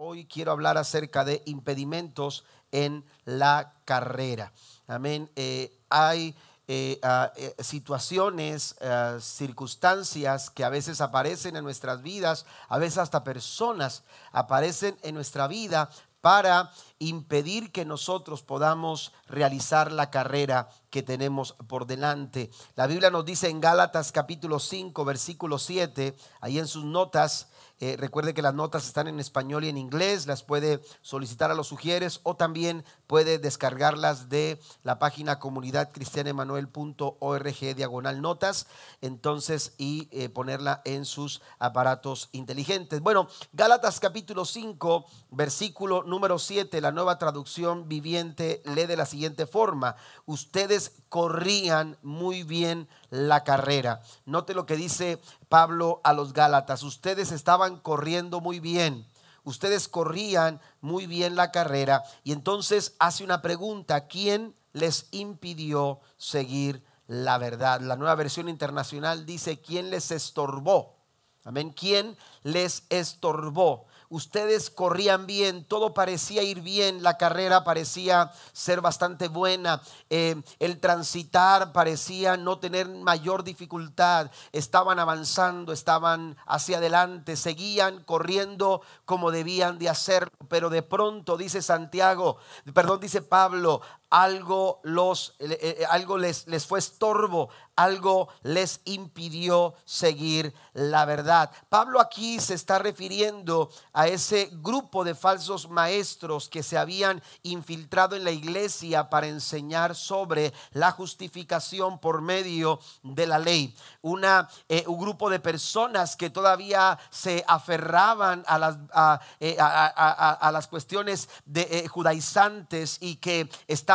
Hoy 0.00 0.26
quiero 0.26 0.52
hablar 0.52 0.78
acerca 0.78 1.24
de 1.24 1.42
impedimentos 1.44 2.44
en 2.70 3.04
la 3.24 3.74
carrera. 3.84 4.52
Amén. 4.86 5.28
Eh, 5.34 5.76
hay 5.90 6.36
eh, 6.68 7.00
ah, 7.02 7.32
eh, 7.34 7.52
situaciones, 7.58 8.76
ah, 8.80 9.18
circunstancias 9.20 10.50
que 10.50 10.62
a 10.62 10.68
veces 10.68 11.00
aparecen 11.00 11.56
en 11.56 11.64
nuestras 11.64 12.00
vidas, 12.00 12.46
a 12.68 12.78
veces 12.78 12.98
hasta 12.98 13.24
personas 13.24 14.04
aparecen 14.30 14.96
en 15.02 15.16
nuestra 15.16 15.48
vida 15.48 15.90
para 16.20 16.70
impedir 17.00 17.72
que 17.72 17.84
nosotros 17.84 18.42
podamos 18.42 19.12
realizar 19.26 19.90
la 19.90 20.10
carrera 20.10 20.68
que 20.90 21.02
tenemos 21.02 21.54
por 21.66 21.86
delante. 21.86 22.50
La 22.76 22.86
Biblia 22.86 23.10
nos 23.10 23.24
dice 23.24 23.48
en 23.48 23.60
Gálatas 23.60 24.12
capítulo 24.12 24.60
5, 24.60 25.04
versículo 25.04 25.58
7, 25.58 26.16
ahí 26.40 26.58
en 26.60 26.68
sus 26.68 26.84
notas, 26.84 27.48
eh, 27.80 27.96
recuerde 27.98 28.34
que 28.34 28.42
las 28.42 28.54
notas 28.54 28.86
están 28.86 29.06
en 29.06 29.20
español 29.20 29.64
y 29.64 29.68
en 29.68 29.78
inglés, 29.78 30.26
las 30.26 30.42
puede 30.42 30.80
solicitar 31.00 31.50
a 31.50 31.54
los 31.54 31.68
sugieres 31.68 32.20
o 32.24 32.34
también 32.34 32.84
puede 33.08 33.38
descargarlas 33.38 34.28
de 34.28 34.60
la 34.84 35.00
página 35.00 35.40
comunidadcristianemanuel.org 35.40 37.74
diagonal 37.74 38.22
notas, 38.22 38.68
entonces 39.00 39.74
y 39.78 40.06
eh, 40.12 40.28
ponerla 40.28 40.82
en 40.84 41.04
sus 41.04 41.42
aparatos 41.58 42.28
inteligentes. 42.30 43.00
Bueno, 43.00 43.26
Gálatas 43.52 43.98
capítulo 43.98 44.44
5, 44.44 45.06
versículo 45.30 46.04
número 46.04 46.38
7, 46.38 46.80
la 46.80 46.92
nueva 46.92 47.18
traducción 47.18 47.88
viviente 47.88 48.62
lee 48.64 48.86
de 48.86 48.96
la 48.96 49.06
siguiente 49.06 49.46
forma, 49.46 49.96
ustedes 50.26 50.92
corrían 51.08 51.96
muy 52.02 52.42
bien 52.42 52.88
la 53.10 53.42
carrera. 53.42 54.02
Note 54.26 54.52
lo 54.52 54.66
que 54.66 54.76
dice 54.76 55.18
Pablo 55.48 56.02
a 56.04 56.12
los 56.12 56.34
Gálatas. 56.34 56.82
Ustedes 56.82 57.32
estaban 57.32 57.78
corriendo 57.78 58.40
muy 58.40 58.60
bien. 58.60 59.06
Ustedes 59.48 59.88
corrían 59.88 60.60
muy 60.82 61.06
bien 61.06 61.34
la 61.34 61.50
carrera. 61.50 62.04
Y 62.22 62.32
entonces 62.32 62.94
hace 62.98 63.24
una 63.24 63.40
pregunta. 63.40 64.06
¿Quién 64.06 64.54
les 64.74 65.08
impidió 65.10 66.00
seguir 66.18 66.84
la 67.06 67.38
verdad? 67.38 67.80
La 67.80 67.96
nueva 67.96 68.14
versión 68.14 68.50
internacional 68.50 69.24
dice, 69.24 69.58
¿quién 69.58 69.88
les 69.88 70.10
estorbó? 70.10 70.96
Amén. 71.44 71.70
¿Quién 71.70 72.14
les 72.42 72.82
estorbó? 72.90 73.86
Ustedes 74.10 74.70
corrían 74.70 75.26
bien, 75.26 75.64
todo 75.64 75.94
parecía 75.94 76.42
ir 76.42 76.60
bien, 76.60 77.02
la 77.02 77.16
carrera 77.16 77.64
parecía 77.64 78.32
ser 78.52 78.80
bastante 78.80 79.28
buena, 79.28 79.82
eh, 80.10 80.40
el 80.58 80.80
transitar 80.80 81.72
parecía 81.72 82.36
no 82.36 82.58
tener 82.58 82.88
mayor 82.88 83.44
dificultad, 83.44 84.30
estaban 84.52 84.98
avanzando, 84.98 85.72
estaban 85.72 86.36
hacia 86.46 86.78
adelante, 86.78 87.36
seguían 87.36 88.02
corriendo 88.04 88.82
como 89.04 89.30
debían 89.30 89.78
de 89.78 89.88
hacerlo, 89.88 90.32
pero 90.48 90.70
de 90.70 90.82
pronto 90.82 91.36
dice 91.36 91.62
Santiago, 91.62 92.38
perdón, 92.72 93.00
dice 93.00 93.22
Pablo, 93.22 93.80
algo, 94.10 94.80
los, 94.82 95.34
eh, 95.38 95.58
eh, 95.60 95.84
algo 95.88 96.18
les, 96.18 96.46
les 96.46 96.66
fue 96.66 96.78
estorbo, 96.78 97.48
algo 97.78 98.28
les 98.42 98.80
impidió 98.86 99.74
seguir 99.84 100.52
la 100.72 101.04
verdad. 101.04 101.50
Pablo 101.68 102.00
aquí 102.00 102.40
se 102.40 102.54
está 102.54 102.80
refiriendo 102.80 103.70
a 103.92 104.08
ese 104.08 104.50
grupo 104.52 105.04
de 105.04 105.14
falsos 105.14 105.68
maestros 105.70 106.48
que 106.48 106.64
se 106.64 106.76
habían 106.76 107.22
infiltrado 107.44 108.16
en 108.16 108.24
la 108.24 108.32
iglesia 108.32 109.08
para 109.08 109.28
enseñar 109.28 109.94
sobre 109.94 110.52
la 110.72 110.90
justificación 110.90 112.00
por 112.00 112.20
medio 112.20 112.80
de 113.04 113.28
la 113.28 113.38
ley. 113.38 113.76
Una, 114.02 114.48
eh, 114.68 114.82
un 114.88 114.98
grupo 114.98 115.30
de 115.30 115.38
personas 115.38 116.16
que 116.16 116.30
todavía 116.30 116.98
se 117.10 117.44
aferraban 117.46 118.42
a 118.48 118.58
las, 118.58 118.76
a, 118.92 119.20
eh, 119.38 119.56
las 119.56 120.66
cuestiones 120.66 121.28
de, 121.44 121.86
judaizantes 121.88 122.98
y 123.00 123.16
que 123.16 123.48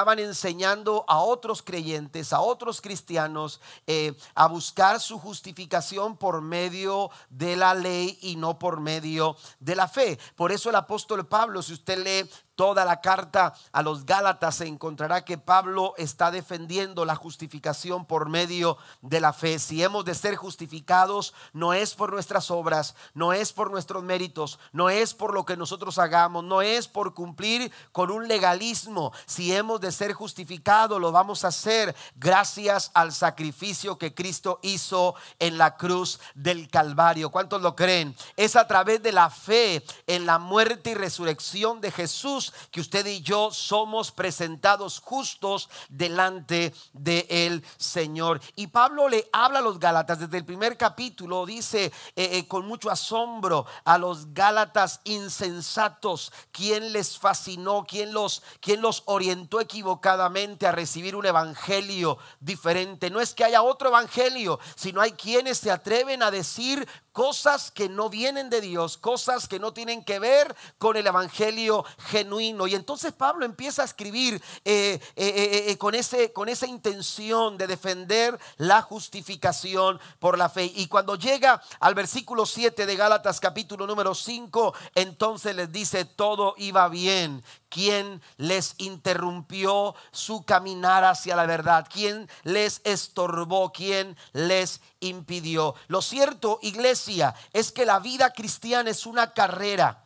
estaban 0.03 0.19
enseñando 0.19 1.05
a 1.07 1.19
otros 1.19 1.61
creyentes, 1.61 2.33
a 2.33 2.41
otros 2.41 2.81
cristianos, 2.81 3.61
eh, 3.87 4.13
a 4.35 4.49
buscar 4.49 4.99
su 4.99 5.17
justificación 5.17 6.17
por 6.17 6.41
medio 6.41 7.09
de 7.29 7.55
la 7.55 7.73
ley 7.73 8.17
y 8.21 8.35
no 8.35 8.59
por 8.59 8.81
medio 8.81 9.37
de 9.61 9.77
la 9.77 9.87
fe. 9.87 10.19
Por 10.35 10.51
eso 10.51 10.69
el 10.69 10.75
apóstol 10.75 11.25
Pablo, 11.25 11.61
si 11.61 11.71
usted 11.71 12.03
lee 12.03 12.29
toda 12.55 12.85
la 12.85 13.01
carta 13.01 13.53
a 13.71 13.81
los 13.81 14.05
Gálatas 14.05 14.55
se 14.55 14.67
encontrará 14.67 15.25
que 15.25 15.37
Pablo 15.37 15.93
está 15.97 16.31
defendiendo 16.31 17.05
la 17.05 17.15
justificación 17.15 18.05
por 18.05 18.29
medio 18.29 18.77
de 19.01 19.19
la 19.19 19.33
fe. 19.33 19.59
Si 19.59 19.83
hemos 19.83 20.05
de 20.05 20.15
ser 20.15 20.35
justificados, 20.35 21.33
no 21.53 21.73
es 21.73 21.95
por 21.95 22.11
nuestras 22.11 22.51
obras, 22.51 22.95
no 23.13 23.33
es 23.33 23.53
por 23.53 23.71
nuestros 23.71 24.03
méritos, 24.03 24.59
no 24.71 24.89
es 24.89 25.13
por 25.13 25.33
lo 25.33 25.45
que 25.45 25.57
nosotros 25.57 25.97
hagamos, 25.97 26.43
no 26.43 26.61
es 26.61 26.87
por 26.87 27.13
cumplir 27.13 27.71
con 27.91 28.11
un 28.11 28.27
legalismo. 28.27 29.11
Si 29.25 29.53
hemos 29.53 29.81
de 29.81 29.91
ser 29.91 30.13
justificados, 30.13 30.99
lo 30.99 31.11
vamos 31.11 31.43
a 31.43 31.49
hacer 31.49 31.95
gracias 32.15 32.91
al 32.93 33.13
sacrificio 33.13 33.97
que 33.97 34.13
Cristo 34.13 34.59
hizo 34.61 35.15
en 35.39 35.57
la 35.57 35.75
cruz 35.77 36.19
del 36.35 36.69
Calvario. 36.69 37.31
¿Cuántos 37.31 37.61
lo 37.61 37.75
creen? 37.75 38.15
Es 38.35 38.55
a 38.55 38.67
través 38.67 39.01
de 39.01 39.11
la 39.11 39.29
fe 39.29 39.83
en 40.07 40.25
la 40.25 40.37
muerte 40.37 40.91
y 40.91 40.93
resurrección 40.93 41.81
de 41.81 41.91
Jesús 41.91 42.42
que 42.71 42.81
usted 42.81 43.05
y 43.05 43.21
yo 43.21 43.51
somos 43.51 44.11
presentados 44.11 44.99
justos 44.99 45.69
delante 45.89 46.73
de 46.93 47.25
el 47.29 47.63
Señor. 47.77 48.41
Y 48.55 48.67
Pablo 48.67 49.07
le 49.07 49.29
habla 49.31 49.59
a 49.59 49.61
los 49.61 49.79
Gálatas 49.79 50.19
desde 50.19 50.37
el 50.37 50.45
primer 50.45 50.77
capítulo, 50.77 51.45
dice 51.45 51.85
eh, 51.85 51.91
eh, 52.15 52.47
con 52.47 52.65
mucho 52.65 52.89
asombro 52.89 53.65
a 53.85 53.97
los 53.97 54.33
Gálatas 54.33 55.01
insensatos, 55.03 56.31
¿quién 56.51 56.91
les 56.91 57.17
fascinó? 57.17 57.85
¿Quién 57.87 58.13
los, 58.13 58.43
quién 58.59 58.81
los 58.81 59.03
orientó 59.05 59.61
equivocadamente 59.61 60.67
a 60.67 60.71
recibir 60.71 61.15
un 61.15 61.25
evangelio 61.25 62.17
diferente? 62.39 63.09
No 63.09 63.19
es 63.21 63.33
que 63.33 63.43
haya 63.43 63.61
otro 63.61 63.89
evangelio, 63.89 64.59
sino 64.75 65.01
hay 65.01 65.13
quienes 65.13 65.57
se 65.57 65.71
atreven 65.71 66.23
a 66.23 66.31
decir 66.31 66.87
cosas 67.13 67.71
que 67.71 67.87
no 67.87 68.09
vienen 68.09 68.49
de 68.49 68.59
Dios, 68.59 68.97
cosas 68.97 69.47
que 69.47 69.59
no 69.59 69.71
tienen 69.71 70.03
que 70.03 70.19
ver 70.19 70.53
con 70.79 70.97
el 70.97 71.07
Evangelio 71.07 71.85
genuino. 72.09 72.32
Y 72.39 72.75
entonces 72.75 73.13
Pablo 73.13 73.45
empieza 73.45 73.81
a 73.81 73.85
escribir 73.85 74.41
eh, 74.65 74.99
eh, 75.15 75.65
eh, 75.67 75.77
con, 75.77 75.95
ese, 75.95 76.31
con 76.31 76.49
esa 76.49 76.67
intención 76.67 77.57
de 77.57 77.67
defender 77.67 78.39
la 78.57 78.81
justificación 78.81 79.99
por 80.19 80.37
la 80.37 80.49
fe. 80.49 80.71
Y 80.75 80.87
cuando 80.87 81.15
llega 81.15 81.61
al 81.79 81.95
versículo 81.95 82.45
7 82.45 82.85
de 82.85 82.95
Gálatas 82.95 83.39
capítulo 83.39 83.85
número 83.87 84.15
5, 84.15 84.73
entonces 84.95 85.55
les 85.55 85.71
dice, 85.71 86.05
todo 86.05 86.55
iba 86.57 86.87
bien 86.89 87.43
¿Quién 87.73 88.21
les 88.37 88.75
interrumpió 88.77 89.95
su 90.11 90.43
caminar 90.43 91.03
hacia 91.05 91.35
la 91.35 91.47
verdad? 91.47 91.87
¿Quién 91.91 92.29
les 92.43 92.81
estorbó? 92.83 93.71
¿Quién 93.71 94.15
les 94.31 94.79
impidió? 94.99 95.73
Lo 95.87 96.03
cierto, 96.03 96.59
iglesia, 96.61 97.33
es 97.51 97.71
que 97.71 97.87
la 97.87 97.97
vida 97.97 98.31
cristiana 98.31 98.91
es 98.91 99.07
una 99.07 99.33
carrera 99.33 100.02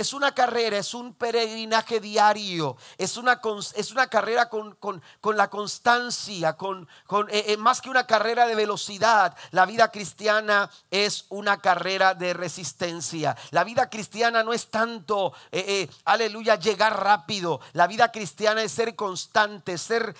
es 0.00 0.14
una 0.14 0.34
carrera, 0.34 0.78
es 0.78 0.94
un 0.94 1.12
peregrinaje 1.12 2.00
diario, 2.00 2.78
es 2.96 3.18
una, 3.18 3.38
es 3.74 3.92
una 3.92 4.06
carrera 4.06 4.48
con, 4.48 5.02
la 5.36 5.50
constancia, 5.50 6.56
con, 6.56 6.88
eh, 7.28 7.44
eh, 7.48 7.56
más 7.58 7.82
que 7.82 7.90
una 7.90 8.06
carrera 8.06 8.46
de 8.46 8.54
velocidad. 8.54 9.36
La 9.50 9.66
vida 9.66 9.90
cristiana 9.90 10.70
es 10.90 11.26
una 11.28 11.58
carrera 11.58 12.14
de 12.14 12.32
resistencia. 12.32 13.36
La 13.50 13.62
vida 13.62 13.90
cristiana 13.90 14.42
no 14.42 14.54
es 14.54 14.68
tanto, 14.68 15.34
eh, 15.52 15.86
aleluya, 16.06 16.54
llegar 16.54 16.98
rápido. 17.02 17.60
La 17.74 17.86
vida 17.86 18.10
cristiana 18.10 18.62
es 18.62 18.72
ser 18.72 18.96
constante, 18.96 19.76
ser, 19.76 20.16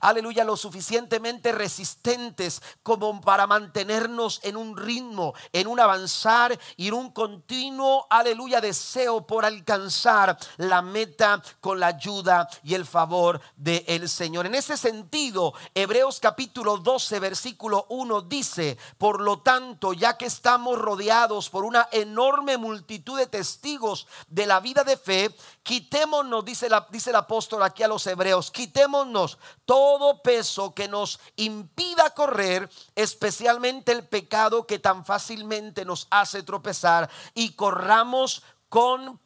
aleluya, 0.00 0.44
lo 0.44 0.56
suficientemente 0.56 1.52
resistentes 1.52 2.62
como 2.82 3.20
para 3.20 3.46
mantenernos 3.46 4.40
en 4.44 4.56
un 4.56 4.78
ritmo, 4.78 5.34
en 5.52 5.66
un 5.66 5.78
avanzar 5.78 6.58
y 6.78 6.88
en 6.88 6.94
un 6.94 7.10
continuo, 7.10 8.06
aleluya, 8.08 8.62
por 9.26 9.44
alcanzar 9.44 10.38
la 10.56 10.80
meta 10.80 11.42
con 11.60 11.80
la 11.80 11.88
ayuda 11.88 12.48
y 12.62 12.74
el 12.74 12.86
favor 12.86 13.40
del 13.56 14.08
Señor. 14.08 14.46
En 14.46 14.54
ese 14.54 14.76
sentido, 14.76 15.52
Hebreos 15.74 16.20
capítulo 16.20 16.76
12, 16.76 17.18
versículo 17.18 17.86
1 17.88 18.22
dice, 18.22 18.78
por 18.96 19.20
lo 19.20 19.40
tanto, 19.40 19.94
ya 19.94 20.16
que 20.16 20.26
estamos 20.26 20.78
rodeados 20.78 21.50
por 21.50 21.64
una 21.64 21.88
enorme 21.90 22.56
multitud 22.56 23.18
de 23.18 23.26
testigos 23.26 24.06
de 24.28 24.46
la 24.46 24.60
vida 24.60 24.84
de 24.84 24.96
fe, 24.96 25.34
quitémonos, 25.64 26.44
dice, 26.44 26.68
dice 26.90 27.10
el 27.10 27.16
apóstol 27.16 27.64
aquí 27.64 27.82
a 27.82 27.88
los 27.88 28.06
hebreos, 28.06 28.52
quitémonos 28.52 29.38
todo 29.64 30.22
peso 30.22 30.72
que 30.72 30.86
nos 30.86 31.18
impida 31.34 32.10
correr, 32.10 32.70
especialmente 32.94 33.90
el 33.90 34.06
pecado 34.06 34.68
que 34.68 34.78
tan 34.78 35.04
fácilmente 35.04 35.84
nos 35.84 36.06
hace 36.10 36.44
tropezar, 36.44 37.10
y 37.34 37.54
corramos 37.54 38.44
con, 38.68 39.20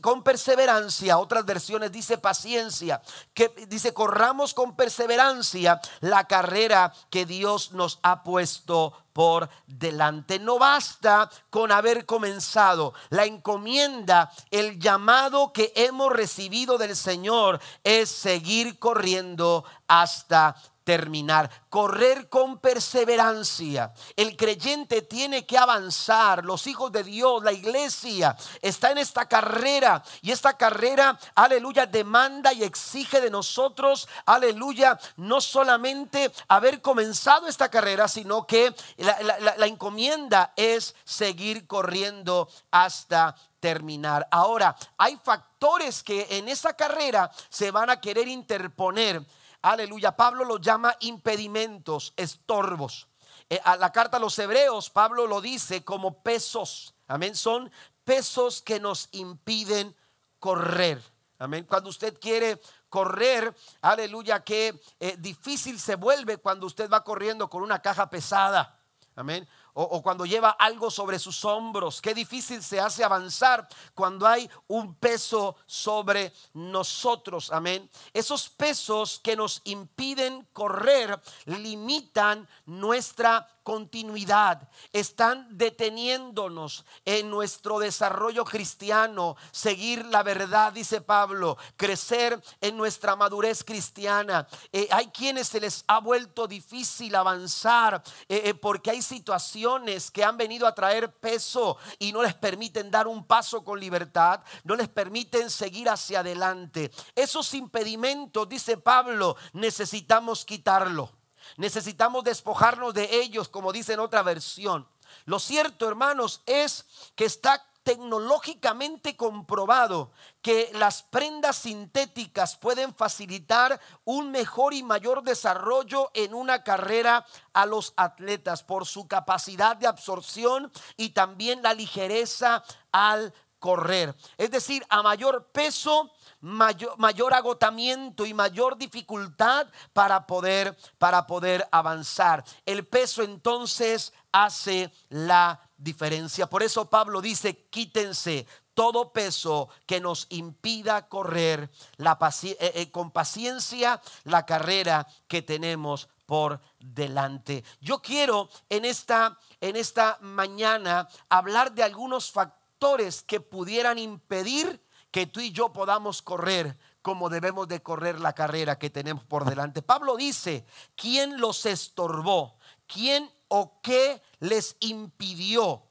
con, 0.00 0.22
perseverancia, 0.24 1.18
otras 1.18 1.44
versiones 1.44 1.92
dice 1.92 2.18
paciencia, 2.18 3.00
que 3.32 3.48
dice 3.68 3.94
corramos 3.94 4.54
con 4.54 4.74
perseverancia 4.74 5.80
la 6.00 6.26
carrera 6.26 6.92
que 7.10 7.24
Dios 7.24 7.72
nos 7.72 8.00
ha 8.02 8.22
puesto 8.24 8.92
por 9.12 9.48
delante. 9.66 10.38
No 10.38 10.58
basta 10.58 11.30
con 11.50 11.72
haber 11.72 12.06
comenzado. 12.06 12.94
La 13.10 13.24
encomienda, 13.24 14.30
el 14.50 14.78
llamado 14.78 15.52
que 15.52 15.72
hemos 15.76 16.12
recibido 16.12 16.78
del 16.78 16.96
Señor 16.96 17.60
es 17.84 18.08
seguir 18.08 18.78
corriendo 18.78 19.64
hasta 19.86 20.56
terminar, 20.88 21.50
correr 21.68 22.30
con 22.30 22.60
perseverancia. 22.60 23.92
El 24.16 24.38
creyente 24.38 25.02
tiene 25.02 25.44
que 25.44 25.58
avanzar, 25.58 26.46
los 26.46 26.66
hijos 26.66 26.90
de 26.90 27.04
Dios, 27.04 27.44
la 27.44 27.52
iglesia 27.52 28.34
está 28.62 28.90
en 28.92 28.96
esta 28.96 29.28
carrera 29.28 30.02
y 30.22 30.30
esta 30.30 30.56
carrera, 30.56 31.18
aleluya, 31.34 31.84
demanda 31.84 32.54
y 32.54 32.64
exige 32.64 33.20
de 33.20 33.28
nosotros, 33.28 34.08
aleluya, 34.24 34.98
no 35.18 35.42
solamente 35.42 36.32
haber 36.48 36.80
comenzado 36.80 37.48
esta 37.48 37.68
carrera, 37.68 38.08
sino 38.08 38.46
que 38.46 38.74
la, 38.96 39.66
encomienda 39.66 40.54
es 40.56 40.94
seguir 41.04 41.66
corriendo 41.66 42.48
hasta 42.70 43.36
terminar. 43.60 44.26
Ahora, 44.30 44.74
hay 44.96 45.18
factores 45.22 46.02
que 46.02 46.26
en 46.30 46.48
esa 46.48 46.72
carrera 46.72 47.30
se 47.50 47.70
van 47.72 47.90
a 47.90 48.00
querer 48.00 48.26
interponer 48.26 49.22
Aleluya. 49.62 50.16
Pablo 50.16 50.44
lo 50.44 50.58
llama 50.58 50.96
impedimentos, 51.00 52.12
estorbos. 52.16 53.08
Eh, 53.50 53.60
a 53.64 53.76
la 53.76 53.92
carta 53.92 54.18
a 54.18 54.20
los 54.20 54.38
hebreos, 54.38 54.90
Pablo 54.90 55.26
lo 55.26 55.40
dice 55.40 55.84
como 55.84 56.22
pesos. 56.22 56.94
Amén. 57.06 57.34
Son 57.34 57.70
pesos 58.04 58.62
que 58.62 58.80
nos 58.80 59.08
impiden 59.12 59.96
correr. 60.38 61.02
Amén. 61.38 61.64
Cuando 61.64 61.90
usted 61.90 62.18
quiere 62.20 62.60
correr, 62.88 63.54
aleluya, 63.80 64.42
que 64.42 64.80
eh, 65.00 65.16
difícil 65.18 65.78
se 65.78 65.94
vuelve 65.94 66.38
cuando 66.38 66.66
usted 66.66 66.90
va 66.90 67.04
corriendo 67.04 67.48
con 67.48 67.62
una 67.62 67.80
caja 67.80 68.10
pesada. 68.10 68.80
Amén 69.14 69.48
o, 69.80 70.02
cuando 70.02 70.26
lleva 70.26 70.50
algo 70.50 70.90
sobre 70.90 71.20
sus 71.20 71.44
hombros. 71.44 72.00
Qué 72.00 72.12
difícil 72.12 72.62
se 72.62 72.80
hace 72.80 73.04
avanzar 73.04 73.68
cuando 73.94 74.26
hay 74.26 74.50
un 74.66 74.94
peso 74.96 75.56
sobre 75.66 76.32
nosotros. 76.54 77.52
Amén. 77.52 77.88
Esos 78.12 78.48
pesos 78.48 79.20
que 79.22 79.36
nos 79.36 79.60
impiden 79.64 80.48
correr 80.52 81.20
limitan 81.46 82.48
nuestra 82.66 83.46
continuidad, 83.62 84.66
están 84.94 85.46
deteniéndonos 85.50 86.86
en 87.04 87.28
nuestro 87.28 87.78
desarrollo 87.78 88.42
cristiano, 88.42 89.36
seguir 89.50 90.06
la 90.06 90.22
verdad, 90.22 90.72
dice 90.72 91.02
Pablo, 91.02 91.58
crecer 91.76 92.42
en 92.62 92.78
nuestra 92.78 93.14
madurez 93.14 93.62
cristiana. 93.62 94.48
Eh, 94.72 94.88
hay 94.90 95.08
quienes 95.08 95.48
se 95.48 95.60
les 95.60 95.84
ha 95.86 96.00
vuelto 96.00 96.46
difícil 96.48 97.14
avanzar 97.14 98.02
eh, 98.26 98.40
eh, 98.46 98.54
porque 98.54 98.90
hay 98.90 99.02
situaciones 99.02 99.67
que 100.12 100.24
han 100.24 100.36
venido 100.36 100.66
a 100.66 100.74
traer 100.74 101.12
peso 101.12 101.76
y 101.98 102.12
no 102.12 102.22
les 102.22 102.34
permiten 102.34 102.90
dar 102.90 103.06
un 103.06 103.24
paso 103.24 103.64
con 103.64 103.78
libertad, 103.78 104.40
no 104.64 104.76
les 104.76 104.88
permiten 104.88 105.50
seguir 105.50 105.88
hacia 105.88 106.20
adelante. 106.20 106.90
Esos 107.14 107.54
impedimentos, 107.54 108.48
dice 108.48 108.76
Pablo, 108.76 109.36
necesitamos 109.52 110.44
quitarlo. 110.44 111.12
Necesitamos 111.56 112.24
despojarnos 112.24 112.94
de 112.94 113.20
ellos, 113.20 113.48
como 113.48 113.72
dice 113.72 113.94
en 113.94 114.00
otra 114.00 114.22
versión. 114.22 114.86
Lo 115.24 115.38
cierto, 115.38 115.88
hermanos, 115.88 116.42
es 116.46 116.84
que 117.14 117.24
está 117.24 117.64
tecnológicamente 117.82 119.16
comprobado 119.16 120.12
que 120.48 120.70
las 120.72 121.02
prendas 121.02 121.58
sintéticas 121.58 122.56
pueden 122.56 122.94
facilitar 122.94 123.78
un 124.06 124.30
mejor 124.30 124.72
y 124.72 124.82
mayor 124.82 125.22
desarrollo 125.22 126.10
en 126.14 126.32
una 126.32 126.64
carrera 126.64 127.26
a 127.52 127.66
los 127.66 127.92
atletas 127.98 128.62
por 128.62 128.86
su 128.86 129.06
capacidad 129.06 129.76
de 129.76 129.86
absorción 129.86 130.72
y 130.96 131.10
también 131.10 131.62
la 131.62 131.74
ligereza 131.74 132.64
al 132.92 133.34
correr. 133.58 134.16
Es 134.38 134.50
decir, 134.50 134.86
a 134.88 135.02
mayor 135.02 135.50
peso, 135.52 136.10
mayor, 136.40 137.34
agotamiento 137.34 138.24
y 138.24 138.32
mayor 138.32 138.78
dificultad 138.78 139.66
para 139.92 140.26
poder, 140.26 140.78
para 140.96 141.26
poder 141.26 141.68
avanzar. 141.70 142.42
El 142.64 142.86
peso 142.86 143.22
entonces 143.22 144.14
hace 144.32 144.90
la 145.10 145.60
diferencia. 145.76 146.48
Por 146.48 146.62
eso 146.62 146.88
Pablo 146.88 147.20
dice, 147.20 147.66
quítense 147.68 148.46
todo 148.78 149.12
peso 149.12 149.68
que 149.86 150.00
nos 150.00 150.28
impida 150.30 151.08
correr 151.08 151.68
la 151.96 152.16
eh, 152.44 152.56
eh, 152.60 152.90
con 152.92 153.10
paciencia 153.10 154.00
la 154.22 154.46
carrera 154.46 155.08
que 155.26 155.42
tenemos 155.42 156.08
por 156.26 156.60
delante. 156.78 157.64
Yo 157.80 158.00
quiero 158.00 158.48
en 158.68 158.84
esta, 158.84 159.36
en 159.60 159.74
esta 159.74 160.18
mañana 160.20 161.08
hablar 161.28 161.72
de 161.72 161.82
algunos 161.82 162.30
factores 162.30 163.24
que 163.24 163.40
pudieran 163.40 163.98
impedir 163.98 164.80
que 165.10 165.26
tú 165.26 165.40
y 165.40 165.50
yo 165.50 165.72
podamos 165.72 166.22
correr 166.22 166.78
como 167.02 167.30
debemos 167.30 167.66
de 167.66 167.82
correr 167.82 168.20
la 168.20 168.32
carrera 168.32 168.78
que 168.78 168.90
tenemos 168.90 169.24
por 169.24 169.44
delante. 169.44 169.82
Pablo 169.82 170.14
dice, 170.14 170.64
¿quién 170.94 171.40
los 171.40 171.66
estorbó? 171.66 172.60
¿Quién 172.86 173.28
o 173.48 173.80
qué 173.82 174.22
les 174.38 174.76
impidió 174.78 175.87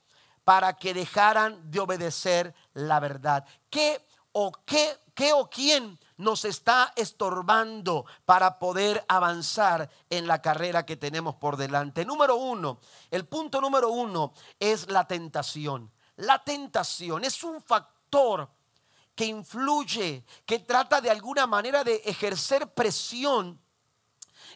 para 0.47 0.77
que 0.77 0.93
dejaran 0.93 1.59
de 1.69 1.81
obedecer 1.81 2.55
la 2.73 3.01
verdad? 3.01 3.45
¿Qué 3.69 4.01
o 4.31 4.53
qué, 4.65 4.97
qué 5.13 5.33
o 5.33 5.49
quién 5.49 5.99
nos 6.15 6.45
está 6.45 6.93
estorbando 6.95 8.05
para 8.23 8.57
poder 8.57 9.03
avanzar 9.09 9.89
en 10.09 10.25
la 10.25 10.41
carrera 10.41 10.85
que 10.85 10.95
tenemos 10.95 11.35
por 11.35 11.57
delante? 11.57 12.05
Número 12.05 12.37
uno, 12.37 12.79
el 13.11 13.25
punto 13.25 13.59
número 13.59 13.89
uno 13.89 14.31
es 14.57 14.89
la 14.89 15.05
tentación. 15.05 15.91
La 16.15 16.41
tentación 16.41 17.25
es 17.25 17.43
un 17.43 17.61
factor 17.61 18.49
que 19.15 19.25
influye, 19.25 20.23
que 20.45 20.59
trata 20.59 21.01
de 21.01 21.09
alguna 21.09 21.45
manera 21.45 21.83
de 21.83 21.97
ejercer 22.05 22.73
presión 22.73 23.59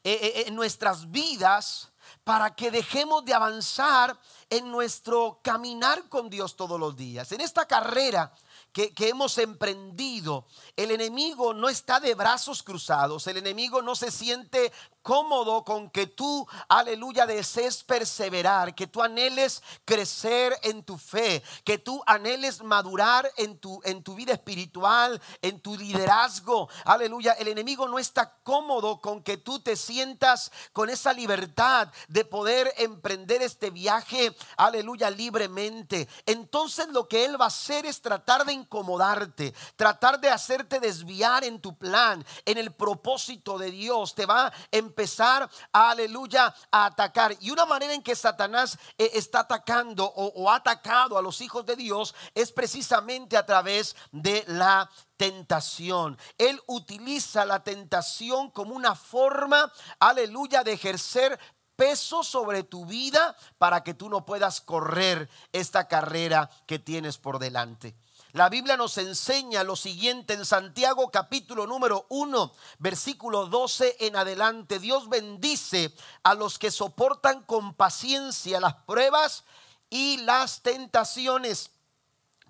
eh, 0.05 0.13
eh, 0.13 0.43
en 0.47 0.55
nuestras 0.55 1.11
vidas 1.11 1.90
para 2.23 2.55
que 2.55 2.71
dejemos 2.71 3.25
de 3.25 3.33
avanzar 3.33 4.17
en 4.49 4.69
nuestro 4.69 5.39
caminar 5.43 6.07
con 6.07 6.29
Dios 6.29 6.55
todos 6.55 6.79
los 6.79 6.95
días. 6.95 7.31
En 7.31 7.41
esta 7.41 7.65
carrera 7.65 8.33
que, 8.71 8.93
hemos 8.99 9.37
emprendido, 9.37 10.45
el 10.75 10.91
enemigo 10.91 11.53
no 11.53 11.67
está 11.67 11.99
de 11.99 12.15
brazos 12.15 12.63
cruzados, 12.63 13.27
el 13.27 13.37
enemigo 13.37 13.81
no 13.81 13.95
se 13.95 14.11
siente 14.11 14.71
cómodo 15.01 15.63
con 15.63 15.89
que 15.89 16.07
tú, 16.07 16.47
aleluya, 16.69 17.25
desees 17.25 17.83
perseverar, 17.83 18.75
que 18.75 18.87
tú 18.87 19.01
anheles 19.01 19.61
crecer 19.85 20.57
en 20.63 20.83
tu 20.83 20.97
fe, 20.97 21.43
que 21.63 21.77
tú 21.77 22.01
anheles 22.05 22.63
madurar 22.63 23.29
en 23.37 23.57
tu, 23.57 23.81
en 23.83 24.03
tu 24.03 24.15
vida 24.15 24.33
espiritual, 24.33 25.21
en 25.41 25.59
tu 25.59 25.77
liderazgo. 25.77 26.69
Aleluya, 26.85 27.33
el 27.33 27.47
enemigo 27.47 27.87
no 27.87 27.99
está 27.99 28.37
cómodo 28.43 29.01
con 29.01 29.23
que 29.23 29.37
tú 29.37 29.59
te 29.59 29.75
sientas 29.75 30.51
con 30.73 30.89
esa 30.89 31.13
libertad 31.13 31.89
de 32.07 32.25
poder 32.25 32.73
emprender 32.77 33.41
este 33.41 33.69
viaje, 33.69 34.35
aleluya, 34.57 35.09
libremente. 35.09 36.07
Entonces 36.25 36.87
lo 36.89 37.07
que 37.07 37.25
él 37.25 37.39
va 37.39 37.45
a 37.45 37.47
hacer 37.47 37.85
es 37.85 38.01
tratar 38.01 38.45
de 38.45 38.53
incomodarte, 38.53 39.53
tratar 39.75 40.19
de 40.19 40.29
hacerte 40.29 40.79
desviar 40.79 41.43
en 41.43 41.59
tu 41.59 41.77
plan, 41.77 42.25
en 42.45 42.57
el 42.57 42.71
propósito 42.71 43.57
de 43.57 43.71
Dios. 43.71 44.15
Te 44.15 44.25
va 44.25 44.47
a 44.47 44.53
empezar, 44.91 45.49
aleluya, 45.71 46.53
a 46.69 46.85
atacar. 46.85 47.35
Y 47.39 47.49
una 47.49 47.65
manera 47.65 47.93
en 47.93 48.03
que 48.03 48.15
Satanás 48.15 48.77
eh, 48.97 49.11
está 49.13 49.39
atacando 49.39 50.05
o, 50.05 50.49
ha 50.49 50.55
atacado 50.55 51.17
a 51.17 51.21
los 51.21 51.39
hijos 51.39 51.65
de 51.65 51.77
Dios 51.77 52.13
es 52.35 52.51
precisamente 52.51 53.37
a 53.37 53.45
través 53.45 53.95
de 54.11 54.43
la 54.47 54.89
tentación. 55.15 56.17
Él 56.37 56.61
utiliza 56.67 57.45
la 57.45 57.63
tentación 57.63 58.51
como 58.51 58.75
una 58.75 58.95
forma, 58.95 59.71
aleluya, 59.99 60.63
de 60.63 60.73
ejercer 60.73 61.39
peso 61.77 62.23
sobre 62.23 62.63
tu 62.63 62.85
vida 62.85 63.35
para 63.57 63.83
que 63.83 63.93
tú 63.93 64.09
no 64.09 64.25
puedas 64.25 64.59
correr 64.59 65.29
esta 65.53 65.87
carrera 65.87 66.49
que 66.67 66.79
tienes 66.79 67.17
por 67.17 67.39
delante. 67.39 67.95
La 68.33 68.47
Biblia 68.47 68.77
nos 68.77 68.97
enseña 68.97 69.65
lo 69.65 69.75
siguiente 69.75 70.33
en 70.33 70.45
Santiago 70.45 71.11
capítulo 71.11 71.67
número 71.67 72.05
1, 72.07 72.53
versículo 72.79 73.47
12 73.47 73.97
en 73.99 74.15
adelante. 74.15 74.79
Dios 74.79 75.09
bendice 75.09 75.93
a 76.23 76.33
los 76.33 76.57
que 76.57 76.71
soportan 76.71 77.43
con 77.43 77.73
paciencia 77.73 78.61
las 78.61 78.75
pruebas 78.85 79.43
y 79.89 80.15
las 80.19 80.61
tentaciones 80.61 81.71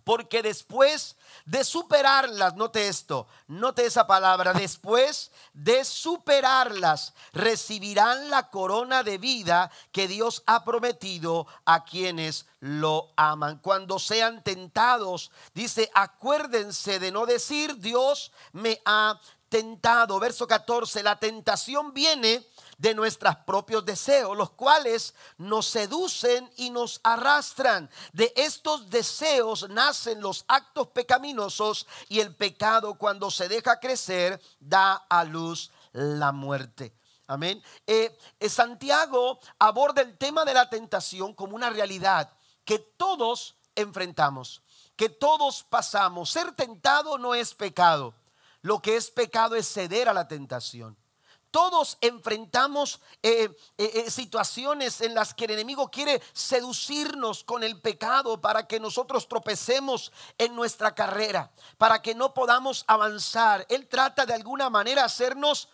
Porque 0.03 0.41
después 0.41 1.15
de 1.45 1.63
superarlas, 1.63 2.55
note 2.55 2.87
esto, 2.87 3.27
note 3.47 3.85
esa 3.85 4.07
palabra, 4.07 4.53
después 4.53 5.31
de 5.53 5.85
superarlas, 5.85 7.13
recibirán 7.33 8.29
la 8.29 8.49
corona 8.49 9.03
de 9.03 9.17
vida 9.17 9.71
que 9.91 10.07
Dios 10.07 10.43
ha 10.45 10.63
prometido 10.63 11.47
a 11.65 11.83
quienes 11.83 12.45
lo 12.59 13.11
aman. 13.15 13.59
Cuando 13.59 13.99
sean 13.99 14.43
tentados, 14.43 15.31
dice, 15.53 15.89
acuérdense 15.93 16.99
de 16.99 17.11
no 17.11 17.25
decir, 17.25 17.77
Dios 17.77 18.31
me 18.53 18.81
ha 18.85 19.19
tentado. 19.49 20.19
Verso 20.19 20.47
14, 20.47 21.03
la 21.03 21.19
tentación 21.19 21.93
viene 21.93 22.47
de 22.81 22.95
nuestros 22.95 23.35
propios 23.45 23.85
deseos, 23.85 24.35
los 24.35 24.49
cuales 24.49 25.13
nos 25.37 25.67
seducen 25.67 26.51
y 26.57 26.71
nos 26.71 26.99
arrastran. 27.03 27.87
De 28.11 28.33
estos 28.35 28.89
deseos 28.89 29.69
nacen 29.69 30.19
los 30.19 30.43
actos 30.47 30.87
pecaminosos 30.87 31.85
y 32.09 32.21
el 32.21 32.35
pecado 32.35 32.95
cuando 32.95 33.29
se 33.29 33.47
deja 33.47 33.79
crecer 33.79 34.41
da 34.59 34.93
a 34.93 35.23
luz 35.23 35.69
la 35.91 36.31
muerte. 36.31 36.91
Amén. 37.27 37.61
Eh, 37.85 38.17
eh, 38.39 38.49
Santiago 38.49 39.39
aborda 39.59 40.01
el 40.01 40.17
tema 40.17 40.43
de 40.43 40.55
la 40.55 40.67
tentación 40.67 41.35
como 41.35 41.55
una 41.55 41.69
realidad 41.69 42.33
que 42.65 42.79
todos 42.79 43.57
enfrentamos, 43.75 44.63
que 44.95 45.07
todos 45.07 45.63
pasamos. 45.69 46.31
Ser 46.31 46.51
tentado 46.53 47.19
no 47.19 47.35
es 47.35 47.53
pecado. 47.53 48.15
Lo 48.63 48.81
que 48.81 48.95
es 48.95 49.11
pecado 49.11 49.55
es 49.55 49.71
ceder 49.71 50.09
a 50.09 50.13
la 50.13 50.27
tentación. 50.27 50.97
Todos 51.51 51.97
enfrentamos 51.99 53.01
eh, 53.21 53.49
eh, 53.77 53.91
eh, 53.93 54.09
situaciones 54.09 55.01
en 55.01 55.13
las 55.13 55.33
que 55.33 55.43
el 55.45 55.51
enemigo 55.51 55.91
quiere 55.91 56.21
seducirnos 56.31 57.43
con 57.43 57.61
el 57.61 57.81
pecado 57.81 58.39
para 58.39 58.67
que 58.67 58.79
nosotros 58.79 59.27
tropecemos 59.27 60.13
en 60.37 60.55
nuestra 60.55 60.95
carrera, 60.95 61.51
para 61.77 62.01
que 62.01 62.15
no 62.15 62.33
podamos 62.33 62.85
avanzar. 62.87 63.65
Él 63.67 63.87
trata 63.89 64.25
de 64.25 64.33
alguna 64.33 64.69
manera 64.69 65.03
hacernos, 65.03 65.67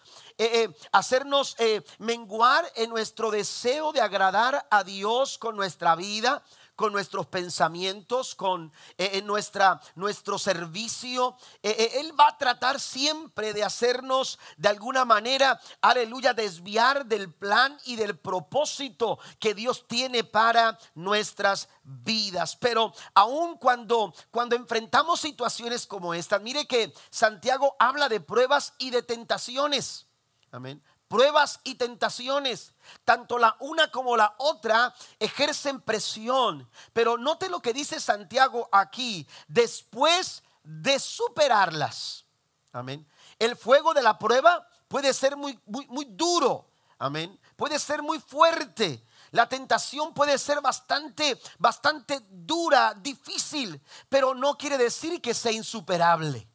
hacernos 0.92 1.56
menguar 2.00 2.66
en 2.76 2.90
nuestro 2.90 3.30
deseo 3.30 3.92
de 3.92 4.02
agradar 4.02 4.66
a 4.72 4.84
Dios 4.84 5.38
con 5.38 5.56
nuestra 5.56 5.96
vida, 5.96 6.44
con 6.78 6.94
nuestros 6.94 7.26
pensamientos, 7.26 8.36
con 8.36 8.72
eh, 9.00 9.22
nuestra, 9.24 9.82
nuestro 9.96 10.38
servicio. 10.38 11.36
Eh, 11.64 11.76
eh, 11.78 12.00
él 12.00 12.18
va 12.18 12.30
a 12.30 12.38
tratar 12.38 12.80
siempre 12.80 13.52
de 13.52 13.64
hacernos 13.64 14.38
de 14.58 14.70
alguna 14.70 15.04
manera, 15.04 15.60
aleluya, 15.82 16.34
desviar 16.34 17.08
del 17.08 17.34
plan 17.34 17.76
y 17.86 17.96
del 17.96 18.16
propósito 18.16 19.18
que 19.40 19.56
Dios 19.56 19.88
tiene 19.88 20.24
para 20.24 20.78
nuestras 20.94 21.68
vidas. 21.84 22.56
Pero 22.56 22.94
aun 23.16 23.58
cuando, 23.58 24.14
cuando 24.30 24.56
enfrentamos 24.56 25.20
situaciones 25.20 25.88
como 25.88 26.14
estas, 26.14 26.42
mire 26.44 26.68
que 26.68 26.94
Santiago 27.10 27.76
habla 27.80 28.08
de 28.08 28.22
pruebas 28.22 28.76
y 28.78 28.92
de 28.92 29.02
tentaciones. 29.02 30.06
Amén 30.52 30.82
pruebas 31.08 31.60
y 31.64 31.76
tentaciones. 31.76 32.74
Tanto 33.04 33.38
la 33.38 33.56
una 33.60 33.92
como 33.92 34.18
la 34.18 34.36
otra 34.38 34.94
ejercen 35.20 35.82
presión. 35.82 36.70
Pero 36.94 37.18
note 37.18 37.50
lo 37.50 37.62
que 37.62 37.74
dice 37.74 38.00
Santiago 38.00 38.70
aquí. 38.72 39.28
Después 39.48 40.44
de 40.64 41.00
superarlas. 41.00 42.26
Amén. 42.72 43.06
El 43.40 43.56
fuego 43.56 43.94
de 43.94 44.02
la 44.02 44.18
prueba 44.20 44.68
puede 44.88 45.14
ser 45.14 45.38
muy, 45.38 45.60
muy, 45.66 45.86
muy 45.88 46.06
duro. 46.06 46.68
Amén. 47.00 47.40
Puede 47.56 47.80
ser 47.80 48.02
muy 48.02 48.20
fuerte. 48.20 49.04
La 49.32 49.48
tentación 49.48 50.14
puede 50.14 50.38
ser 50.38 50.62
bastante, 50.62 51.40
bastante 51.58 52.22
dura, 52.30 52.94
difícil, 52.94 53.82
pero 54.10 54.34
no 54.34 54.58
quiere 54.58 54.78
decir 54.78 55.22
que 55.22 55.34
sea 55.34 55.52
insuperable. 55.52 56.48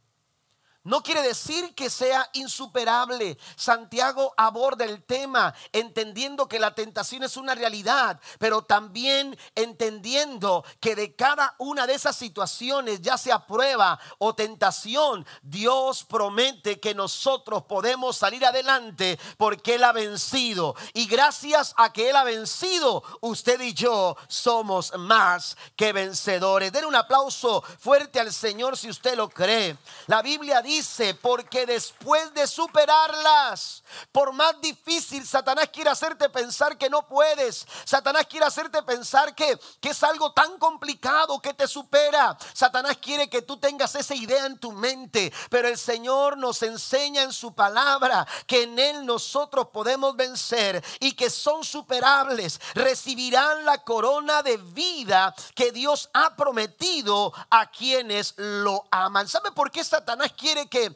No 0.84 1.00
quiere 1.00 1.22
decir 1.22 1.76
que 1.76 1.88
sea 1.88 2.28
insuperable. 2.32 3.38
Santiago 3.54 4.34
aborda 4.36 4.84
el 4.84 5.04
tema 5.04 5.54
entendiendo 5.72 6.48
que 6.48 6.58
la 6.58 6.74
tentación 6.74 7.22
es 7.22 7.36
una 7.36 7.54
realidad, 7.54 8.20
pero 8.40 8.62
también 8.62 9.38
entendiendo 9.54 10.64
que 10.80 10.96
de 10.96 11.14
cada 11.14 11.54
una 11.58 11.86
de 11.86 11.94
esas 11.94 12.16
situaciones, 12.16 13.00
ya 13.00 13.16
sea 13.16 13.46
prueba 13.46 14.00
o 14.18 14.34
tentación, 14.34 15.24
Dios 15.40 16.02
promete 16.02 16.80
que 16.80 16.96
nosotros 16.96 17.62
podemos 17.62 18.16
salir 18.16 18.44
adelante 18.44 19.20
porque 19.36 19.76
Él 19.76 19.84
ha 19.84 19.92
vencido. 19.92 20.74
Y 20.94 21.06
gracias 21.06 21.74
a 21.76 21.92
que 21.92 22.10
Él 22.10 22.16
ha 22.16 22.24
vencido, 22.24 23.04
usted 23.20 23.60
y 23.60 23.72
yo 23.72 24.16
somos 24.26 24.92
más 24.98 25.56
que 25.76 25.92
vencedores. 25.92 26.72
Den 26.72 26.86
un 26.86 26.96
aplauso 26.96 27.62
fuerte 27.78 28.18
al 28.18 28.32
Señor 28.32 28.76
si 28.76 28.90
usted 28.90 29.14
lo 29.16 29.28
cree. 29.28 29.76
La 30.08 30.22
Biblia 30.22 30.60
dice 30.60 30.71
dice, 30.72 31.14
porque 31.14 31.66
después 31.66 32.32
de 32.34 32.46
superarlas, 32.46 33.82
por 34.10 34.32
más 34.32 34.60
difícil, 34.60 35.26
Satanás 35.26 35.68
quiere 35.72 35.90
hacerte 35.90 36.28
pensar 36.30 36.78
que 36.78 36.88
no 36.88 37.06
puedes. 37.06 37.66
Satanás 37.84 38.26
quiere 38.28 38.46
hacerte 38.46 38.82
pensar 38.82 39.34
que, 39.34 39.58
que 39.80 39.90
es 39.90 40.02
algo 40.02 40.32
tan 40.32 40.58
complicado 40.58 41.40
que 41.40 41.52
te 41.52 41.68
supera. 41.68 42.36
Satanás 42.54 42.96
quiere 43.00 43.28
que 43.28 43.42
tú 43.42 43.58
tengas 43.58 43.94
esa 43.94 44.14
idea 44.14 44.46
en 44.46 44.58
tu 44.58 44.72
mente, 44.72 45.32
pero 45.50 45.68
el 45.68 45.76
Señor 45.76 46.38
nos 46.38 46.62
enseña 46.62 47.22
en 47.22 47.32
su 47.32 47.54
palabra 47.54 48.26
que 48.46 48.62
en 48.62 48.78
Él 48.78 49.04
nosotros 49.04 49.68
podemos 49.72 50.16
vencer 50.16 50.82
y 51.00 51.12
que 51.12 51.28
son 51.28 51.64
superables. 51.64 52.60
Recibirán 52.74 53.64
la 53.64 53.78
corona 53.78 54.42
de 54.42 54.56
vida 54.56 55.34
que 55.54 55.70
Dios 55.70 56.08
ha 56.14 56.34
prometido 56.34 57.32
a 57.50 57.70
quienes 57.70 58.34
lo 58.36 58.84
aman. 58.90 59.28
¿Sabe 59.28 59.52
por 59.52 59.70
qué 59.70 59.84
Satanás 59.84 60.32
quiere 60.36 60.61
que, 60.68 60.94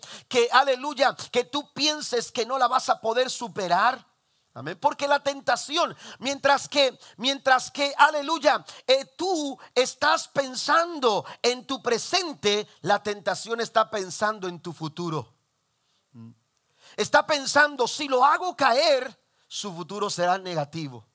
aleluya, 0.52 1.14
que 1.30 1.44
tú 1.44 1.72
pienses 1.72 2.32
que 2.32 2.46
no 2.46 2.58
la 2.58 2.68
vas 2.68 2.88
a 2.88 3.00
poder 3.00 3.30
superar. 3.30 4.06
Amén. 4.54 4.78
Porque 4.80 5.06
la 5.06 5.22
tentación, 5.22 5.94
mientras 6.18 6.68
que, 6.68 6.98
mientras 7.18 7.70
que, 7.70 7.92
aleluya, 7.98 8.64
eh, 8.86 9.04
tú 9.16 9.58
estás 9.74 10.28
pensando 10.28 11.26
en 11.42 11.66
tu 11.66 11.82
presente, 11.82 12.66
la 12.80 13.02
tentación 13.02 13.60
está 13.60 13.90
pensando 13.90 14.48
en 14.48 14.60
tu 14.60 14.72
futuro. 14.72 15.34
Mm. 16.12 16.30
Está 16.96 17.26
pensando, 17.26 17.86
si 17.86 18.08
lo 18.08 18.24
hago 18.24 18.56
caer, 18.56 19.14
su 19.46 19.72
futuro 19.74 20.08
será 20.08 20.38
negativo 20.38 21.06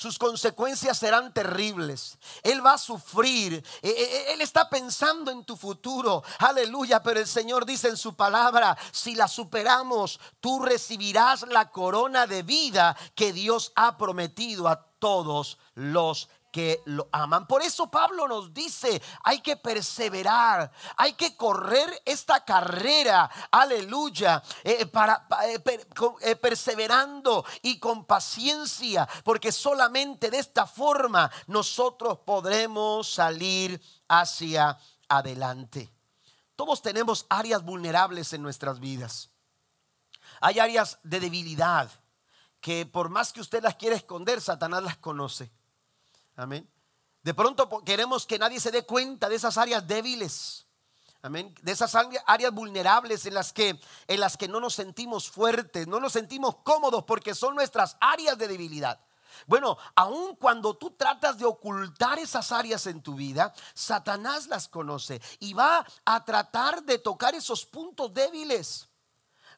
sus 0.00 0.16
consecuencias 0.16 0.96
serán 0.96 1.30
terribles. 1.34 2.16
Él 2.42 2.64
va 2.64 2.72
a 2.72 2.78
sufrir. 2.78 3.62
E, 3.82 3.88
e, 3.90 3.90
e, 3.90 4.32
él 4.32 4.40
está 4.40 4.70
pensando 4.70 5.30
en 5.30 5.44
tu 5.44 5.58
futuro. 5.58 6.24
Aleluya. 6.38 7.02
Pero 7.02 7.20
el 7.20 7.26
Señor 7.26 7.66
dice 7.66 7.88
en 7.88 7.98
su 7.98 8.14
palabra, 8.14 8.78
si 8.92 9.14
la 9.14 9.28
superamos, 9.28 10.18
tú 10.40 10.60
recibirás 10.60 11.42
la 11.50 11.70
corona 11.70 12.26
de 12.26 12.42
vida 12.42 12.96
que 13.14 13.34
Dios 13.34 13.72
ha 13.76 13.98
prometido 13.98 14.68
a 14.68 14.86
todos 14.98 15.58
los 15.74 16.30
que 16.50 16.82
lo 16.86 17.08
aman. 17.12 17.46
Por 17.46 17.62
eso 17.62 17.90
Pablo 17.90 18.26
nos 18.26 18.52
dice, 18.52 19.00
hay 19.24 19.40
que 19.40 19.56
perseverar, 19.56 20.70
hay 20.96 21.14
que 21.14 21.36
correr 21.36 22.02
esta 22.04 22.44
carrera, 22.44 23.30
aleluya, 23.50 24.42
eh, 24.64 24.86
para, 24.86 25.26
eh, 25.44 25.62
eh, 26.20 26.36
perseverando 26.36 27.44
y 27.62 27.78
con 27.78 28.04
paciencia, 28.04 29.08
porque 29.24 29.52
solamente 29.52 30.30
de 30.30 30.38
esta 30.38 30.66
forma 30.66 31.30
nosotros 31.46 32.18
podremos 32.24 33.12
salir 33.12 33.80
hacia 34.08 34.78
adelante. 35.08 35.92
Todos 36.56 36.82
tenemos 36.82 37.26
áreas 37.30 37.62
vulnerables 37.62 38.32
en 38.32 38.42
nuestras 38.42 38.80
vidas. 38.80 39.30
Hay 40.40 40.58
áreas 40.58 40.98
de 41.02 41.20
debilidad 41.20 41.90
que 42.60 42.86
por 42.86 43.08
más 43.08 43.32
que 43.32 43.40
usted 43.40 43.62
las 43.62 43.76
quiera 43.76 43.96
esconder, 43.96 44.40
Satanás 44.40 44.82
las 44.82 44.96
conoce. 44.96 45.50
Amén. 46.36 46.68
De 47.22 47.34
pronto 47.34 47.68
queremos 47.84 48.26
que 48.26 48.38
nadie 48.38 48.60
se 48.60 48.70
dé 48.70 48.84
cuenta 48.84 49.28
de 49.28 49.36
esas 49.36 49.58
áreas 49.58 49.86
débiles. 49.86 50.66
Amén. 51.22 51.54
De 51.60 51.72
esas 51.72 51.94
áreas 51.94 52.52
vulnerables 52.52 53.26
en 53.26 53.34
las 53.34 53.52
que 53.52 53.78
en 54.08 54.20
las 54.20 54.36
que 54.36 54.48
no 54.48 54.58
nos 54.58 54.74
sentimos 54.74 55.30
fuertes, 55.30 55.86
no 55.86 56.00
nos 56.00 56.12
sentimos 56.12 56.56
cómodos 56.62 57.04
porque 57.04 57.34
son 57.34 57.54
nuestras 57.54 57.96
áreas 58.00 58.38
de 58.38 58.48
debilidad. 58.48 59.00
Bueno, 59.46 59.76
aun 59.94 60.36
cuando 60.36 60.76
tú 60.76 60.90
tratas 60.92 61.38
de 61.38 61.44
ocultar 61.44 62.18
esas 62.18 62.52
áreas 62.52 62.86
en 62.86 63.02
tu 63.02 63.14
vida, 63.14 63.54
Satanás 63.74 64.46
las 64.46 64.68
conoce 64.68 65.20
y 65.38 65.54
va 65.54 65.86
a 66.04 66.24
tratar 66.24 66.82
de 66.82 66.98
tocar 66.98 67.34
esos 67.34 67.64
puntos 67.66 68.12
débiles 68.12 68.89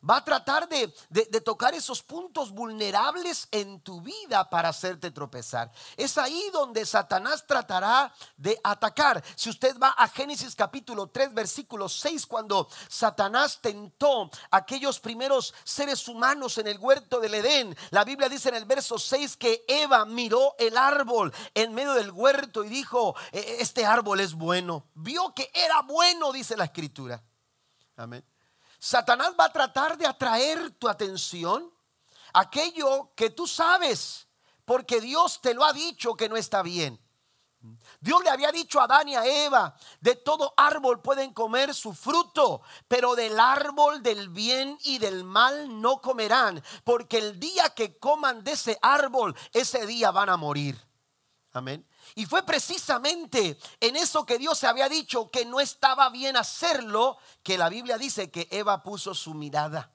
va 0.09 0.17
a 0.17 0.25
tratar 0.25 0.69
de, 0.69 0.93
de, 1.11 1.41
tocar 1.41 1.75
esos 1.75 2.03
puntos 2.03 2.51
vulnerables 2.51 3.49
en 3.51 3.81
tu 3.81 4.01
vida 4.01 4.49
para 4.51 4.69
hacerte 4.69 5.11
tropezar. 5.11 5.71
Es 5.97 6.19
ahí 6.19 6.51
donde 6.53 6.85
Satanás 6.85 7.47
tratará 7.47 8.13
de 8.37 8.59
atacar. 8.65 9.23
Si 9.37 9.51
usted 9.51 9.79
va 9.79 9.91
a 9.91 10.09
Génesis 10.09 10.55
capítulo 10.55 11.09
3, 11.09 11.35
versículo 11.35 11.89
6, 11.89 12.27
cuando 12.27 12.69
Satanás 12.89 13.61
tentó 13.61 14.31
a 14.51 14.57
aquellos 14.59 14.99
primeros 14.99 15.55
seres 15.65 16.07
humanos 16.09 16.59
en 16.59 16.67
el 16.67 16.79
huerto 16.79 17.21
del 17.21 17.35
Edén, 17.35 17.77
la 17.91 18.05
Biblia 18.05 18.29
dice 18.29 18.49
en 18.49 18.57
el 18.57 18.65
verso 18.65 18.99
6 18.99 19.37
que 19.37 19.65
Eva 19.69 20.05
miró 20.05 20.55
el 20.59 20.77
árbol 20.77 21.33
en 21.55 21.75
medio 21.75 21.95
del 21.95 22.11
huerto 22.11 22.65
y 22.65 22.69
dijo, 22.69 23.15
e, 23.31 23.39
e, 23.39 23.63
este 23.63 23.85
árbol 23.85 24.21
es 24.21 24.35
bueno. 24.35 24.85
Vio 24.95 25.33
que 25.35 25.51
era 25.55 25.83
bueno, 25.83 26.33
dice 26.33 26.57
la 26.57 26.65
escritura. 26.65 27.23
Amén. 27.97 28.25
Satanás 28.85 29.33
va 29.39 29.45
a 29.45 29.53
tratar 29.53 29.97
de 29.97 30.05
atraer 30.05 30.73
tu 30.73 30.89
atención 30.89 31.73
aquello 32.33 33.13
que 33.15 33.31
tú 33.31 33.47
sabes, 33.47 34.27
porque 34.65 35.01
Dios 35.01 35.41
te 35.41 35.55
lo 35.55 35.65
ha 35.65 35.73
dicho 35.73 36.17
que 36.17 36.29
no 36.29 36.37
está 36.37 36.63
bien. 36.65 37.01
Dios 38.01 38.25
le 38.25 38.31
había 38.31 38.51
dicho 38.51 38.81
a 38.81 38.85
Adán 38.87 39.09
y 39.09 39.15
a 39.15 39.25
Eva, 39.25 39.73
de 40.01 40.17
todo 40.17 40.53
árbol 40.57 41.01
pueden 41.01 41.33
comer 41.33 41.73
su 41.75 41.95
fruto, 41.95 42.63
pero 42.89 43.15
del 43.15 43.39
árbol 43.39 44.03
del 44.03 44.31
bien 44.31 44.77
y 44.83 44.99
del 44.99 45.23
mal 45.23 45.81
no 45.81 46.01
comerán, 46.01 46.61
porque 46.83 47.19
el 47.19 47.39
día 47.39 47.71
que 47.71 48.01
coman 48.01 48.43
de 48.43 48.51
ese 48.51 48.77
árbol, 48.83 49.37
ese 49.53 49.87
día 49.87 50.11
van 50.11 50.29
a 50.29 50.37
morir. 50.37 50.77
Amén. 51.53 51.87
Y 52.15 52.27
fue 52.27 52.43
precisamente 52.43 53.59
en 53.81 53.97
eso 53.97 54.27
que 54.27 54.39
Dios 54.39 54.59
se 54.59 54.67
había 54.67 54.89
dicho 54.89 55.31
que 55.31 55.45
no 55.45 55.61
estaba 55.61 56.09
bien 56.11 56.37
hacerlo, 56.37 57.19
que 57.43 57.59
la 57.59 57.69
Biblia 57.69 57.99
dice 57.99 58.31
que 58.31 58.49
Eva 58.51 58.83
puso 58.83 59.15
su 59.15 59.35
mirada. 59.35 59.91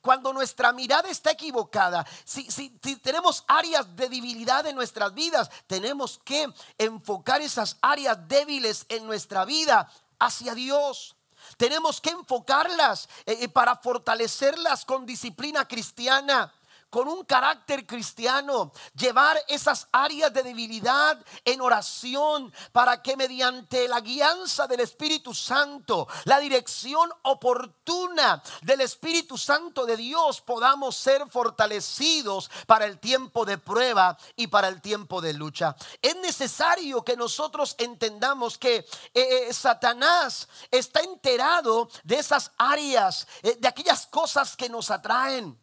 Cuando 0.00 0.32
nuestra 0.32 0.72
mirada 0.72 1.10
está 1.10 1.32
equivocada, 1.32 2.06
si, 2.24 2.50
si, 2.50 2.70
tenemos 3.02 3.44
áreas 3.46 3.94
de 3.94 4.08
debilidad 4.08 4.66
en 4.66 4.74
nuestras 4.74 5.12
vidas, 5.12 5.50
tenemos 5.66 6.18
que 6.24 6.50
enfocar 6.78 7.42
esas 7.42 7.76
áreas 7.82 8.16
débiles 8.28 8.86
en 8.88 9.06
nuestra 9.06 9.44
vida 9.44 9.92
hacia 10.18 10.54
Dios. 10.54 11.16
Tenemos 11.58 12.00
que 12.00 12.10
enfocarlas 12.10 13.08
eh, 13.26 13.38
eh, 13.42 13.48
para 13.48 13.76
fortalecerlas 13.76 14.86
con 14.86 15.04
disciplina 15.04 15.68
cristiana 15.68 16.52
con 16.92 17.08
un 17.08 17.24
carácter 17.24 17.86
cristiano, 17.86 18.70
llevar 18.94 19.42
esas 19.48 19.88
áreas 19.92 20.30
de 20.30 20.42
debilidad 20.42 21.18
en 21.42 21.62
oración 21.62 22.52
para 22.70 23.00
que 23.00 23.16
mediante 23.16 23.88
la 23.88 24.00
guianza 24.00 24.66
del 24.66 24.80
Espíritu 24.80 25.32
Santo, 25.32 26.06
la 26.24 26.38
dirección 26.38 27.10
oportuna 27.22 28.42
del 28.60 28.82
Espíritu 28.82 29.38
Santo 29.38 29.86
de 29.86 29.96
Dios, 29.96 30.42
podamos 30.42 30.94
ser 30.94 31.26
fortalecidos 31.30 32.50
para 32.66 32.84
el 32.84 32.98
tiempo 32.98 33.46
de 33.46 33.56
prueba 33.56 34.18
y 34.36 34.48
para 34.48 34.68
el 34.68 34.82
tiempo 34.82 35.22
de 35.22 35.32
lucha. 35.32 35.74
Es 36.02 36.16
necesario 36.16 37.02
que 37.02 37.16
nosotros 37.16 37.74
entendamos 37.78 38.58
que 38.58 38.76
eh, 38.76 38.86
eh, 39.14 39.54
Satanás 39.54 40.46
está 40.70 41.00
enterado 41.00 41.88
de 42.04 42.16
esas 42.16 42.50
áreas, 42.58 43.26
eh, 43.42 43.56
de 43.58 43.68
aquellas 43.68 44.06
cosas 44.08 44.54
que 44.54 44.68
nos 44.68 44.90
atraen. 44.90 45.61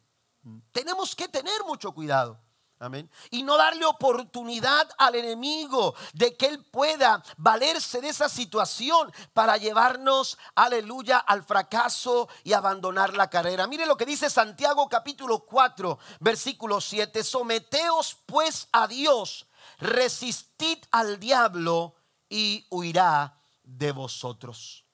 Tenemos 0.72 1.14
que 1.14 1.28
tener 1.28 1.64
mucho 1.66 1.92
cuidado. 1.92 2.40
Amén. 2.82 3.10
Y 3.30 3.42
no 3.42 3.58
darle 3.58 3.84
oportunidad 3.84 4.88
al 4.96 5.14
enemigo 5.14 5.94
de 6.14 6.34
que 6.34 6.46
él 6.46 6.64
pueda 6.64 7.22
valerse 7.36 8.00
de 8.00 8.08
esa 8.08 8.26
situación 8.30 9.12
para 9.34 9.58
llevarnos, 9.58 10.38
aleluya, 10.54 11.18
al 11.18 11.44
fracaso 11.44 12.26
y 12.42 12.54
abandonar 12.54 13.14
la 13.14 13.28
carrera. 13.28 13.66
Mire 13.66 13.84
lo 13.84 13.98
que 13.98 14.06
dice 14.06 14.30
Santiago 14.30 14.88
capítulo 14.88 15.40
4, 15.40 15.98
versículo 16.20 16.80
7. 16.80 17.22
Someteos 17.22 18.16
pues 18.24 18.66
a 18.72 18.86
Dios, 18.86 19.46
resistid 19.78 20.78
al 20.90 21.20
diablo 21.20 21.96
y 22.30 22.66
huirá 22.70 23.38
de 23.62 23.92
vosotros. 23.92 24.86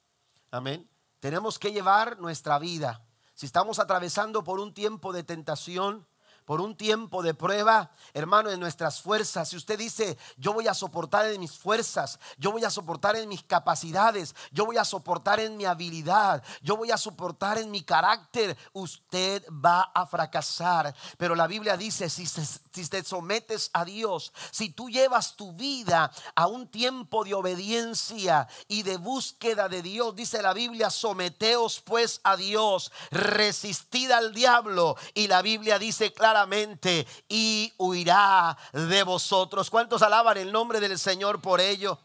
Amén. 0.51 0.91
Tenemos 1.21 1.57
que 1.57 1.71
llevar 1.71 2.19
nuestra 2.19 2.59
vida 2.59 3.06
si 3.37 3.45
estamos 3.45 3.79
atravesando 3.79 4.45
por 4.45 4.61
un 4.61 4.73
tiempo 4.73 5.13
de 5.13 5.23
tentación, 5.23 6.09
por 6.47 6.61
un 6.61 6.77
tiempo 6.77 7.23
de 7.23 7.35
prueba, 7.35 7.91
hermano, 8.15 8.51
en 8.51 8.61
nuestras 8.61 9.03
fuerzas. 9.03 9.49
Si 9.49 9.57
usted 9.57 9.77
dice, 9.79 10.17
yo 10.39 10.53
voy 10.53 10.69
a 10.69 10.75
soportar 10.75 11.27
en 11.27 11.41
mis 11.41 11.59
fuerzas, 11.59 12.21
yo 12.39 12.53
voy 12.53 12.65
a 12.65 12.71
soportar 12.71 13.17
en 13.17 13.29
mis 13.29 13.43
capacidades, 13.43 14.35
yo 14.53 14.65
voy 14.65 14.79
a 14.79 14.85
soportar 14.85 15.41
en 15.41 15.57
mi 15.57 15.65
habilidad, 15.65 16.43
yo 16.63 16.77
voy 16.77 16.93
a 16.93 16.97
soportar 16.97 17.59
en 17.59 17.71
mi 17.71 17.83
carácter, 17.83 18.57
usted 18.73 19.45
va 19.51 19.91
a 19.93 20.07
fracasar. 20.07 20.95
Pero 21.19 21.35
la 21.35 21.49
Biblia 21.49 21.77
dice, 21.77 22.09
si, 22.09 22.25
te 22.89 23.03
sometes 23.03 23.71
a 23.73 23.85
Dios, 23.85 24.33
si 24.53 24.71
tú 24.71 24.89
llevas 24.89 25.35
tu 25.35 25.53
vida 25.53 26.13
a 26.37 26.47
un 26.47 26.69
tiempo 26.69 27.25
de 27.25 27.35
obediencia 27.35 28.47
y 28.69 28.85
de 28.85 28.99
búsqueda 28.99 29.69
de 29.69 29.83
Dios, 29.83 30.15
dice 30.15 30.41
la 30.43 30.53
Biblia, 30.53 30.91
someteos 30.91 31.81
pues 31.81 32.21
a 32.23 32.37
Dios, 32.37 32.93
resistid 33.11 34.13
al 34.13 34.33
diablo. 34.33 34.97
Y 35.13 35.27
la 35.27 35.43
Biblia 35.43 35.81
dice 35.81 36.13
y 37.29 37.73
huirá 37.79 38.59
de 38.73 39.03
vosotros. 39.03 39.71
¿Cuántos 39.71 40.03
alaban 40.03 40.37
el 40.37 40.53
nombre 40.53 40.81
del 40.81 40.99
Señor 40.99 41.41
por 41.41 41.61
ello? 41.61 41.99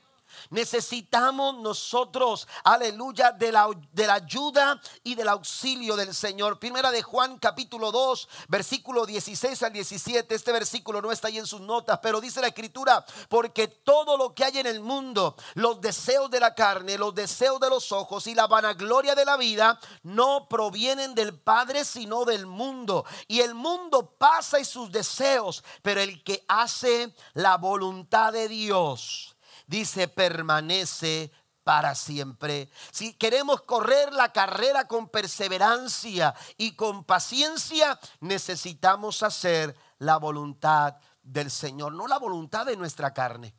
Necesitamos 0.50 1.58
nosotros, 1.60 2.48
aleluya, 2.64 3.32
de 3.32 3.52
la, 3.52 3.70
de 3.92 4.08
la 4.08 4.16
ayuda 4.16 4.82
y 5.04 5.16
del 5.16 5.30
auxilio 5.30 5.96
del 5.96 6.14
Señor. 6.14 6.60
Primera 6.60 6.92
de 6.92 7.02
Juan 7.02 7.38
capítulo 7.40 7.91
2, 7.91 8.30
versículo 8.48 9.06
16 9.06 9.63
al 9.63 9.74
17. 9.74 10.34
Este 10.36 10.52
versículo 10.52 11.02
no 11.02 11.12
está 11.12 11.28
ahí 11.28 11.38
en 11.38 11.48
sus 11.48 11.62
notas, 11.62 12.00
pero 12.02 12.22
dice 12.22 12.41
la 12.41 12.48
escritura, 12.48 13.06
porque 13.30 13.67
todo 13.67 14.17
lo 14.17 14.34
que 14.34 14.46
hay 14.46 14.58
en 14.58 14.67
el 14.67 14.80
mundo, 14.80 15.36
los 15.56 15.82
deseos 15.82 16.30
de 16.30 16.39
la 16.39 16.54
carne, 16.54 16.98
los 16.98 17.15
deseos 17.15 17.60
de 17.60 17.70
los 17.70 17.91
ojos 17.91 18.28
y 18.28 18.36
la 18.36 18.48
vanagloria 18.48 19.15
de 19.15 19.26
la 19.26 19.38
vida, 19.38 19.80
no 20.04 20.48
provienen 20.50 21.15
del 21.15 21.38
Padre, 21.38 21.86
sino 21.86 22.26
del 22.26 22.46
mundo. 22.46 23.06
Y 23.28 23.41
el 23.41 23.54
mundo 23.54 24.15
pasa 24.17 24.60
y 24.60 24.65
sus 24.65 24.91
deseos, 24.91 25.63
pero 25.82 26.02
el 26.02 26.24
que 26.24 26.44
hace 26.48 27.13
la 27.34 27.58
voluntad 27.58 28.34
de 28.34 28.48
Dios 28.48 29.31
dice, 29.71 30.10
permanece 30.10 31.31
para 31.63 31.95
siempre. 31.95 32.69
Si 32.91 33.13
queremos 33.13 33.62
correr 33.62 34.13
la 34.13 34.34
carrera 34.34 34.86
con 34.88 35.07
perseverancia 35.07 36.36
y 36.57 36.75
con 36.75 37.05
paciencia, 37.05 37.97
necesitamos 38.19 39.23
hacer 39.23 39.75
la 39.97 40.17
voluntad 40.17 40.97
del 41.23 41.49
Señor, 41.49 41.93
no 41.93 42.07
la 42.07 42.19
voluntad 42.19 42.65
de 42.65 42.75
nuestra 42.75 43.13
carne, 43.13 43.55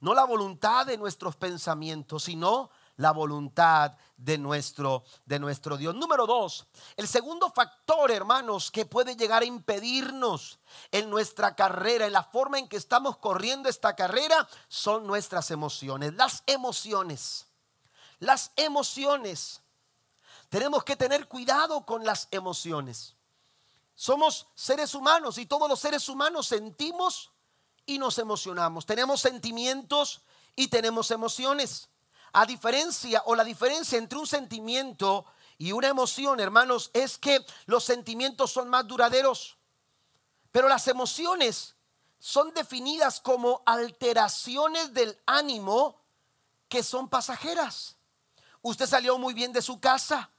no 0.00 0.12
la 0.12 0.24
voluntad 0.24 0.84
de 0.84 0.98
nuestros 0.98 1.36
pensamientos, 1.36 2.24
sino 2.24 2.70
la 2.96 3.12
voluntad 3.12 3.96
de 4.16 4.38
nuestro, 4.38 5.04
de 5.24 5.38
nuestro 5.38 5.76
Dios. 5.76 5.94
Número 5.94 6.26
dos, 6.26 6.66
el 6.96 7.06
segundo 7.06 7.50
factor, 7.50 8.10
hermanos, 8.10 8.70
que 8.70 8.86
puede 8.86 9.16
llegar 9.16 9.42
a 9.42 9.46
impedirnos 9.46 10.58
en 10.90 11.10
nuestra 11.10 11.54
carrera, 11.54 12.06
en 12.06 12.12
la 12.12 12.22
forma 12.22 12.58
en 12.58 12.68
que 12.68 12.76
estamos 12.76 13.18
corriendo 13.18 13.68
esta 13.68 13.94
carrera, 13.94 14.48
son 14.68 15.06
nuestras 15.06 15.50
emociones. 15.50 16.14
Las 16.14 16.42
emociones. 16.46 17.46
Las 18.18 18.52
emociones. 18.56 19.62
Tenemos 20.48 20.84
que 20.84 20.96
tener 20.96 21.28
cuidado 21.28 21.84
con 21.84 22.04
las 22.04 22.28
emociones. 22.30 23.14
Somos 23.94 24.46
seres 24.54 24.94
humanos 24.94 25.38
y 25.38 25.46
todos 25.46 25.68
los 25.68 25.80
seres 25.80 26.08
humanos 26.08 26.46
sentimos 26.46 27.32
y 27.84 27.98
nos 27.98 28.18
emocionamos. 28.18 28.84
Tenemos 28.84 29.20
sentimientos 29.20 30.22
y 30.54 30.68
tenemos 30.68 31.10
emociones. 31.10 31.88
A 32.36 32.44
diferencia 32.44 33.22
o 33.24 33.34
la 33.34 33.44
diferencia 33.44 33.96
entre 33.96 34.18
un 34.18 34.26
sentimiento 34.26 35.24
y 35.56 35.72
una 35.72 35.88
emoción, 35.88 36.38
hermanos, 36.38 36.90
es 36.92 37.16
que 37.16 37.42
los 37.64 37.82
sentimientos 37.82 38.52
son 38.52 38.68
más 38.68 38.86
duraderos. 38.86 39.56
Pero 40.52 40.68
las 40.68 40.86
emociones 40.86 41.76
son 42.18 42.52
definidas 42.52 43.22
como 43.22 43.62
alteraciones 43.64 44.92
del 44.92 45.18
ánimo 45.24 46.02
que 46.68 46.82
son 46.82 47.08
pasajeras. 47.08 47.96
Usted 48.60 48.86
salió 48.86 49.16
muy 49.16 49.32
bien 49.32 49.54
de 49.54 49.62
su 49.62 49.80
casa. 49.80 50.30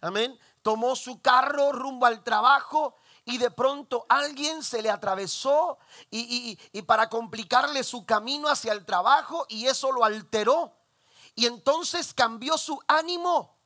Amén. 0.00 0.36
Tomó 0.62 0.96
su 0.96 1.22
carro 1.22 1.70
rumbo 1.70 2.06
al 2.06 2.24
trabajo 2.24 2.96
y 3.24 3.38
de 3.38 3.52
pronto 3.52 4.06
alguien 4.08 4.64
se 4.64 4.82
le 4.82 4.90
atravesó 4.90 5.78
y, 6.10 6.58
y, 6.72 6.82
para 6.82 7.08
complicarle 7.08 7.84
su 7.84 8.04
camino 8.04 8.48
hacia 8.48 8.72
el 8.72 8.84
trabajo 8.84 9.46
y 9.48 9.66
eso 9.66 9.92
lo 9.92 10.04
alteró. 10.04 10.77
Y 11.38 11.46
entonces 11.46 12.14
cambió 12.14 12.58
su 12.58 12.82
ánimo, 12.88 13.60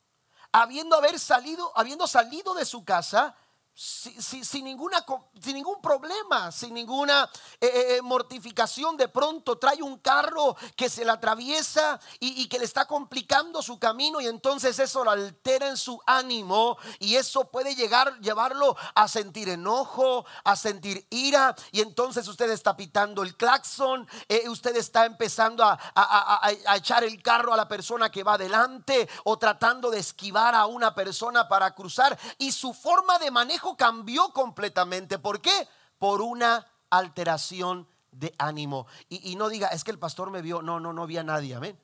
habiendo 0.53 0.95
haber 0.95 1.19
salido, 1.19 1.73
habiendo 1.75 2.07
salido 2.07 2.53
de 2.53 2.67
su 2.67 2.85
casa, 2.85 3.35
sin, 3.75 4.65
ninguna, 4.65 5.05
sin 5.41 5.55
ningún 5.55 5.81
problema, 5.81 6.53
sin 6.53 6.75
ninguna 6.75 7.29
eh, 7.61 7.67
eh, 7.67 7.97
eh, 7.97 8.03
mortificación. 8.03 8.97
De 8.97 9.09
pronto 9.09 9.57
trae 9.57 9.83
un 9.83 9.99
carro 9.99 10.57
que 10.77 10.91
se 10.91 11.05
le 11.05 11.11
atraviesa 11.11 11.99
y, 12.21 12.47
que 12.49 12.59
le 12.59 12.65
está 12.67 12.87
complicando 12.87 13.63
su 13.63 13.79
camino 13.79 14.21
y 14.21 14.27
entonces 14.27 14.79
eso 14.79 15.05
lo 15.05 15.11
altera 15.11 15.69
en 15.69 15.77
su 15.77 16.01
ánimo 16.07 16.77
y 16.99 17.17
eso 17.17 17.45
puede 17.51 17.75
llegar, 17.75 18.19
llevarlo 18.21 18.77
a 18.95 19.09
sentir 19.09 19.49
enojo, 19.49 20.27
a 20.45 20.55
sentir 20.55 21.07
ira 21.09 21.55
y 21.71 21.81
entonces 21.81 22.29
usted 22.29 22.51
está 22.51 22.77
pitando 22.77 23.23
el 23.23 23.37
claxon, 23.37 24.07
usted 24.49 24.77
está 24.77 25.07
empezando 25.07 25.65
a, 25.65 25.79
a 25.95 26.77
echar 26.77 27.05
el 27.05 27.23
carro 27.23 27.55
a 27.55 27.57
la 27.57 27.69
persona 27.69 28.11
que 28.11 28.23
va 28.23 28.35
adelante 28.35 29.09
o 29.25 29.39
tratando 29.39 29.91
de 29.91 30.01
esquivar 30.01 30.55
a 30.55 30.67
una 30.67 30.95
persona 30.95 31.49
para 31.49 31.75
cruzar 31.75 32.19
y 32.39 32.53
su 32.53 32.75
forma 32.75 33.19
de 33.19 33.31
manejo 33.31 33.62
cambió 33.77 34.33
completamente. 34.33 35.19
¿Por 35.19 35.41
qué? 35.41 35.69
Por 35.99 36.21
una 36.21 36.67
alteración 36.91 37.89
de 38.11 38.35
ánimo. 38.39 38.87
Y, 39.09 39.35
no 39.37 39.49
diga, 39.49 39.69
es 39.69 39.85
que 39.85 39.91
el 39.91 39.99
pastor 39.99 40.31
me 40.31 40.43
vio. 40.43 40.63
No, 40.63 40.79
no, 40.81 40.93
no 40.93 41.07
vi 41.07 41.17
a 41.17 41.25
nadie. 41.25 41.55
Amén. 41.55 41.79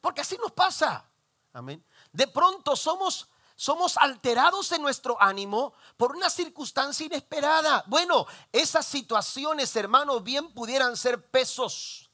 Porque 0.00 0.20
así 0.20 0.36
nos 0.38 0.52
pasa. 0.52 1.04
Amén. 1.52 1.84
De 2.12 2.26
pronto 2.26 2.76
somos 2.76 3.28
somos 3.54 3.96
alterados 3.96 4.72
en 4.72 4.82
nuestro 4.82 5.16
ánimo 5.22 5.74
por 5.96 6.16
una 6.16 6.30
circunstancia 6.30 7.06
inesperada. 7.06 7.84
Bueno, 7.86 8.26
esas 8.50 8.86
situaciones, 8.86 9.76
hermanos, 9.76 10.24
bien 10.24 10.52
pudieran 10.52 10.96
ser 10.96 11.30
pesos 11.30 12.10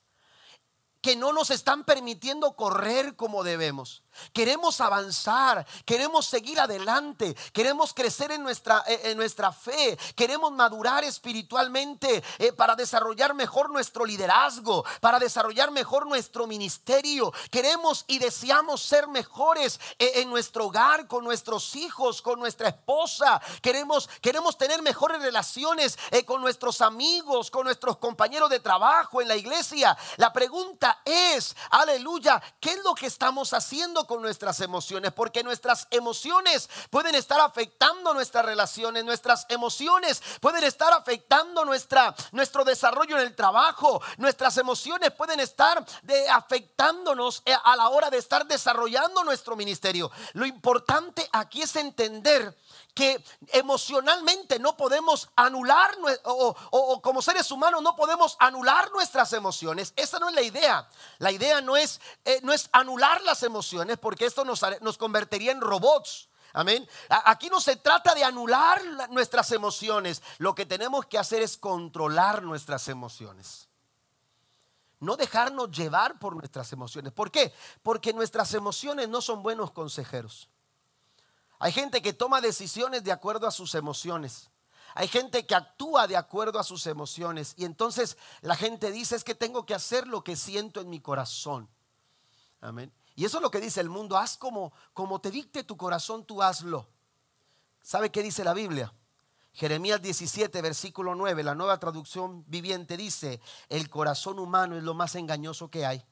que 1.01 1.17
no 1.17 1.33
nos 1.33 1.51
están 1.51 1.85
permitiendo 1.85 2.55
correr 2.55 3.17
como 3.17 3.45
debemos. 3.45 4.03
Queremos 4.33 4.81
avanzar, 4.81 5.67
queremos 5.85 6.27
seguir 6.27 6.61
adelante, 6.61 7.35
queremos 7.53 7.93
crecer 7.93 8.33
en 8.33 8.43
nuestra, 8.43 8.83
eh, 8.87 9.01
en 9.05 9.17
nuestra 9.17 9.53
fe, 9.53 9.99
queremos 10.15 10.53
madurar 10.53 11.05
espiritualmente 11.05 12.23
eh, 12.39 12.53
para 12.53 12.75
desarrollar 12.75 13.35
mejor 13.35 13.71
nuestro 13.71 14.05
liderazgo, 14.05 14.85
para 15.01 15.19
desarrollar 15.19 15.71
mejor 15.71 16.07
nuestro 16.07 16.47
ministerio. 16.47 17.33
Queremos 17.51 18.05
y 18.07 18.19
deseamos 18.19 18.83
ser 18.83 19.09
mejores 19.09 19.81
eh, 19.99 20.13
en 20.17 20.31
nuestro 20.31 20.67
hogar, 20.67 21.07
con 21.07 21.25
nuestros 21.25 21.77
hijos, 21.77 22.23
con 22.23 22.39
nuestra 22.39 22.69
esposa. 22.69 23.41
Queremos, 23.63 24.09
queremos 24.21 24.57
tener 24.57 24.83
mejores 24.83 25.21
relaciones 25.21 25.99
con 26.27 26.41
nuestros 26.41 26.81
amigos, 26.81 27.51
con 27.51 27.65
nuestros 27.65 27.99
compañeros 27.99 28.51
de 28.51 28.61
trabajo 28.61 29.21
en 29.21 29.29
la 29.29 29.37
iglesia. 29.37 29.97
La 30.17 30.33
pregunta 30.33 31.01
es, 31.05 31.55
aleluya, 31.71 32.43
¿qué 32.61 32.73
es 32.73 32.85
lo 32.85 32.95
que 32.95 33.07
estamos 33.07 33.53
haciendo? 33.53 34.07
Con 34.09 34.23
nuestras 34.23 34.61
emociones, 34.61 35.13
porque 35.13 35.45
nuestras 35.45 35.87
emociones 35.91 36.69
pueden 36.91 37.15
estar 37.15 37.41
afectando 37.41 38.13
nuestras 38.15 38.45
relaciones, 38.45 39.05
nuestras 39.05 39.47
emociones 39.51 40.21
pueden 40.41 40.65
estar 40.65 40.93
afectando 40.93 41.65
nuestra, 41.65 42.15
nuestro 42.33 42.65
desarrollo 42.65 43.17
en 43.17 43.23
el 43.23 43.37
trabajo, 43.37 44.03
nuestras 44.17 44.57
emociones 44.57 45.13
pueden 45.13 45.39
estar 45.39 45.85
de, 46.03 46.29
afectándonos 46.31 47.43
eh, 47.45 47.55
a 47.63 47.77
la 47.77 47.91
hora 47.91 48.11
de 48.11 48.19
estar 48.19 48.47
desarrollando 48.47 49.23
nuestro 49.23 49.55
ministerio. 49.55 50.11
Lo 50.33 50.47
importante 50.47 51.29
aquí 51.31 51.63
es 51.63 51.77
entender 51.77 52.57
que 52.99 53.23
emocionalmente 53.53 54.59
no 54.59 54.77
podemos 54.77 55.31
anular 55.37 55.97
o, 56.25 57.01
como 57.01 57.23
seres 57.23 57.49
humanos 57.53 57.81
no 57.81 57.95
podemos 57.95 58.37
anular 58.41 58.91
nuestras 58.91 59.33
emociones. 59.35 59.93
Esa 59.95 60.19
no 60.19 60.29
es 60.29 60.35
la 60.35 60.43
idea. 60.43 60.89
La 61.19 61.31
idea 61.31 61.61
no 61.61 61.77
es, 61.77 62.01
eh, 62.25 62.41
no 62.43 62.53
es 62.53 62.69
anular 62.73 63.23
las 63.23 63.45
emociones 63.45 63.99
porque 63.99 64.27
esto 64.27 64.45
nos, 64.45 64.65
nos 64.81 64.99
convertiría 64.99 65.53
en 65.53 65.61
robots. 65.61 66.29
Amén. 66.53 66.89
Aquí 67.09 67.49
no 67.49 67.61
se 67.61 67.77
trata 67.77 68.17
de 68.17 68.25
anular 68.25 68.83
nuestras 69.11 69.53
emociones. 69.53 70.21
Lo 70.39 70.57
que 70.57 70.67
tenemos 70.67 71.07
que 71.07 71.19
hacer 71.19 71.41
es 71.41 71.57
controlar 71.57 72.43
nuestras 72.43 72.89
emociones. 72.89 73.69
No 74.99 75.17
dejarnos 75.17 75.71
llevar 75.71 76.19
por 76.19 76.35
nuestras 76.35 76.73
emociones. 76.73 77.13
¿Por 77.13 77.31
qué? 77.31 77.55
Porque 77.85 78.13
nuestras 78.13 78.55
emociones 78.55 79.09
no 79.09 79.21
son 79.21 79.45
buenos 79.45 79.71
consejeros. 79.71 80.49
Hay 81.59 81.73
gente 81.73 82.03
que 82.03 82.13
toma 82.13 82.41
decisiones 82.41 83.03
de 83.05 83.13
acuerdo 83.13 83.47
a 83.47 83.51
sus 83.51 83.75
emociones. 83.75 84.51
Hay 84.95 85.09
gente 85.09 85.47
que 85.47 85.55
actúa 85.55 86.07
de 86.07 86.17
acuerdo 86.17 86.59
a 86.59 86.65
sus 86.65 86.87
emociones. 86.87 87.55
Y 87.57 87.65
entonces 87.65 88.17
la 88.41 88.57
gente 88.57 88.91
dice 88.91 89.17
es 89.17 89.25
que 89.25 89.35
tengo 89.35 89.67
que 89.67 89.75
hacer 89.75 90.07
lo 90.07 90.25
que 90.25 90.37
siento 90.37 90.81
en 90.81 90.89
mi 90.89 91.01
corazón. 91.01 91.69
Amén. 92.61 92.93
Y 93.15 93.25
eso 93.25 93.39
es 93.39 93.43
lo 93.43 93.51
que 93.51 93.61
dice 93.61 93.81
el 93.81 93.91
mundo. 93.91 94.17
Haz 94.17 94.37
como, 94.37 94.73
como 94.93 95.21
te 95.21 95.31
dicte 95.31 95.65
tu 95.65 95.77
corazón, 95.77 96.25
tú 96.25 96.43
hazlo. 96.43 96.89
¿Sabe 97.83 98.11
qué 98.11 98.23
dice 98.23 98.45
la 98.45 98.55
Biblia? 98.55 98.93
Jeremías 99.53 100.01
17, 100.01 100.63
versículo 100.63 101.17
9, 101.17 101.43
la 101.43 101.57
nueva 101.57 101.81
traducción 101.81 102.45
viviente 102.47 102.97
dice, 102.97 103.41
el 103.69 103.91
corazón 103.91 104.39
humano 104.39 104.77
es 104.77 104.85
lo 104.85 104.95
más 104.95 105.17
engañoso 105.17 105.69
que 105.69 105.85
hay 105.85 106.05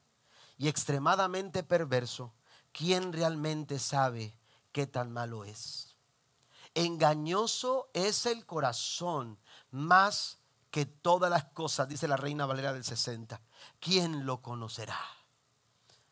y 0.57 0.67
extremadamente 0.67 1.63
perverso. 1.63 2.33
¿Quién 2.73 3.13
realmente 3.13 3.79
sabe 3.79 4.36
qué 4.77 4.85
tan 4.85 5.11
malo 5.11 5.43
es. 5.43 5.95
Engañoso 6.75 7.89
es 7.95 8.27
el 8.27 8.45
corazón 8.45 9.39
más 9.71 10.37
que 10.69 10.85
todas 10.85 11.31
las 11.31 11.45
cosas, 11.45 11.87
dice 11.87 12.07
la 12.07 12.15
reina 12.15 12.45
Valera 12.45 12.73
del 12.73 12.83
60. 12.83 13.41
¿Quién 13.79 14.27
lo 14.27 14.43
conocerá? 14.43 14.99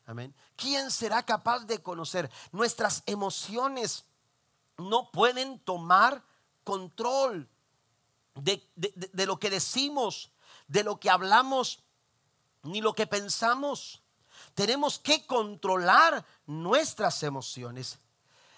Amén. 0.07 0.33
¿Quién 0.55 0.89
será 0.89 1.21
capaz 1.21 1.65
de 1.65 1.83
conocer? 1.83 2.31
Nuestras 2.51 3.03
emociones 3.05 4.05
no 4.79 5.11
pueden 5.11 5.59
tomar 5.59 6.23
control 6.63 7.47
de, 8.33 8.67
de, 8.75 9.25
lo 9.27 9.37
que 9.37 9.51
decimos, 9.51 10.31
de 10.67 10.83
lo 10.83 10.99
que 10.99 11.11
hablamos, 11.11 11.83
ni 12.63 12.81
lo 12.81 12.95
que 12.95 13.05
pensamos. 13.05 14.01
Tenemos 14.55 14.97
que 14.97 15.23
controlar 15.27 16.25
nuestras 16.47 17.21
emociones. 17.21 17.99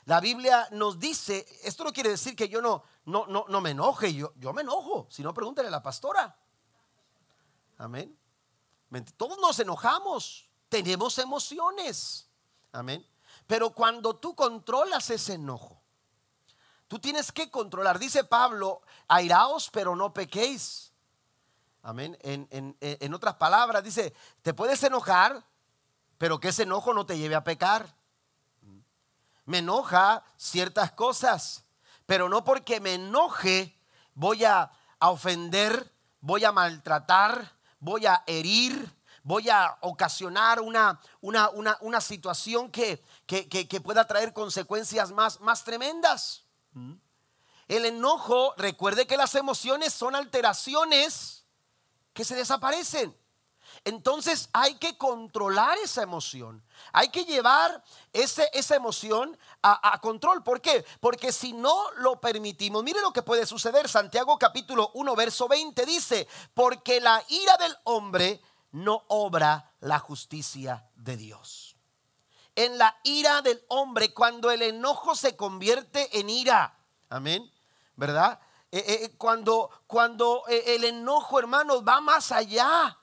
La 0.07 0.21
Biblia 0.21 0.69
nos 0.71 0.97
dice, 0.99 1.45
esto 1.63 1.83
no 1.83 1.91
quiere 1.91 2.11
decir 2.11 2.33
que 2.33 2.47
yo 2.47 2.61
no, 2.61 2.81
no, 3.03 3.25
no, 3.27 3.43
no 3.49 3.59
me 3.59 3.71
enoje, 3.71 4.13
yo, 4.13 4.31
yo 4.37 4.53
me 4.53 4.61
enojo, 4.61 5.05
si 5.09 5.21
no 5.21 5.33
pregúntale 5.33 5.67
a 5.67 5.71
la 5.71 5.83
pastora. 5.83 6.33
Amén. 7.77 8.17
Todos 9.17 9.37
nos 9.37 9.59
enojamos, 9.59 10.49
tenemos 10.69 11.17
emociones. 11.17 12.29
Amén. 12.71 13.05
Pero 13.47 13.71
cuando 13.71 14.15
tú 14.15 14.33
controlas 14.33 15.09
ese 15.09 15.33
enojo, 15.33 15.81
tú 16.87 16.99
tienes 16.99 17.29
que 17.33 17.51
controlar. 17.51 17.99
Dice 17.99 18.23
Pablo, 18.23 18.81
airaos 19.09 19.69
pero 19.69 19.93
no 19.93 20.13
pequéis. 20.13 20.93
Amén. 21.81 22.17
En, 22.21 22.47
en 22.79 23.13
otras 23.13 23.35
palabras, 23.35 23.83
dice, 23.83 24.13
te 24.41 24.53
puedes 24.53 24.81
enojar, 24.83 25.45
pero 26.17 26.39
que 26.39 26.47
ese 26.47 26.63
enojo 26.63 26.93
no 26.93 27.05
te 27.05 27.17
lleve 27.17 27.35
a 27.35 27.43
pecar 27.43 27.97
me 29.47 29.59
enoja 29.59 30.23
ciertas 30.35 30.91
cosas, 30.91 31.63
pero 32.05 32.29
no 32.29 32.43
porque 32.43 32.79
me 32.79 32.95
enoje 32.95 33.79
voy 34.13 34.43
a, 34.43 34.71
ofender, 34.99 35.93
voy 36.19 36.43
a 36.43 36.51
maltratar, 36.51 37.55
voy 37.79 38.05
a 38.05 38.23
herir, 38.27 38.93
voy 39.23 39.49
a 39.49 39.77
ocasionar 39.81 40.59
una, 40.59 40.99
una, 41.21 41.49
una, 41.79 42.01
situación 42.01 42.69
que, 42.71 43.01
que, 43.25 43.81
pueda 43.81 44.05
traer 44.05 44.33
consecuencias 44.33 45.11
más, 45.11 45.39
más 45.39 45.63
tremendas. 45.63 46.43
El 47.69 47.85
enojo, 47.85 48.53
recuerde 48.57 49.07
que 49.07 49.17
las 49.17 49.33
emociones 49.35 49.93
son 49.93 50.13
alteraciones 50.15 51.45
que 52.13 52.25
se 52.25 52.35
desaparecen. 52.35 53.15
Entonces 53.87 54.49
hay 54.51 54.75
que 54.75 54.97
controlar 54.97 55.77
esa 55.77 56.01
emoción. 56.01 56.61
Hay 56.91 57.07
que 57.07 57.23
llevar 57.23 57.81
ese, 58.11 58.49
esa 58.51 58.75
emoción 58.75 59.37
a, 59.61 59.97
control. 60.01 60.43
¿Por 60.43 60.59
qué? 60.59 60.83
Porque 60.99 61.31
si 61.31 61.53
no 61.53 61.89
lo 61.91 62.19
permitimos, 62.19 62.83
mire 62.83 62.99
lo 62.99 63.13
que 63.13 63.21
puede 63.21 63.45
suceder. 63.45 63.87
Santiago 63.87 64.37
capítulo 64.37 64.91
1, 64.93 65.15
verso 65.15 65.47
20 65.47 65.85
dice, 65.85 66.27
porque 66.53 66.99
la 66.99 67.23
ira 67.29 67.55
del 67.55 67.77
hombre 67.85 68.41
no 68.73 69.05
obra 69.07 69.71
la 69.79 69.99
justicia 69.99 70.85
de 70.97 71.15
Dios. 71.15 71.77
En 72.57 72.77
la 72.77 72.99
ira 73.05 73.41
del 73.41 73.63
hombre, 73.69 74.13
cuando 74.13 74.51
el 74.51 74.63
enojo 74.63 75.15
se 75.15 75.37
convierte 75.37 76.19
en 76.19 76.29
ira. 76.29 76.77
Amén. 77.07 77.49
¿Verdad? 77.95 78.37
Eh, 78.69 78.83
eh, 78.85 79.15
cuando, 79.17 79.69
cuando 79.87 80.43
eh, 80.49 80.75
el 80.75 80.83
enojo, 80.83 81.39
hermanos, 81.39 81.83
va 81.87 82.01
más 82.01 82.33
allá 82.33 82.97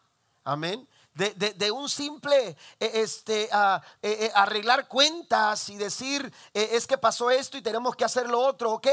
Amén. 0.44 0.87
de, 1.14 1.70
un 1.70 1.88
simple 1.88 2.57
eh, 2.80 2.90
este, 2.94 3.44
eh, 3.44 3.80
eh, 4.02 4.33
arreglar 4.35 4.88
cuentas 4.88 5.68
y 5.68 5.76
decir, 5.76 6.33
es 6.52 6.87
que 6.87 6.98
pasó 6.98 7.30
esto 7.30 7.57
y 7.57 7.62
tenemos 7.62 7.94
que 7.94 8.04
hacer 8.04 8.28
lo 8.28 8.40
otro, 8.40 8.72
ok. 8.72 8.88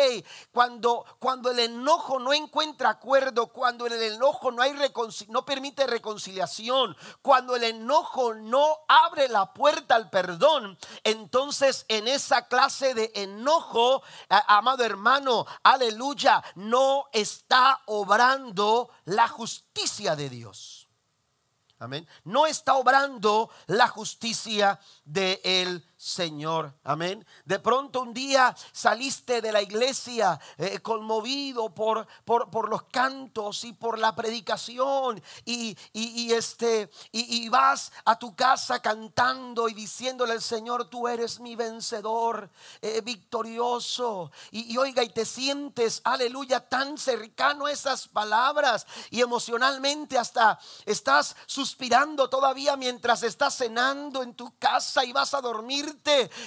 Cuando, 0.51 1.03
cuando 1.19 1.49
el 1.49 1.59
enojo 1.59 2.19
no 2.19 2.31
encuentra 2.31 2.91
acuerdo, 2.91 3.47
cuando 3.47 3.87
el 3.87 3.93
enojo 3.93 4.51
no, 4.51 4.61
hay 4.61 4.73
no 5.29 5.45
permite 5.45 5.87
reconciliación, 5.87 6.95
cuando 7.21 7.55
el 7.55 7.63
enojo 7.63 8.35
no 8.35 8.77
abre 8.87 9.27
la 9.27 9.51
puerta 9.53 9.95
al 9.95 10.09
perdón, 10.09 10.77
entonces 11.03 11.85
en 11.87 12.07
esa 12.07 12.47
clase 12.47 12.93
de 12.93 13.11
enojo, 13.15 14.03
amado 14.29 14.83
hermano, 14.83 15.45
aleluya, 15.63 16.43
no 16.55 17.05
está 17.11 17.81
obrando 17.87 18.91
la 19.05 19.27
justicia 19.27 20.15
de 20.15 20.29
Dios. 20.29 20.80
Amén. 21.81 22.07
No 22.23 22.45
está 22.45 22.75
obrando 22.75 23.49
la 23.65 23.87
justicia 23.87 24.79
de 25.03 25.41
él 25.43 25.83
Señor. 26.01 26.73
Amén. 26.83 27.23
De 27.45 27.59
pronto 27.59 28.01
un 28.01 28.11
día 28.11 28.55
saliste 28.71 29.39
de 29.39 29.51
la 29.51 29.61
iglesia 29.61 30.39
eh, 30.57 30.79
conmovido 30.79 31.75
por, 31.75 32.07
por, 32.25 32.69
los 32.69 32.83
cantos 32.85 33.63
y 33.65 33.73
por 33.73 33.99
la 33.99 34.15
predicación 34.15 35.21
y, 35.45 35.77
este, 36.33 36.89
y, 37.11 37.47
vas 37.49 37.91
a 38.03 38.17
tu 38.17 38.35
casa 38.35 38.81
cantando 38.81 39.69
y 39.69 39.75
diciéndole 39.75 40.33
al 40.33 40.41
Señor, 40.41 40.89
tú 40.89 41.07
eres 41.07 41.39
mi 41.39 41.55
vencedor, 41.55 42.49
eh, 42.81 43.01
victorioso. 43.01 44.31
Y, 44.49 44.73
y 44.73 44.77
oiga, 44.79 45.03
y 45.03 45.09
te 45.09 45.23
sientes, 45.23 46.01
aleluya, 46.03 46.67
tan 46.67 46.97
cercano 46.97 47.67
a 47.67 47.71
esas 47.71 48.07
palabras 48.07 48.87
y 49.11 49.21
emocionalmente 49.21 50.17
hasta 50.17 50.57
estás 50.83 51.35
suspirando 51.45 52.27
todavía 52.27 52.75
mientras 52.75 53.21
estás 53.21 53.55
cenando 53.55 54.23
en 54.23 54.33
tu 54.33 54.57
casa 54.57 55.05
y 55.05 55.11
vas 55.11 55.35
a 55.35 55.41
dormir 55.41 55.90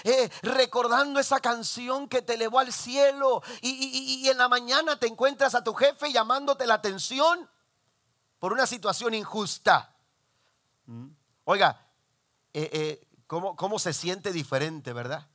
eh, 0.04 0.30
recordando 0.42 1.20
esa 1.20 1.40
canción 1.40 2.08
que 2.08 2.22
te 2.22 2.34
elevó 2.34 2.58
al 2.58 2.72
cielo 2.72 3.42
y, 3.60 4.28
en 4.28 4.38
la 4.38 4.48
mañana 4.48 4.98
te 4.98 5.06
encuentras 5.06 5.54
a 5.54 5.64
tu 5.64 5.74
jefe 5.74 6.12
llamándote 6.12 6.66
la 6.66 6.74
atención 6.74 7.48
por 8.38 8.52
una 8.52 8.66
situación 8.66 9.14
injusta. 9.14 9.94
Mm. 10.86 11.08
Oiga, 11.44 11.86
eh, 12.52 12.70
eh, 12.72 13.08
¿cómo, 13.26 13.56
¿cómo 13.56 13.78
se 13.78 13.92
siente 13.92 14.32
diferente, 14.32 14.92
verdad? 14.92 15.28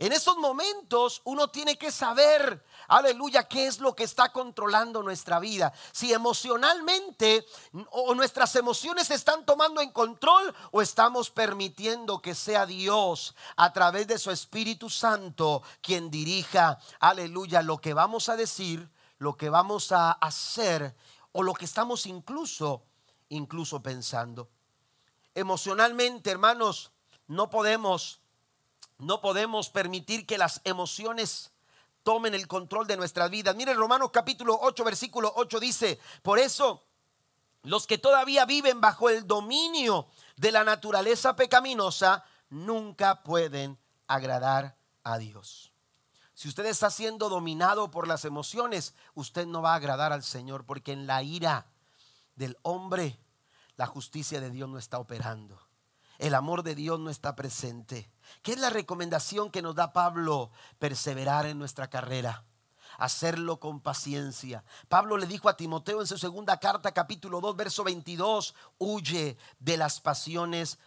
En 0.00 0.14
esos 0.14 0.38
momentos 0.38 1.20
uno 1.24 1.48
tiene 1.48 1.76
que 1.76 1.92
saber, 1.92 2.64
aleluya, 2.88 3.46
qué 3.46 3.66
es 3.66 3.80
lo 3.80 3.94
que 3.94 4.04
está 4.04 4.32
controlando 4.32 5.02
nuestra 5.02 5.38
vida. 5.38 5.74
Si 5.92 6.10
emocionalmente 6.14 7.44
o 7.90 8.14
nuestras 8.14 8.56
emociones 8.56 9.10
están 9.10 9.44
tomando 9.44 9.82
en 9.82 9.90
control 9.90 10.54
o 10.70 10.80
estamos 10.80 11.28
permitiendo 11.28 12.22
que 12.22 12.34
sea 12.34 12.64
Dios 12.64 13.34
a 13.56 13.74
través 13.74 14.06
de 14.06 14.18
su 14.18 14.30
Espíritu 14.30 14.88
Santo 14.88 15.62
quien 15.82 16.10
dirija, 16.10 16.78
aleluya, 16.98 17.60
lo 17.60 17.78
que 17.78 17.92
vamos 17.92 18.30
a 18.30 18.36
decir, 18.36 18.88
lo 19.18 19.36
que 19.36 19.50
vamos 19.50 19.92
a 19.92 20.12
hacer 20.12 20.96
o 21.32 21.42
lo 21.42 21.52
que 21.52 21.66
estamos 21.66 22.06
incluso, 22.06 22.84
incluso 23.28 23.82
pensando. 23.82 24.48
Emocionalmente, 25.34 26.30
hermanos, 26.30 26.90
no 27.26 27.50
podemos 27.50 28.22
no 29.00 29.20
podemos 29.20 29.70
permitir 29.70 30.26
que 30.26 30.38
las 30.38 30.60
emociones 30.64 31.52
tomen 32.02 32.34
el 32.34 32.48
control 32.48 32.86
de 32.86 32.96
nuestras 32.96 33.30
vidas. 33.30 33.56
Mire 33.56 33.74
Romanos 33.74 34.10
capítulo 34.12 34.58
8, 34.60 34.84
versículo 34.84 35.32
8 35.36 35.60
dice, 35.60 35.98
por 36.22 36.38
eso 36.38 36.84
los 37.62 37.86
que 37.86 37.98
todavía 37.98 38.46
viven 38.46 38.80
bajo 38.80 39.10
el 39.10 39.26
dominio 39.26 40.06
de 40.36 40.52
la 40.52 40.64
naturaleza 40.64 41.36
pecaminosa 41.36 42.24
nunca 42.48 43.22
pueden 43.22 43.78
agradar 44.06 44.76
a 45.04 45.18
Dios. 45.18 45.72
Si 46.34 46.48
usted 46.48 46.64
está 46.64 46.90
siendo 46.90 47.28
dominado 47.28 47.90
por 47.90 48.08
las 48.08 48.24
emociones, 48.24 48.94
usted 49.14 49.46
no 49.46 49.60
va 49.60 49.72
a 49.72 49.76
agradar 49.76 50.12
al 50.12 50.22
Señor 50.22 50.64
porque 50.64 50.92
en 50.92 51.06
la 51.06 51.22
ira 51.22 51.66
del 52.34 52.56
hombre 52.62 53.20
la 53.76 53.86
justicia 53.86 54.40
de 54.40 54.50
Dios 54.50 54.68
no 54.68 54.78
está 54.78 54.98
operando. 54.98 55.60
El 56.18 56.34
amor 56.34 56.62
de 56.62 56.74
Dios 56.74 56.98
no 56.98 57.10
está 57.10 57.36
presente. 57.36 58.10
¿Qué 58.42 58.52
es 58.52 58.58
la 58.58 58.70
recomendación 58.70 59.50
que 59.50 59.62
nos 59.62 59.74
da 59.74 59.92
Pablo? 59.92 60.50
Perseverar 60.78 61.46
en 61.46 61.58
nuestra 61.58 61.88
carrera 61.88 62.44
hacerlo 62.98 63.58
con 63.58 63.80
paciencia. 63.80 64.62
Pablo 64.88 65.16
le 65.16 65.26
dijo 65.26 65.48
a 65.48 65.56
Timoteo 65.56 66.00
en 66.02 66.06
su 66.06 66.18
segunda 66.18 66.58
carta, 66.58 66.92
capítulo 66.92 67.40
2, 67.40 67.56
verso 67.56 67.82
22, 67.82 68.54
huye 68.78 69.38
de 69.58 69.76
las 69.78 70.00
pasiones 70.00 70.78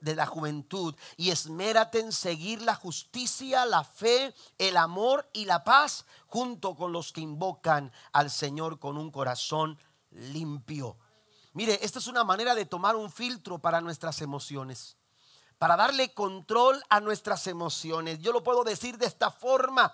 de 0.00 0.14
la 0.14 0.26
juventud 0.26 0.94
y 1.16 1.30
esmérate 1.30 2.00
en 2.00 2.12
seguir 2.12 2.62
la 2.62 2.74
justicia, 2.74 3.66
la 3.66 3.84
fe, 3.84 4.34
el 4.56 4.76
amor 4.76 5.28
y 5.32 5.44
la 5.44 5.64
paz 5.64 6.06
junto 6.26 6.74
con 6.74 6.92
los 6.92 7.12
que 7.12 7.20
invocan 7.20 7.92
al 8.12 8.30
Señor 8.30 8.78
con 8.78 8.96
un 8.96 9.10
corazón 9.10 9.78
limpio. 10.10 10.96
Mire, 11.52 11.78
esta 11.82 11.98
es 11.98 12.06
una 12.06 12.24
manera 12.24 12.54
de 12.54 12.66
tomar 12.66 12.96
un 12.96 13.10
filtro 13.10 13.58
para 13.58 13.80
nuestras 13.80 14.22
emociones 14.22 14.97
para 15.58 15.76
darle 15.76 16.14
control 16.14 16.82
a 16.88 17.00
nuestras 17.00 17.46
emociones. 17.46 18.20
Yo 18.20 18.32
lo 18.32 18.42
puedo 18.42 18.64
decir 18.64 18.96
de 18.96 19.06
esta 19.06 19.30
forma. 19.30 19.92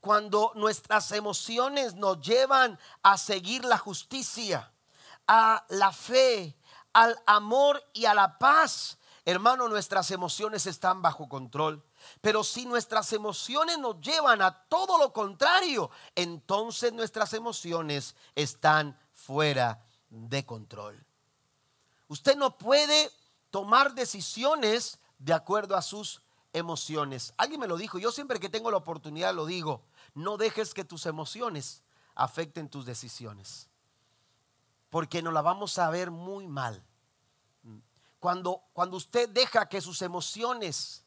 Cuando 0.00 0.52
nuestras 0.54 1.12
emociones 1.12 1.94
nos 1.94 2.20
llevan 2.20 2.78
a 3.02 3.18
seguir 3.18 3.64
la 3.64 3.76
justicia, 3.76 4.72
a 5.26 5.64
la 5.68 5.92
fe, 5.92 6.56
al 6.92 7.18
amor 7.26 7.82
y 7.92 8.06
a 8.06 8.14
la 8.14 8.38
paz, 8.38 8.98
hermano, 9.26 9.68
nuestras 9.68 10.10
emociones 10.10 10.66
están 10.66 11.02
bajo 11.02 11.28
control. 11.28 11.84
Pero 12.20 12.42
si 12.44 12.64
nuestras 12.64 13.12
emociones 13.12 13.78
nos 13.78 14.00
llevan 14.00 14.40
a 14.40 14.64
todo 14.68 14.98
lo 14.98 15.12
contrario, 15.12 15.90
entonces 16.14 16.92
nuestras 16.92 17.34
emociones 17.34 18.16
están 18.34 18.98
fuera 19.12 19.82
de 20.08 20.44
control. 20.46 21.04
Usted 22.08 22.36
no 22.36 22.56
puede 22.56 23.10
tomar 23.50 23.94
decisiones 23.94 24.98
de 25.18 25.32
acuerdo 25.32 25.76
a 25.76 25.82
sus 25.82 26.22
emociones. 26.52 27.32
Alguien 27.36 27.60
me 27.60 27.68
lo 27.68 27.76
dijo, 27.76 27.98
yo 27.98 28.12
siempre 28.12 28.40
que 28.40 28.48
tengo 28.48 28.70
la 28.70 28.78
oportunidad 28.78 29.34
lo 29.34 29.46
digo, 29.46 29.82
no 30.14 30.36
dejes 30.36 30.74
que 30.74 30.84
tus 30.84 31.06
emociones 31.06 31.82
afecten 32.14 32.68
tus 32.68 32.84
decisiones, 32.84 33.68
porque 34.88 35.22
nos 35.22 35.32
la 35.32 35.42
vamos 35.42 35.78
a 35.78 35.90
ver 35.90 36.10
muy 36.10 36.46
mal. 36.46 36.82
Cuando, 38.18 38.62
cuando 38.74 38.98
usted 38.98 39.30
deja 39.30 39.68
que 39.68 39.80
sus 39.80 40.02
emociones 40.02 41.04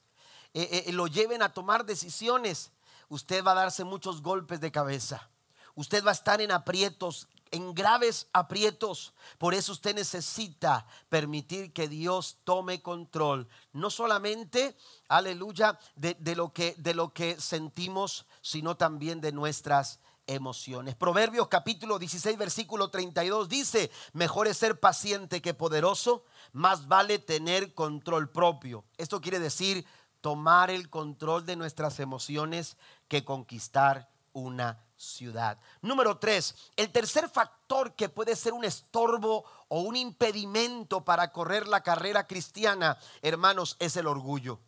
eh, 0.54 0.86
eh, 0.88 0.92
lo 0.94 1.08
lleven 1.08 1.44
a 1.44 1.54
tomar 1.54 1.86
decisiones, 1.86 2.72
usted 3.10 3.44
va 3.44 3.52
a 3.52 3.56
darse 3.56 3.84
muchos 3.84 4.22
golpes 4.22 4.60
de 4.60 4.72
cabeza. 4.72 5.30
Usted 5.76 6.04
va 6.04 6.10
a 6.10 6.14
estar 6.14 6.42
en 6.42 6.52
aprietos 6.52 7.28
en 7.54 7.76
graves 7.76 8.28
aprietos. 8.34 9.14
Por 9.38 9.54
eso 9.54 9.72
usted 9.72 9.96
necesita 9.96 10.88
permitir 11.08 11.72
que 11.72 11.88
Dios 11.88 12.40
tome 12.44 12.82
control, 12.82 13.48
no 13.72 13.92
solamente, 13.92 14.76
aleluya, 15.08 15.80
de, 15.96 16.36
lo, 16.36 16.52
que, 16.52 16.74
de 16.80 16.96
lo 16.96 17.14
que 17.14 17.40
sentimos, 17.40 18.26
sino 18.42 18.76
también 18.76 19.22
de 19.22 19.32
nuestras 19.32 20.00
emociones. 20.26 20.96
Proverbios 20.96 21.48
capítulo 21.48 22.00
16, 22.00 22.38
versículo 22.40 22.90
32 22.90 23.48
dice, 23.48 23.92
mejor 24.14 24.48
es 24.48 24.58
ser 24.58 24.80
paciente 24.80 25.42
que 25.42 25.54
poderoso, 25.54 26.26
más 26.54 26.88
vale 26.88 27.20
tener 27.20 27.76
control 27.76 28.32
propio. 28.32 28.84
Esto 28.98 29.22
quiere 29.22 29.40
decir 29.40 29.86
tomar 30.22 30.72
el 30.72 30.90
control 30.90 31.46
de 31.46 31.56
nuestras 31.56 32.00
emociones 32.00 32.78
que 33.08 33.24
conquistar 33.24 34.10
una 34.32 34.80
ciudad. 35.04 35.58
Número 35.82 36.18
tres, 36.18 36.56
el 36.76 36.92
tercer 36.92 37.30
factor 37.30 37.94
que 37.96 38.10
puede 38.10 38.36
ser 38.36 38.54
un 38.54 38.64
estorbo 38.64 39.46
o 39.68 39.82
un 39.82 39.96
impedimento 39.96 41.04
para 41.04 41.32
correr 41.32 41.68
la 41.68 41.84
carrera 41.84 42.26
cristiana, 42.26 42.98
hermanos, 43.22 43.76
es 43.80 43.98
el 43.98 44.08
orgullo. 44.08 44.60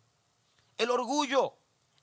El 0.78 0.90
orgullo 0.90 1.54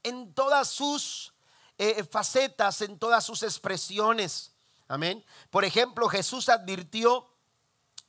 en 0.04 0.34
todas 0.34 0.68
sus 0.68 1.34
eh, 1.78 2.04
facetas, 2.04 2.82
en 2.82 2.98
todas 3.00 3.24
sus 3.26 3.44
expresiones. 3.44 4.52
Amén. 4.88 5.24
Por 5.50 5.66
ejemplo, 5.66 6.08
Jesús 6.08 6.50
advirtió 6.50 7.28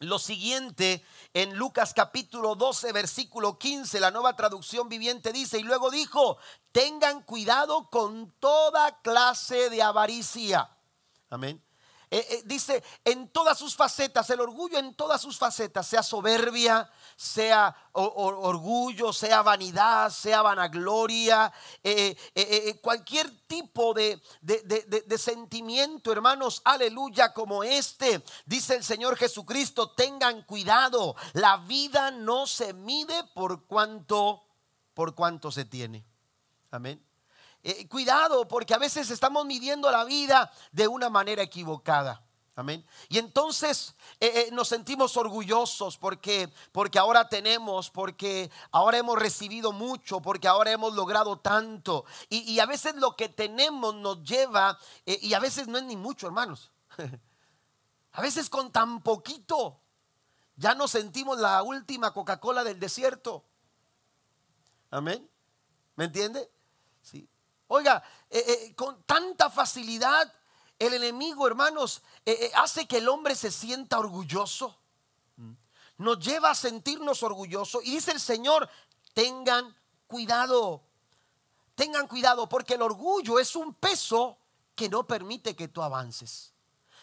lo 0.01 0.19
siguiente 0.19 1.05
en 1.33 1.57
Lucas 1.57 1.95
capítulo 1.95 2.55
12, 2.55 2.93
versículo 2.93 3.59
15, 3.59 4.01
la 4.01 4.11
nueva 4.11 4.37
traducción 4.37 4.89
viviente 4.89 5.33
dice, 5.33 5.59
y 5.59 5.63
luego 5.63 5.91
dijo, 5.91 6.37
tengan 6.73 7.23
cuidado 7.23 7.89
con 7.91 8.33
toda 8.39 9.01
clase 9.01 9.71
de 9.71 9.83
avaricia. 9.83 10.71
Amén. 11.31 11.64
Eh, 12.17 12.27
eh, 12.31 12.43
dice, 12.45 12.81
en 13.05 13.27
todas 13.31 13.59
sus 13.59 13.75
facetas, 13.75 14.31
el 14.31 14.41
orgullo 14.41 14.79
en 14.79 14.95
todas 14.95 15.21
sus 15.21 15.37
facetas, 15.37 15.85
sea 15.85 16.01
soberbia, 16.01 16.89
sea 17.17 17.77
orgullo, 17.91 19.13
sea 19.13 19.43
vanidad, 19.43 20.11
sea 20.11 20.41
vanagloria, 20.41 21.53
eh, 21.83 22.79
cualquier 22.81 23.29
tipo 23.49 23.93
de, 23.95 24.23
de, 24.43 25.19
sentimiento, 25.19 26.13
hermanos, 26.13 26.63
aleluya, 26.65 27.33
como 27.33 27.65
este, 27.65 28.23
dice 28.47 28.77
el 28.77 28.85
Señor 28.85 29.17
Jesucristo, 29.17 29.91
tengan 29.91 30.43
cuidado, 30.43 31.17
la 31.33 31.57
vida 31.57 32.13
no 32.13 32.47
se 32.47 32.75
mide 32.75 33.25
por 33.35 33.67
cuanto, 33.67 34.45
por 34.95 35.17
cuanto 35.17 35.51
se 35.51 35.65
tiene. 35.65 36.07
Amén. 36.71 37.05
Eh, 37.67 37.89
cuidado, 37.89 38.47
porque 38.47 38.75
a 38.75 38.79
veces 38.79 39.11
estamos 39.11 39.47
midiendo 39.47 39.91
la 39.91 40.05
vida 40.05 40.53
de 40.71 40.87
una 40.87 41.09
manera 41.09 41.43
equivocada. 41.43 42.23
Amén. 42.57 42.85
Y 43.09 43.17
entonces 43.17 43.95
eh, 44.21 44.31
eh, 44.35 44.49
nos 44.53 44.69
sentimos 44.69 45.17
orgullosos 45.17 45.97
porque, 45.97 46.53
porque 46.73 46.99
ahora 46.99 47.27
tenemos, 47.27 47.91
porque 47.91 48.51
ahora 48.71 48.99
hemos 48.99 49.19
recibido 49.19 49.73
mucho, 49.73 50.21
porque 50.21 50.47
ahora 50.47 50.73
hemos 50.73 50.93
logrado 50.95 51.39
tanto. 51.39 52.05
Y, 52.29 52.61
a 52.61 52.67
veces 52.67 52.97
lo 52.97 53.17
que 53.17 53.31
tenemos 53.31 53.95
nos 53.95 54.23
lleva, 54.23 54.79
y 55.07 55.33
a 55.33 55.41
veces 55.41 55.67
no 55.67 55.79
es 55.79 55.85
ni 55.85 55.97
mucho, 55.97 56.27
hermanos. 56.27 56.71
a 58.13 58.21
veces 58.21 58.51
con 58.51 58.73
tan 58.73 59.01
poquito 59.01 59.81
ya 60.57 60.75
nos 60.75 60.91
sentimos 60.91 61.39
la 61.39 61.63
última 61.63 62.13
Coca-Cola 62.13 62.63
del 62.63 62.79
desierto. 62.79 63.43
Amén. 64.91 65.27
¿Me 65.97 66.05
entiende? 66.05 66.51
Oiga, 67.69 68.03
eh, 68.31 68.45
eh, 68.47 68.75
con 68.75 69.03
tanta 69.05 69.51
facilidad 69.51 70.33
el 70.79 70.95
enemigo, 70.95 71.47
hermanos, 71.47 72.03
eh, 72.27 72.51
hace 72.57 72.87
que 72.87 72.99
el 72.99 73.09
hombre 73.09 73.35
se 73.35 73.51
sienta 73.51 73.99
orgulloso. 73.99 74.79
Nos 75.97 76.19
lleva 76.19 76.51
a 76.51 76.55
sentirnos 76.55 77.23
orgullosos. 77.23 77.85
Y 77.85 77.93
dice 77.93 78.11
el 78.11 78.21
Señor, 78.21 78.69
tengan 79.13 79.75
cuidado. 80.09 80.83
Tengan 81.77 82.09
cuidado 82.09 82.49
porque 82.49 82.75
el 82.75 82.83
orgullo 82.83 83.39
es 83.39 83.55
un 83.55 83.75
peso 83.75 84.37
que 84.75 84.89
no 84.89 85.07
permite 85.07 85.55
que 85.55 85.69
tú 85.69 85.83
avances. 85.83 86.53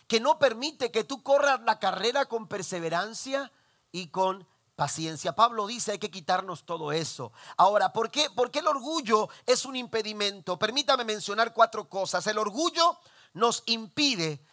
Que 0.08 0.20
no 0.20 0.38
permite 0.38 0.92
que 0.92 1.06
tú 1.06 1.24
corras 1.24 1.62
la 1.62 1.80
carrera 1.80 2.26
con 2.26 2.48
perseverancia 2.48 3.52
y 3.94 4.08
con 4.08 4.46
paciencia. 4.76 5.34
Pablo 5.34 5.68
dice 5.68 5.92
hay 5.92 6.00
que 6.00 6.12
quitarnos 6.12 6.66
todo 6.66 6.92
eso. 6.92 7.32
Ahora, 7.58 7.94
¿por 7.94 8.10
qué? 8.10 8.30
Porque 8.36 8.60
el 8.60 8.68
orgullo 8.68 9.30
es 9.46 9.66
un 9.66 9.76
impedimento. 9.76 10.58
Permítame 10.58 11.04
mencionar 11.04 11.54
cuatro 11.54 11.88
cosas. 11.88 12.26
El 12.28 12.38
orgullo 12.38 12.98
nos 13.34 13.64
impide, 13.68 14.46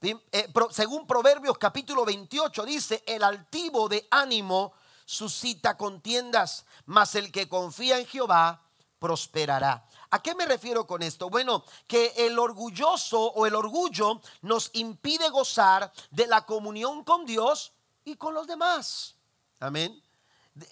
eh, 0.00 0.52
según 0.70 1.06
Proverbios 1.06 1.58
capítulo 1.58 2.04
28, 2.04 2.64
dice, 2.64 3.02
el 3.06 3.22
altivo 3.22 3.88
de 3.88 4.06
ánimo 4.10 4.72
suscita 5.04 5.76
contiendas, 5.76 6.64
mas 6.86 7.14
el 7.14 7.30
que 7.30 7.48
confía 7.48 7.98
en 7.98 8.06
Jehová 8.06 8.62
prosperará. 8.98 9.86
¿A 10.10 10.22
qué 10.22 10.34
me 10.34 10.46
refiero 10.46 10.86
con 10.86 11.02
esto? 11.02 11.30
Bueno, 11.30 11.64
que 11.86 12.12
el 12.16 12.38
orgulloso 12.38 13.18
o 13.18 13.46
el 13.46 13.54
orgullo 13.54 14.20
nos 14.42 14.70
impide 14.74 15.28
gozar 15.30 15.92
de 16.10 16.26
la 16.26 16.44
comunión 16.44 17.02
con 17.02 17.24
Dios 17.24 17.72
y 18.04 18.16
con 18.16 18.34
los 18.34 18.46
demás. 18.46 19.16
Amén. 19.62 20.02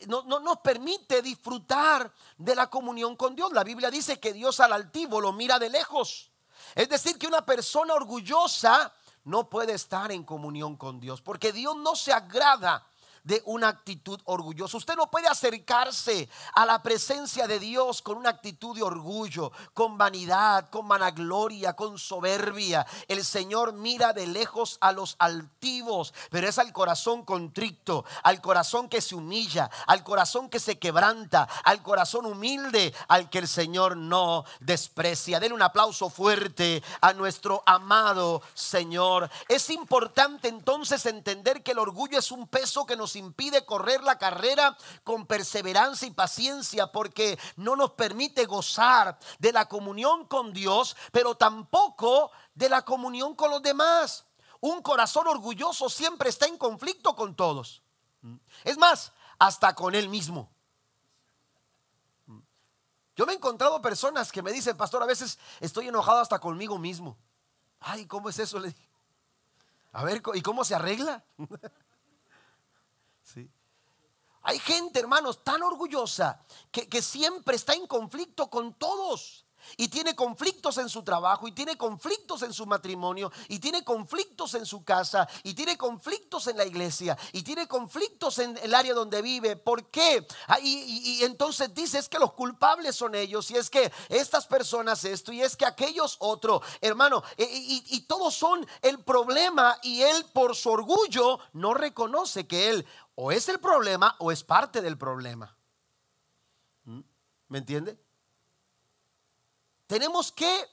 No, 0.09 0.23
nos 0.25 0.59
permite 0.59 1.23
disfrutar 1.23 2.13
de 2.37 2.55
la 2.57 2.69
comunión 2.69 3.15
con 3.15 3.37
Dios. 3.37 3.53
La 3.53 3.63
Biblia 3.63 3.89
dice 3.89 4.19
que 4.19 4.33
Dios 4.33 4.59
al 4.59 4.73
altivo 4.73 5.21
lo 5.21 5.33
mira 5.33 5.61
de 5.61 5.71
lejos. 5.71 6.33
Es 6.75 6.89
decir, 6.89 7.17
que 7.17 7.29
una 7.29 7.47
persona 7.47 7.95
orgullosa 7.95 8.93
no 9.25 9.49
puede 9.49 9.75
estar 9.75 10.11
en 10.11 10.25
comunión 10.25 10.77
con 10.77 10.99
Dios, 10.99 11.23
porque 11.23 11.53
Dios 11.53 11.77
no 11.77 11.95
se 11.95 12.13
agrada 12.13 12.85
de 13.25 13.43
una 13.47 13.69
actitud 13.69 14.21
orgullosa. 14.25 14.77
Usted 14.77 14.97
no 14.97 15.11
puede 15.11 15.29
acercarse 15.29 16.29
a 16.55 16.67
la 16.67 16.83
presencia 16.83 17.47
de 17.47 17.59
Dios 17.59 18.03
con 18.03 18.17
una 18.17 18.31
actitud 18.31 18.77
de 18.77 18.83
orgullo, 18.83 19.53
con 19.75 19.99
vanidad, 19.99 20.69
con 20.71 20.89
vanagloria, 20.89 21.75
con 21.75 21.99
soberbia. 21.99 22.87
El 23.09 23.25
Señor 23.25 23.73
mira 23.73 24.13
de 24.13 24.27
lejos 24.27 24.79
a 24.81 24.93
los 24.93 25.17
altivos, 25.19 26.15
pero 26.31 26.49
es 26.49 26.59
al 26.59 26.73
corazón 26.73 27.25
contrito, 27.25 28.05
al 28.23 28.41
corazón 28.41 28.89
que 28.89 29.01
se 29.01 29.15
humilla, 29.15 29.71
al 29.87 30.05
corazón 30.05 30.49
que 30.49 30.61
se 30.61 30.79
quebranta, 30.79 31.49
al 31.65 31.83
corazón 31.83 32.27
humilde, 32.27 32.95
al 33.09 33.31
que 33.31 33.39
el 33.39 33.49
Señor 33.49 33.97
no 33.97 34.45
desprecia. 34.61 35.41
Den 35.41 35.53
un 35.53 35.63
aplauso 35.63 36.11
fuerte 36.11 36.83
a 37.01 37.13
nuestro 37.13 37.63
amado 37.67 38.43
Señor. 38.55 39.31
Es 39.49 39.71
importante 39.71 40.49
entonces 40.49 41.07
entender 41.07 41.63
que 41.63 41.73
el 41.73 41.79
orgullo 41.79 42.19
es 42.19 42.31
un 42.31 42.47
peso 42.47 42.87
que 42.87 42.97
nos 42.97 43.10
impide 43.17 43.65
correr 43.65 44.03
la 44.03 44.19
carrera 44.19 44.77
con 45.05 45.27
perseverancia 45.27 46.09
y 46.09 46.13
paciencia 46.13 46.93
porque 46.93 47.39
no 47.57 47.77
nos 47.77 47.93
permite 47.93 48.47
gozar 48.47 49.19
de 49.39 49.53
la 49.53 49.69
comunión 49.69 50.27
con 50.27 50.53
Dios, 50.53 50.97
pero 51.13 51.37
tampoco 51.37 52.31
de 52.55 52.69
la 52.69 52.83
comunión 52.83 53.35
con 53.35 53.51
los 53.51 53.63
demás. 53.63 54.27
Un 54.61 54.83
corazón 54.83 55.27
orgulloso 55.27 55.89
siempre 55.89 56.29
está 56.29 56.47
en 56.47 56.59
conflicto 56.59 57.17
con 57.17 57.35
todos. 57.35 57.83
Es 58.65 58.77
más, 58.77 59.13
hasta 59.39 59.75
con 59.75 59.95
él 59.95 60.09
mismo. 60.09 60.51
Yo 63.17 63.27
me 63.27 63.33
he 63.33 63.37
encontrado 63.37 63.83
personas 63.83 64.31
que 64.33 64.43
me 64.43 64.53
dicen, 64.53 64.77
pastor, 64.77 65.03
a 65.03 65.07
veces 65.07 65.39
estoy 65.61 65.89
enojado 65.89 66.21
hasta 66.21 66.39
conmigo 66.39 66.79
mismo. 66.79 67.19
Ay, 67.81 68.07
¿cómo 68.07 68.29
es 68.29 68.39
eso? 68.39 68.59
Le 68.59 68.75
A 69.93 70.05
ver, 70.05 70.23
¿y 70.35 70.43
cómo 70.43 70.65
se 70.65 70.75
arregla? 70.75 71.25
Hay 74.43 74.59
gente, 74.59 75.01
hermanos, 75.01 75.45
tan 75.45 75.63
orgullosa 75.63 76.41
que, 76.71 77.03
siempre 77.03 77.57
está 77.57 77.75
en 77.75 77.87
conflicto 77.87 78.49
con 78.49 78.75
todos. 78.75 79.45
Y 79.77 79.89
tiene 79.89 80.17
conflictos 80.17 80.79
en 80.79 80.89
su 80.89 81.03
trabajo, 81.03 81.47
y 81.47 81.53
tiene 81.53 81.77
conflictos 81.77 82.41
en 82.43 82.53
su 82.55 82.65
matrimonio, 82.65 83.31
y 83.47 83.59
tiene 83.59 83.85
conflictos 83.85 84.55
en 84.55 84.65
su 84.65 84.85
casa, 84.85 85.29
y 85.43 85.53
tiene 85.53 85.77
conflictos 85.77 86.47
en 86.47 86.57
la 86.57 86.65
iglesia, 86.65 87.17
y 87.33 87.43
tiene 87.43 87.69
conflictos 87.69 88.39
en 88.39 88.59
el 88.63 88.75
área 88.75 88.95
donde 88.95 89.21
vive. 89.21 89.57
¿Por 89.57 89.91
qué? 89.91 90.27
Ah, 90.49 90.59
y, 90.61 91.23
entonces 91.25 91.75
dice 91.75 91.99
es 91.99 92.09
que 92.09 92.19
los 92.19 92.33
culpables 92.33 92.97
son 92.97 93.15
ellos, 93.15 93.51
y 93.51 93.57
es 93.57 93.69
que 93.69 93.93
estas 94.09 94.47
personas 94.47 95.05
esto, 95.05 95.31
y 95.31 95.43
es 95.43 95.57
que 95.57 95.67
aquellos 95.67 96.17
otro, 96.21 96.63
hermano, 96.81 97.23
e, 97.37 97.45
y, 97.45 97.85
y 97.89 98.01
todos 98.07 98.35
son 98.35 98.67
el 98.81 99.05
problema, 99.05 99.79
y 99.83 100.01
él 100.01 100.25
por 100.33 100.57
su 100.57 100.71
orgullo 100.71 101.39
no 101.53 101.75
reconoce 101.75 102.47
que 102.47 102.71
él 102.71 102.87
o 103.23 103.31
es 103.31 103.51
el 103.51 103.61
problema 103.61 104.17
o 104.19 104.33
es 104.33 104.43
parte 104.43 104.81
del 104.81 104.97
problema. 104.97 105.55
¿Mm? 106.85 107.01
¿Me 107.49 107.59
entiende? 107.59 107.99
Tenemos 109.87 110.33
que 110.33 110.67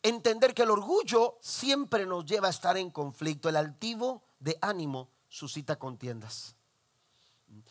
entender 0.00 0.54
que 0.54 0.62
el 0.62 0.70
orgullo 0.70 1.38
siempre 1.40 2.06
nos 2.06 2.24
lleva 2.26 2.46
a 2.46 2.50
estar 2.50 2.76
en 2.76 2.90
conflicto. 2.92 3.48
El 3.48 3.56
altivo 3.56 4.22
de 4.38 4.56
ánimo 4.62 5.10
suscita 5.28 5.80
contiendas. 5.80 6.54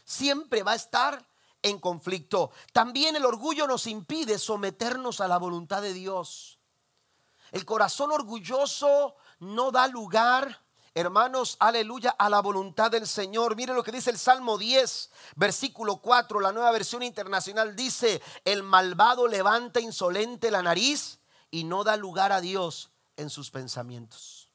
Siempre 0.03 0.63
va 0.63 0.73
a 0.73 0.75
estar 0.75 1.25
en 1.61 1.79
conflicto. 1.79 2.51
También 2.73 3.15
el 3.15 3.23
orgullo 3.23 3.67
nos 3.67 3.87
impide 3.87 4.37
someternos 4.37 5.21
a 5.21 5.29
la 5.29 5.37
voluntad 5.37 5.81
de 5.81 5.93
Dios. 5.93 6.59
El 7.51 7.63
corazón 7.63 8.11
orgulloso 8.11 9.15
no 9.39 9.71
da 9.71 9.87
lugar, 9.87 10.61
hermanos, 10.93 11.57
aleluya, 11.59 12.11
a 12.11 12.29
la 12.29 12.41
voluntad 12.41 12.91
del 12.91 13.07
Señor. 13.07 13.55
Mire 13.55 13.73
lo 13.73 13.83
que 13.83 13.91
dice 13.91 14.09
el 14.09 14.17
Salmo 14.17 14.57
10, 14.57 15.11
versículo 15.35 15.97
4, 15.97 16.39
la 16.39 16.51
nueva 16.51 16.71
versión 16.71 17.03
internacional 17.03 17.75
dice, 17.75 18.21
el 18.45 18.63
malvado 18.63 19.27
levanta 19.27 19.79
insolente 19.79 20.51
la 20.51 20.61
nariz 20.61 21.19
y 21.51 21.63
no 21.63 21.83
da 21.83 21.97
lugar 21.97 22.31
a 22.31 22.41
Dios 22.41 22.91
en 23.17 23.29
sus 23.29 23.51
pensamientos. 23.51 24.51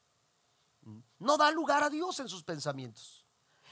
No 1.18 1.36
da 1.36 1.50
lugar 1.50 1.82
a 1.82 1.90
Dios 1.90 2.20
en 2.20 2.28
sus 2.28 2.42
pensamientos. 2.42 3.23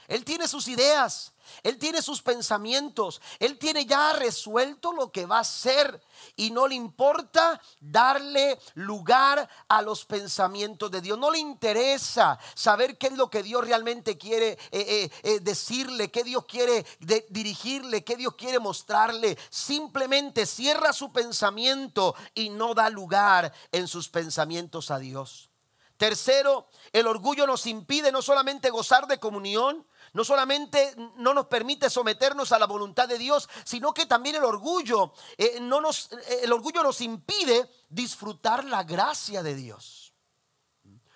Él 0.07 0.25
tiene 0.25 0.47
sus 0.47 0.67
ideas, 0.67 1.33
Él 1.61 1.77
tiene 1.77 2.01
sus 2.01 2.21
pensamientos, 2.21 3.21
Él 3.39 3.57
tiene 3.57 3.85
ya 3.85 4.13
resuelto 4.13 4.91
lo 4.91 5.11
que 5.11 5.25
va 5.25 5.37
a 5.37 5.41
hacer 5.41 6.01
y 6.35 6.51
no 6.51 6.67
le 6.67 6.75
importa 6.75 7.61
darle 7.79 8.59
lugar 8.75 9.47
a 9.67 9.81
los 9.81 10.05
pensamientos 10.05 10.91
de 10.91 11.01
Dios. 11.01 11.17
No 11.17 11.31
le 11.31 11.39
interesa 11.39 12.39
saber 12.53 12.97
qué 12.97 13.07
es 13.07 13.13
lo 13.13 13.29
que 13.29 13.43
Dios 13.43 13.65
realmente 13.65 14.17
quiere 14.17 14.51
eh, 14.51 14.57
eh, 14.71 15.11
eh, 15.23 15.39
decirle, 15.39 16.11
qué 16.11 16.23
Dios 16.23 16.45
quiere 16.45 16.85
dirigirle, 17.29 18.03
qué 18.03 18.15
Dios 18.15 18.35
quiere 18.35 18.59
mostrarle. 18.59 19.37
Simplemente 19.49 20.45
cierra 20.45 20.93
su 20.93 21.11
pensamiento 21.11 22.15
y 22.33 22.49
no 22.49 22.73
da 22.73 22.89
lugar 22.89 23.53
en 23.71 23.87
sus 23.87 24.09
pensamientos 24.09 24.91
a 24.91 24.99
Dios. 24.99 25.49
Tercero, 25.97 26.67
el 26.91 27.07
orgullo 27.07 27.47
nos 27.47 27.65
impide 27.65 28.11
no 28.11 28.21
solamente 28.21 28.69
gozar 28.69 29.07
de 29.07 29.19
comunión, 29.19 29.85
no 30.13 30.23
solamente 30.23 30.95
no 31.17 31.33
nos 31.33 31.47
permite 31.47 31.89
someternos 31.89 32.51
a 32.51 32.59
la 32.59 32.67
voluntad 32.67 33.07
de 33.07 33.17
Dios, 33.17 33.49
sino 33.65 33.93
que 33.93 34.05
también 34.05 34.35
el 34.35 34.43
orgullo, 34.43 35.13
eh, 35.37 35.59
no 35.59 35.81
nos, 35.81 36.11
eh, 36.11 36.41
el 36.43 36.53
orgullo 36.53 36.83
nos 36.83 37.01
impide 37.01 37.69
disfrutar 37.89 38.63
la 38.63 38.83
gracia 38.83 39.41
de 39.41 39.55
Dios. 39.55 40.13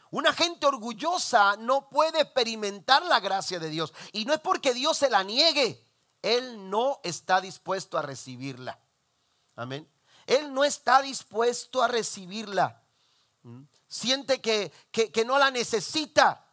Una 0.09 0.33
gente 0.33 0.65
orgullosa 0.65 1.57
no 1.57 1.89
puede 1.89 2.21
experimentar 2.21 3.05
la 3.05 3.19
gracia 3.19 3.59
de 3.59 3.69
Dios. 3.69 3.93
Y 4.13 4.25
no 4.25 4.33
es 4.33 4.39
porque 4.39 4.73
Dios 4.73 4.97
se 4.97 5.09
la 5.09 5.23
niegue. 5.23 5.85
Él 6.21 6.69
no 6.69 6.99
está 7.03 7.41
dispuesto 7.41 7.97
a 7.97 8.01
recibirla. 8.01 8.79
Amén. 9.55 9.87
Él 10.25 10.53
no 10.53 10.63
está 10.63 11.01
dispuesto 11.01 11.83
a 11.83 11.87
recibirla. 11.87 12.81
¿Mm? 13.43 13.63
Siente 13.87 14.41
que, 14.41 14.71
que, 14.91 15.25
no 15.25 15.37
la 15.37 15.51
necesita. 15.51 16.45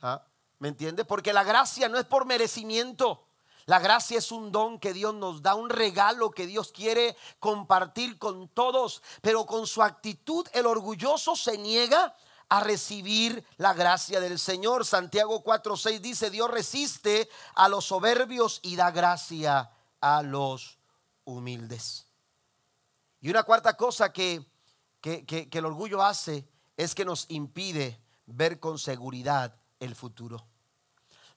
¿Ah? 0.00 0.26
¿Me 0.60 0.68
entiende? 0.68 1.04
Porque 1.04 1.32
la 1.32 1.42
gracia 1.42 1.88
no 1.88 1.98
es 1.98 2.04
por 2.04 2.26
merecimiento. 2.26 3.26
La 3.66 3.78
gracia 3.78 4.18
es 4.18 4.30
un 4.30 4.52
don 4.52 4.78
que 4.78 4.92
Dios 4.92 5.14
nos 5.14 5.42
da, 5.42 5.54
un 5.54 5.70
regalo 5.70 6.30
que 6.30 6.46
Dios 6.46 6.70
quiere 6.70 7.16
compartir 7.38 8.18
con 8.18 8.48
todos. 8.48 9.02
Pero 9.22 9.46
con 9.46 9.66
su 9.66 9.82
actitud 9.82 10.46
el 10.52 10.66
orgulloso 10.66 11.34
se 11.34 11.58
niega 11.58 12.14
a 12.50 12.60
recibir 12.60 13.44
la 13.56 13.72
gracia 13.72 14.20
del 14.20 14.38
Señor. 14.38 14.84
Santiago 14.84 15.42
4:6 15.42 16.00
dice, 16.00 16.30
Dios 16.30 16.50
resiste 16.50 17.28
a 17.54 17.68
los 17.68 17.86
soberbios 17.86 18.60
y 18.62 18.76
da 18.76 18.90
gracia 18.90 19.70
a 20.00 20.22
los 20.22 20.78
humildes. 21.24 22.06
Y 23.20 23.30
una 23.30 23.44
cuarta 23.44 23.76
cosa 23.76 24.12
que, 24.12 24.44
que, 25.00 25.48
el 25.50 25.64
orgullo 25.64 26.02
hace 26.02 26.46
es 26.76 26.94
que 26.94 27.04
nos 27.04 27.26
impide 27.28 28.00
ver 28.26 28.60
con 28.60 28.78
seguridad 28.78 29.56
el 29.78 29.94
futuro. 29.94 30.49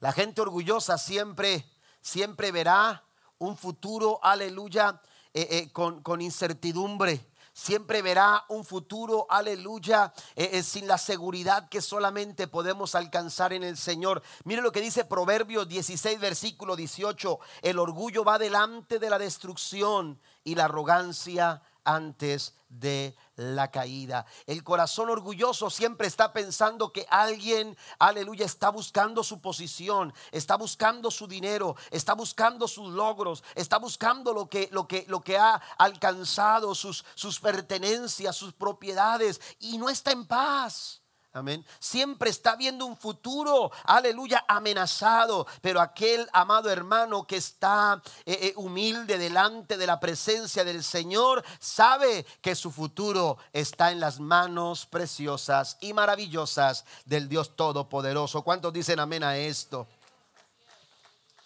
La 0.04 0.12
gente 0.12 0.42
orgullosa 0.42 0.98
siempre, 0.98 1.64
siempre 2.02 2.52
verá 2.52 3.02
un 3.38 3.56
futuro, 3.56 4.20
aleluya, 4.22 5.00
eh, 5.32 5.48
eh, 5.50 5.72
con, 5.72 6.02
con 6.02 6.20
incertidumbre 6.20 7.26
siempre 7.54 8.02
verá 8.02 8.44
un 8.48 8.64
futuro, 8.64 9.26
aleluya, 9.30 10.12
eh, 10.34 10.62
sin 10.62 10.88
la 10.88 10.98
seguridad 10.98 11.68
que 11.68 11.80
solamente 11.80 12.48
podemos 12.48 12.94
alcanzar 12.96 13.52
en 13.52 13.62
el 13.62 13.78
Señor. 13.78 14.22
Mire 14.42 14.60
lo 14.60 14.72
que 14.72 14.80
dice 14.80 15.04
Proverbios 15.04 15.68
16, 15.68 16.20
versículo 16.20 16.76
18. 16.76 17.38
El 17.62 17.78
orgullo 17.78 18.24
va 18.24 18.38
delante 18.38 18.98
de 18.98 19.08
la 19.08 19.18
destrucción 19.18 20.20
y 20.42 20.56
la 20.56 20.64
arrogancia 20.64 21.62
antes 21.84 22.54
de 22.68 23.14
la 23.36 23.70
caída. 23.70 24.26
El 24.46 24.62
corazón 24.62 25.10
orgulloso 25.10 25.70
siempre 25.70 26.06
está 26.06 26.32
pensando 26.32 26.92
que 26.92 27.06
alguien, 27.10 27.76
aleluya, 27.98 28.46
está 28.46 28.70
buscando 28.70 29.22
su 29.22 29.40
posición, 29.40 30.12
está 30.32 30.56
buscando 30.56 31.10
su 31.10 31.26
dinero, 31.26 31.76
está 31.90 32.14
buscando 32.14 32.68
sus 32.68 32.92
logros, 32.92 33.42
está 33.54 33.78
buscando 33.78 34.32
lo 34.32 34.48
que, 34.48 34.68
lo 34.72 34.86
que, 34.86 35.04
lo 35.08 35.20
que 35.20 35.38
ha 35.38 35.54
alcanzado, 35.78 36.74
sus, 36.74 37.04
sus 37.14 37.40
pertenencias, 37.40 38.36
sus 38.36 38.52
propiedades, 38.52 39.40
y 39.58 39.78
no 39.78 39.88
está 39.88 40.12
en 40.12 40.26
paz. 40.26 41.03
Amén. 41.36 41.66
Siempre 41.80 42.30
está 42.30 42.54
viendo 42.54 42.86
un 42.86 42.96
futuro, 42.96 43.72
aleluya, 43.82 44.44
amenazado. 44.46 45.48
Pero 45.60 45.80
aquel 45.80 46.28
amado 46.32 46.70
hermano 46.70 47.26
que 47.26 47.36
está 47.36 48.00
eh, 48.24 48.38
eh, 48.40 48.52
humilde 48.54 49.18
delante 49.18 49.76
de 49.76 49.84
la 49.84 49.98
presencia 49.98 50.62
del 50.62 50.84
Señor 50.84 51.44
sabe 51.58 52.24
que 52.40 52.54
su 52.54 52.70
futuro 52.70 53.36
está 53.52 53.90
en 53.90 53.98
las 53.98 54.20
manos 54.20 54.86
preciosas 54.86 55.76
y 55.80 55.92
maravillosas 55.92 56.84
del 57.04 57.28
Dios 57.28 57.56
Todopoderoso. 57.56 58.42
¿Cuántos 58.42 58.72
dicen 58.72 59.00
amén 59.00 59.24
a 59.24 59.36
esto? 59.36 59.88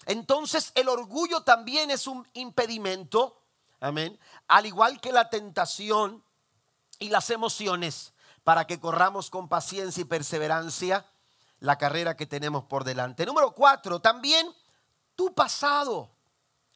Entonces 0.05 0.71
el 0.75 0.91
orgullo 0.91 1.45
también 1.45 1.91
es 1.91 2.07
un 2.07 2.29
impedimento, 2.35 3.41
amén, 3.81 4.19
al 4.49 4.67
igual 4.67 5.01
que 5.01 5.13
la 5.13 5.31
tentación 5.31 6.23
y 6.99 7.09
las 7.09 7.31
emociones 7.31 8.13
para 8.49 8.67
que 8.67 8.81
corramos 8.81 9.29
con 9.29 9.47
paciencia 9.47 10.01
y 10.01 10.05
perseverancia 10.05 11.05
la 11.61 11.77
carrera 11.77 12.17
que 12.17 12.25
tenemos 12.25 12.65
por 12.65 12.83
delante. 12.83 13.27
Número 13.27 13.55
cuatro, 13.55 14.01
también 14.01 14.51
tu 15.15 15.35
pasado. 15.35 16.09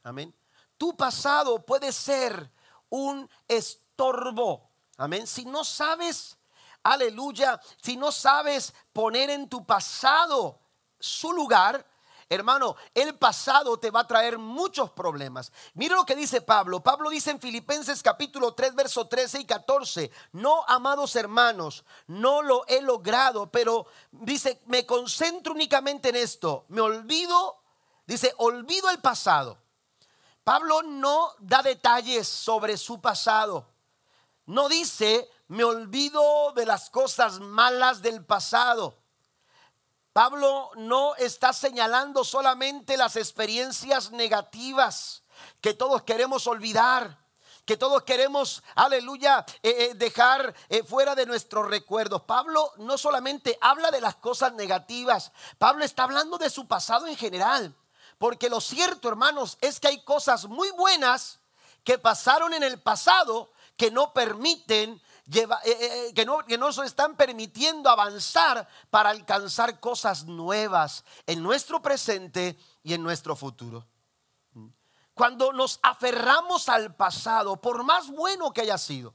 Amén. 0.03 0.35
Tu 0.77 0.95
pasado 0.95 1.65
puede 1.65 1.91
ser 1.91 2.53
un 2.91 3.27
estorbo. 3.49 4.69
Amén. 4.99 5.27
Si 5.27 5.47
no 5.47 5.65
sabes, 5.65 6.37
aleluya, 6.83 7.59
si 7.81 7.97
no 7.97 8.13
sabes 8.13 8.75
poner 8.93 9.31
en 9.31 9.49
tu 9.49 9.65
pasado 9.65 10.61
su 11.01 11.33
lugar, 11.33 11.87
Hermano, 12.33 12.77
el 12.95 13.19
pasado 13.19 13.79
te 13.79 13.91
va 13.91 14.01
a 14.01 14.07
traer 14.07 14.39
muchos 14.39 14.91
problemas. 14.93 15.53
Mira 15.75 15.97
lo 15.97 16.07
que 16.07 16.17
dice 16.17 16.41
Pablo. 16.41 16.83
Pablo 16.83 17.11
dice 17.11 17.31
en 17.31 17.39
Filipenses 17.39 18.03
capítulo 18.03 18.55
3, 18.55 18.75
verso 18.75 19.07
13 19.07 19.41
y 19.41 19.45
14, 19.45 20.11
no, 20.33 20.65
amados 20.67 21.15
hermanos, 21.15 21.85
no 22.07 22.41
lo 22.41 22.65
he 22.69 22.81
logrado, 22.81 23.51
pero 23.51 23.87
dice, 24.11 24.63
me 24.65 24.87
concentro 24.87 25.53
únicamente 25.53 26.09
en 26.09 26.17
esto. 26.17 26.65
Me 26.69 26.81
olvido, 26.81 27.61
dice, 28.07 28.33
olvido 28.39 28.89
el 28.89 29.01
pasado. 29.01 29.59
Pablo 30.43 30.83
no 30.83 31.35
da 31.39 31.63
detalles 31.63 32.27
sobre 32.27 32.79
su 32.79 32.99
pasado. 32.99 33.69
No 34.47 34.71
dice, 34.71 35.29
me 35.49 35.65
olvido 35.65 36.53
de 36.53 36.65
las 36.65 36.89
cosas 36.89 37.41
malas 37.41 38.01
del 38.01 38.25
pasado. 38.25 39.02
Pablo 40.13 40.71
no 40.77 41.15
está 41.17 41.53
señalando 41.53 42.23
solamente 42.23 42.97
las 42.97 43.17
experiencias 43.17 44.11
negativas 44.11 45.23
que 45.61 45.73
todos 45.73 46.03
queremos 46.03 46.47
olvidar, 46.47 47.19
que 47.65 47.79
todos 47.79 48.03
queremos, 48.03 48.63
aleluya, 48.75 49.47
eh, 49.63 49.71
eh, 49.91 49.95
dejar 49.95 50.55
eh, 50.69 50.83
fuera 50.83 51.15
de 51.15 51.25
nuestros 51.25 51.69
recuerdos. 51.69 52.23
Pablo 52.23 52.73
no 52.77 52.99
solamente 52.99 53.57
habla 53.61 53.91
de 53.91 54.01
las 54.01 54.17
cosas 54.17 54.53
negativas, 54.53 55.33
Pablo 55.59 55.85
está 55.85 56.03
hablando 56.03 56.37
de 56.37 56.51
su 56.51 56.67
pasado 56.67 57.07
en 57.07 57.17
general. 57.17 57.75
Porque 58.19 58.51
lo 58.51 58.61
cierto, 58.61 59.09
hermanos, 59.09 59.59
es 59.61 59.81
que 59.81 59.89
hay 59.89 60.05
cosas 60.05 60.45
muy 60.45 60.71
buenas 60.73 61.41
que 61.83 61.99
pasaron 61.99 62.55
en 62.55 62.63
el 62.63 62.81
pasado 62.81 63.51
que 63.77 63.91
no 63.91 64.13
permiten 64.13 65.03
eh, 65.35 65.49
eh, 65.65 65.77
eh, 66.09 66.15
que, 66.15 66.27
no, 66.27 66.45
que 66.45 66.59
nos 66.59 66.79
están 66.79 67.17
permitiendo 67.17 67.89
avanzar 67.89 68.69
para 68.91 69.11
alcanzar 69.11 69.81
cosas 69.81 70.25
nuevas 70.25 71.05
en 71.27 71.43
nuestro 71.43 71.81
presente 71.81 72.59
y 72.83 72.93
en 72.93 73.03
nuestro 73.03 73.35
futuro. 73.35 73.87
Cuando 75.15 75.53
nos 75.53 75.79
aferramos 75.83 76.69
al 76.69 76.95
pasado, 76.95 77.61
por 77.61 77.83
más 77.83 78.09
bueno 78.11 78.53
que 78.53 78.63
haya 78.63 78.79
sido, 78.79 79.15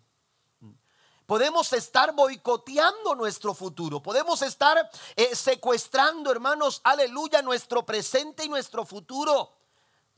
podemos 1.26 1.74
estar 1.74 2.14
boicoteando 2.14 3.16
nuestro 3.16 3.54
futuro, 3.54 4.02
podemos 4.02 4.42
estar 4.44 4.90
secuestrando, 5.34 6.32
hermanos, 6.32 6.82
aleluya, 6.84 7.42
nuestro 7.42 7.84
presente 7.86 8.46
y 8.46 8.50
nuestro 8.50 8.86
futuro. 8.86 9.54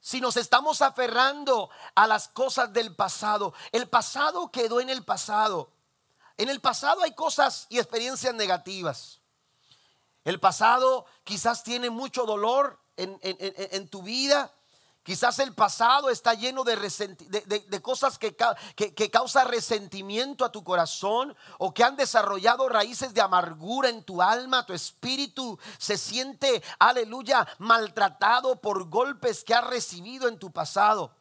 Si 0.02 0.20
nos 0.22 0.38
estamos 0.38 0.82
aferrando 0.82 1.70
a 1.96 2.08
las 2.08 2.28
cosas 2.28 2.72
del 2.72 2.96
pasado, 2.96 3.54
el 3.72 3.90
pasado 3.90 4.52
quedó 4.52 4.82
en 4.82 4.90
el 4.90 5.04
pasado. 5.04 5.72
En 6.40 6.48
el 6.48 6.62
pasado 6.62 7.04
hay 7.04 7.14
cosas 7.14 7.68
y 7.68 7.80
experiencias 7.80 8.34
negativas. 8.34 9.20
El 10.24 10.40
pasado 10.40 11.06
quizás 11.26 11.64
tiene 11.64 11.90
mucho 11.90 12.26
dolor 12.26 12.80
en, 12.96 13.90
tu 13.90 14.04
vida. 14.04 14.50
Quizás 15.04 15.40
el 15.40 15.54
pasado 15.54 16.10
está 16.10 16.34
lleno 16.36 16.64
de, 16.64 16.78
de, 17.68 17.82
cosas 17.82 18.18
que, 18.18 18.38
que, 18.78 18.96
que 18.96 19.12
causan 19.12 19.50
resentimiento 19.50 20.46
a 20.46 20.52
tu 20.54 20.64
corazón 20.64 21.36
o 21.58 21.74
que 21.74 21.84
han 21.84 21.98
desarrollado 21.98 22.70
raíces 22.70 23.14
de 23.14 23.20
amargura 23.20 23.90
en 23.90 24.02
tu 24.06 24.22
alma, 24.22 24.66
tu 24.66 24.72
espíritu 24.72 25.60
se 25.78 25.98
siente, 25.98 26.64
aleluya, 26.80 27.46
maltratado 27.58 28.62
por 28.62 28.88
golpes 28.88 29.44
que 29.44 29.54
has 29.54 29.68
recibido 29.68 30.30
en 30.30 30.40
tu 30.40 30.54
pasado. 30.54 31.19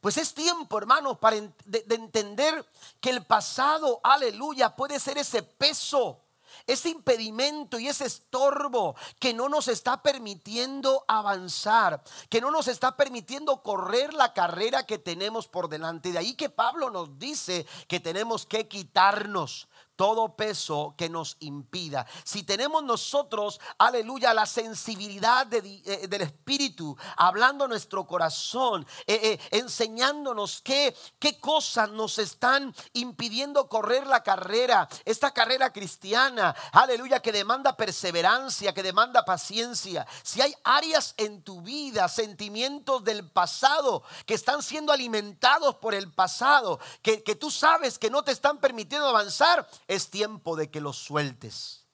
Pues 0.00 0.16
es 0.16 0.34
tiempo, 0.34 0.78
hermanos, 0.78 1.18
para 1.18 1.36
de, 1.36 1.84
entender 1.90 2.64
que 3.00 3.10
el 3.10 3.24
pasado, 3.24 4.00
aleluya, 4.02 4.76
puede 4.76 5.00
ser 5.00 5.18
ese 5.18 5.42
peso, 5.42 6.20
ese 6.66 6.90
impedimento 6.90 7.78
y 7.78 7.88
ese 7.88 8.06
estorbo 8.06 8.94
que 9.18 9.34
no 9.34 9.48
nos 9.48 9.68
está 9.68 10.02
permitiendo 10.02 11.04
avanzar, 11.08 12.02
que 12.28 12.40
no 12.40 12.50
nos 12.50 12.68
está 12.68 12.96
permitiendo 12.96 13.62
correr 13.62 14.14
la 14.14 14.32
carrera 14.32 14.86
que 14.86 14.98
tenemos 14.98 15.48
por 15.48 15.68
delante. 15.68 16.12
De 16.12 16.18
ahí 16.18 16.34
que 16.34 16.50
Pablo 16.50 16.90
nos 16.90 17.18
dice 17.18 17.66
que 17.86 18.00
tenemos 18.00 18.46
que 18.46 18.68
quitarnos 18.68 19.68
todo 19.98 20.36
peso 20.36 20.94
que 20.96 21.08
nos 21.08 21.36
impida. 21.40 22.06
Si 22.22 22.44
tenemos 22.44 22.84
nosotros, 22.84 23.60
aleluya, 23.78 24.32
la 24.32 24.46
sensibilidad 24.46 25.52
eh, 25.52 26.06
del 26.08 26.22
Espíritu, 26.22 26.96
hablando 27.16 27.66
nuestro 27.66 28.06
corazón, 28.06 28.86
eh, 29.08 29.18
eh, 29.20 29.40
enseñándonos 29.50 30.62
qué, 30.62 30.96
qué 31.18 31.40
cosas 31.40 31.90
nos 31.90 32.20
están 32.20 32.72
impidiendo 32.92 33.68
correr 33.68 34.06
la 34.06 34.22
carrera, 34.22 34.88
esta 35.04 35.32
carrera 35.32 35.72
cristiana, 35.72 36.54
aleluya, 36.70 37.18
que 37.18 37.32
demanda 37.32 37.76
perseverancia, 37.76 38.72
que 38.72 38.84
demanda 38.84 39.24
paciencia. 39.24 40.06
Si 40.22 40.40
hay 40.40 40.54
áreas 40.62 41.14
en 41.16 41.42
tu 41.42 41.60
vida, 41.60 42.06
sentimientos 42.06 43.02
del 43.02 43.28
pasado 43.28 44.04
que 44.26 44.34
están 44.34 44.62
siendo 44.62 44.92
alimentados 44.92 45.74
por 45.74 45.92
el 45.92 46.12
pasado, 46.12 46.78
que, 47.02 47.24
que 47.24 47.34
tú 47.34 47.50
sabes 47.50 47.98
que 47.98 48.10
no 48.10 48.22
te 48.22 48.30
están 48.30 48.58
permitiendo 48.58 49.08
avanzar, 49.08 49.68
es 49.88 50.10
tiempo 50.10 50.54
de 50.54 50.70
que 50.70 50.80
los 50.80 50.98
sueltes. 50.98 51.86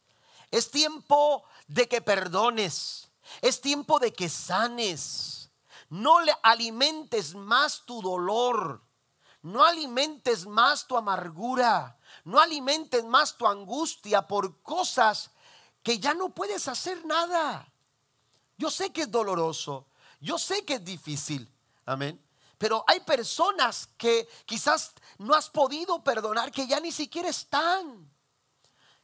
Es 0.51 0.71
tiempo 0.71 1.45
de 1.69 1.89
que 1.89 2.03
perdones. 2.03 3.09
Es 3.41 3.61
tiempo 3.61 3.99
de 3.99 4.13
que 4.13 4.29
sanes. 4.29 5.51
No 5.89 6.21
le 6.21 6.33
alimentes 6.43 7.35
más 7.35 7.85
tu 7.87 8.03
dolor. 8.03 8.83
No 9.43 9.65
alimentes 9.65 10.47
más 10.47 10.87
tu 10.87 10.97
amargura. 10.97 11.99
No 12.25 12.41
alimentes 12.41 13.05
más 13.05 13.37
tu 13.37 13.47
angustia 13.47 14.27
por 14.27 14.61
cosas 14.63 15.31
que 15.83 15.99
ya 15.99 16.15
no 16.15 16.31
puedes 16.31 16.67
hacer 16.67 17.05
nada. 17.07 17.73
Yo 18.59 18.71
sé 18.71 18.93
que 18.93 19.03
es 19.03 19.11
doloroso. 19.11 19.87
Yo 20.21 20.39
sé 20.39 20.65
que 20.65 20.75
es 20.75 20.85
difícil. 20.85 21.49
Amén. 21.87 22.21
Pero 22.59 22.85
hay 22.87 23.01
personas 23.01 23.89
que 23.97 24.29
quizás 24.47 24.93
no 25.19 25.35
has 25.35 25.51
podido 25.51 26.03
perdonar, 26.03 26.53
que 26.53 26.67
ya 26.67 26.81
ni 26.81 26.93
siquiera 26.93 27.29
están, 27.29 28.11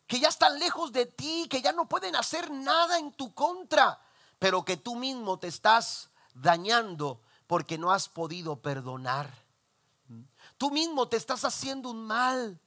que 0.06 0.20
ya 0.20 0.28
están 0.28 0.58
lejos 0.58 0.92
de 0.92 1.06
ti, 1.06 1.46
que 1.48 1.62
ya 1.62 1.72
no 1.72 1.88
pueden 1.88 2.16
hacer 2.16 2.50
nada 2.50 2.98
en 2.98 3.12
tu 3.12 3.34
contra, 3.34 4.00
pero 4.38 4.64
que 4.64 4.76
tú 4.76 4.96
mismo 4.96 5.38
te 5.38 5.48
estás 5.48 6.10
dañando 6.34 7.20
porque 7.46 7.78
no 7.78 7.90
has 7.90 8.08
podido 8.08 8.60
perdonar. 8.60 9.30
Tú 10.56 10.70
mismo 10.70 11.08
te 11.08 11.16
estás 11.16 11.44
haciendo 11.44 11.90
un 11.90 12.06
mal. 12.06 12.60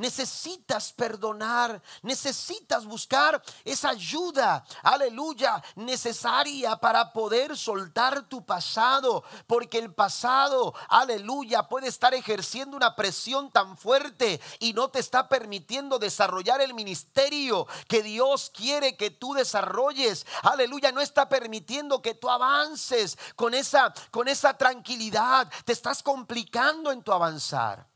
Necesitas 0.00 0.94
perdonar, 0.94 1.82
necesitas 2.00 2.86
buscar 2.86 3.42
esa 3.66 3.90
ayuda, 3.90 4.64
aleluya, 4.82 5.62
necesaria 5.76 6.74
para 6.76 7.12
poder 7.12 7.54
soltar 7.54 8.26
tu 8.26 8.42
pasado, 8.46 9.22
porque 9.46 9.76
el 9.76 9.92
pasado, 9.92 10.72
aleluya, 10.88 11.64
puede 11.68 11.88
estar 11.88 12.14
ejerciendo 12.14 12.78
una 12.78 12.96
presión 12.96 13.50
tan 13.50 13.76
fuerte 13.76 14.40
y 14.58 14.72
no 14.72 14.88
te 14.88 15.00
está 15.00 15.28
permitiendo 15.28 15.98
desarrollar 15.98 16.62
el 16.62 16.72
ministerio 16.72 17.66
que 17.86 18.02
Dios 18.02 18.50
quiere 18.54 18.96
que 18.96 19.10
tú 19.10 19.34
desarrolles. 19.34 20.24
Aleluya, 20.44 20.92
no 20.92 21.02
está 21.02 21.28
permitiendo 21.28 22.00
que 22.00 22.14
tú 22.14 22.30
avances 22.30 23.18
con 23.36 23.52
esa 23.52 23.92
con 24.10 24.28
esa 24.28 24.56
tranquilidad, 24.56 25.52
te 25.66 25.74
estás 25.74 26.02
complicando 26.02 26.90
en 26.90 27.02
tu 27.02 27.12
avanzar. 27.12 27.89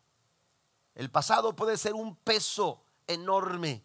El 0.95 1.11
pasado 1.11 1.57
puede 1.57 1.77
ser 1.77 1.95
un 1.95 2.17
peso 2.17 2.85
enorme 3.07 3.85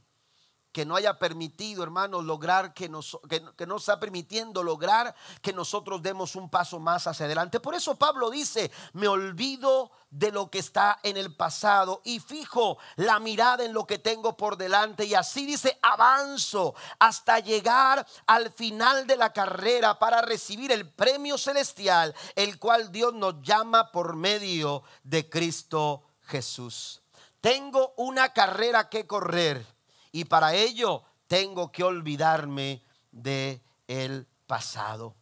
que 0.72 0.86
no 0.86 0.96
haya 0.96 1.18
permitido, 1.18 1.82
hermanos, 1.82 2.24
lograr 2.24 2.74
que 2.74 2.90
nos, 2.90 3.18
que, 3.28 3.66
nos 3.66 3.82
está 3.82 4.00
permitiendo 4.00 4.62
lograr 4.62 5.16
que 5.42 5.52
nosotros 5.52 6.02
demos 6.04 6.36
un 6.36 6.50
paso 6.50 6.80
más 6.80 7.08
hacia 7.08 7.26
adelante. 7.26 7.60
Por 7.60 7.74
eso 7.74 7.96
Pablo 7.96 8.30
dice, 8.30 8.70
me 8.94 9.08
olvido 9.08 9.92
de 10.12 10.32
lo 10.32 10.50
que 10.52 10.60
está 10.60 11.00
en 11.02 11.18
el 11.18 11.36
pasado 11.36 12.02
y 12.04 12.20
fijo 12.20 12.78
la 12.98 13.20
mirada 13.20 13.66
en 13.66 13.74
lo 13.74 13.88
que 13.88 13.98
tengo 13.98 14.38
por 14.38 14.58
delante. 14.58 15.06
Y 15.06 15.16
así 15.16 15.46
dice, 15.46 15.80
avanzo 15.82 16.76
hasta 17.00 17.40
llegar 17.40 18.06
al 18.28 18.52
final 18.52 19.08
de 19.08 19.18
la 19.18 19.34
carrera 19.34 19.98
para 19.98 20.22
recibir 20.22 20.72
el 20.72 20.88
premio 20.88 21.40
celestial, 21.40 22.14
el 22.36 22.60
cual 22.60 22.92
Dios 22.92 23.14
nos 23.16 23.42
llama 23.42 23.92
por 23.92 24.16
medio 24.16 24.84
de 25.04 25.28
Cristo 25.28 26.04
Jesús. 26.22 26.99
Tengo 27.42 27.94
una 27.98 28.34
carrera 28.34 28.90
que 28.90 29.08
correr 29.08 29.66
y 30.12 30.26
para 30.26 30.54
ello 30.54 31.04
tengo 31.28 31.72
que 31.72 31.84
olvidarme 31.84 32.84
de 33.12 33.62
el 33.88 34.28
pasado. 34.48 35.16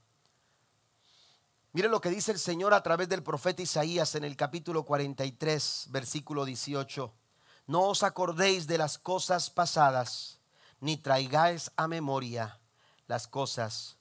Mire 1.74 1.90
lo 1.90 2.02
que 2.02 2.10
dice 2.10 2.32
el 2.32 2.40
Señor 2.40 2.74
a 2.74 2.82
través 2.82 3.08
del 3.08 3.22
profeta 3.22 3.62
Isaías 3.62 4.16
en 4.16 4.24
el 4.24 4.36
capítulo 4.36 4.84
43, 4.84 5.88
versículo 5.90 6.44
18. 6.44 7.14
No 7.68 7.84
os 7.84 8.02
acordéis 8.02 8.66
de 8.66 8.78
las 8.78 8.98
cosas 8.98 9.50
pasadas, 9.50 10.40
ni 10.80 10.98
traigáis 10.98 11.72
a 11.76 11.88
memoria 11.88 12.60
las 13.06 13.28
cosas 13.28 13.98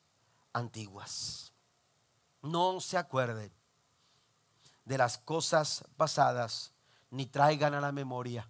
antiguas. 0.53 1.53
No 2.41 2.81
se 2.81 2.97
acuerden 2.97 3.53
de 4.85 4.97
las 4.97 5.19
cosas 5.19 5.85
pasadas, 5.97 6.73
ni 7.11 7.27
traigan 7.27 7.75
a 7.75 7.81
la 7.81 7.93
memoria. 7.93 8.49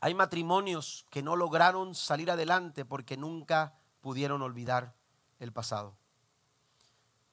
Hay 0.00 0.14
matrimonios 0.14 1.06
que 1.10 1.22
no 1.22 1.36
lograron 1.36 1.94
salir 1.94 2.30
adelante 2.30 2.84
porque 2.84 3.16
nunca 3.16 3.74
pudieron 4.00 4.42
olvidar 4.42 4.94
el 5.38 5.52
pasado. 5.52 5.96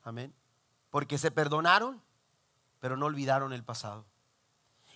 Amén. 0.03 0.33
Porque 0.89 1.17
se 1.17 1.31
perdonaron, 1.31 2.01
pero 2.79 2.97
no 2.97 3.05
olvidaron 3.05 3.53
el 3.53 3.63
pasado. 3.63 4.05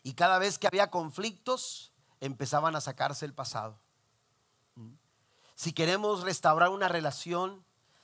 Y 0.03 0.13
cada 0.13 0.39
vez 0.39 0.57
que 0.57 0.67
había 0.67 0.89
conflictos, 0.89 1.91
empezaban 2.19 2.75
a 2.75 2.81
sacarse 2.81 3.25
el 3.25 3.33
pasado. 3.33 3.79
¿Mm? 4.75 4.93
Si 5.55 5.73
queremos 5.73 6.23
restaurar 6.23 6.69
una 6.69 6.87
relación, 6.87 7.63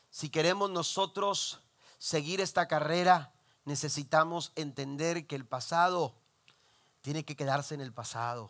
si 0.09 0.29
queremos 0.29 0.69
nosotros 0.69 1.61
seguir 1.97 2.41
esta 2.41 2.67
carrera, 2.67 3.33
necesitamos 3.65 4.51
entender 4.55 5.27
que 5.27 5.35
el 5.35 5.45
pasado 5.45 6.15
tiene 7.03 7.25
que 7.25 7.35
quedarse 7.35 7.75
en 7.75 7.81
el 7.81 7.93
pasado. 7.93 8.49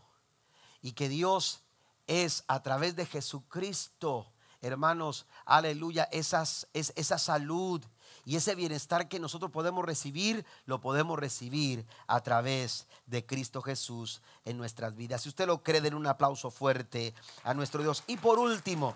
Y 0.81 0.93
que 0.93 1.09
Dios 1.09 1.63
es 2.07 2.45
a 2.47 2.61
través 2.61 2.95
de 2.95 3.05
Jesucristo, 3.05 4.31
hermanos, 4.61 5.25
aleluya, 5.43 6.03
esas, 6.11 6.67
es, 6.73 6.93
esa 6.95 7.17
salud 7.17 7.83
y 8.25 8.35
ese 8.35 8.53
bienestar 8.53 9.09
que 9.09 9.19
nosotros 9.19 9.49
podemos 9.51 9.83
recibir, 9.83 10.45
lo 10.65 10.79
podemos 10.79 11.17
recibir 11.17 11.85
a 12.05 12.21
través 12.21 12.85
de 13.07 13.25
Cristo 13.25 13.61
Jesús 13.61 14.21
en 14.45 14.57
nuestras 14.57 14.95
vidas. 14.95 15.23
Si 15.23 15.29
usted 15.29 15.47
lo 15.47 15.63
cree, 15.63 15.81
den 15.81 15.95
un 15.95 16.05
aplauso 16.05 16.51
fuerte 16.51 17.15
a 17.43 17.55
nuestro 17.55 17.81
Dios. 17.81 18.03
Y 18.05 18.17
por 18.17 18.37
último, 18.37 18.95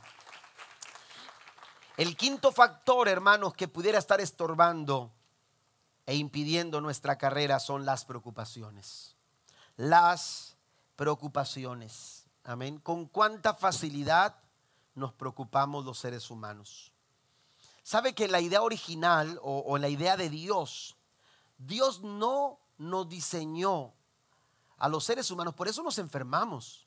el 1.97 2.15
quinto 2.15 2.51
factor, 2.51 3.07
hermanos, 3.07 3.55
que 3.55 3.67
pudiera 3.67 3.97
estar 3.97 4.21
estorbando 4.21 5.11
e 6.05 6.15
impidiendo 6.15 6.79
nuestra 6.79 7.17
carrera 7.17 7.59
son 7.59 7.85
las 7.85 8.05
preocupaciones 8.05 9.16
las 9.77 10.57
preocupaciones. 10.95 12.25
Amén. 12.43 12.79
Con 12.79 13.05
cuánta 13.05 13.53
facilidad 13.53 14.35
nos 14.95 15.13
preocupamos 15.13 15.85
los 15.85 15.99
seres 15.99 16.29
humanos. 16.29 16.91
¿Sabe 17.83 18.13
que 18.13 18.27
la 18.27 18.41
idea 18.41 18.63
original 18.63 19.39
o, 19.41 19.77
la 19.77 19.87
idea 19.87 20.17
de 20.17 20.29
Dios, 20.29 20.97
Dios 21.57 22.01
no 22.01 22.59
nos 22.77 23.07
diseñó 23.07 23.93
a 24.77 24.89
los 24.89 25.05
seres 25.05 25.31
humanos, 25.31 25.53
por 25.53 25.67
eso 25.67 25.81
nos 25.81 25.97
enfermamos. 25.97 26.85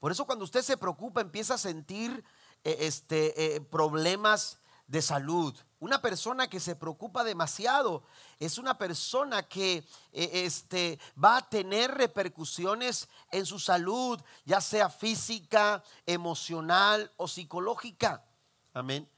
Por 0.00 0.10
eso 0.10 0.24
cuando 0.24 0.44
usted 0.44 0.62
se 0.62 0.76
preocupa 0.76 1.20
empieza 1.20 1.54
a 1.54 1.58
sentir 1.58 2.24
eh, 2.64 2.76
este, 2.80 3.56
eh, 3.56 3.60
problemas 3.60 4.58
de 4.86 5.02
salud. 5.02 5.54
Una 5.82 6.00
persona 6.00 6.48
que 6.48 6.60
se 6.60 6.76
preocupa 6.76 7.24
demasiado 7.24 8.04
es 8.38 8.56
una 8.56 8.78
persona 8.78 9.42
que 9.42 9.78
eh, 10.12 10.30
este, 10.32 11.00
va 11.22 11.38
a 11.38 11.48
tener 11.48 11.90
repercusiones 11.90 13.08
en 13.32 13.44
su 13.44 13.58
salud, 13.58 14.22
ya 14.44 14.60
sea 14.60 14.88
física, 14.88 15.82
emocional 16.06 17.10
o 17.16 17.26
psicológica. 17.26 18.24
Amén. 18.72 19.08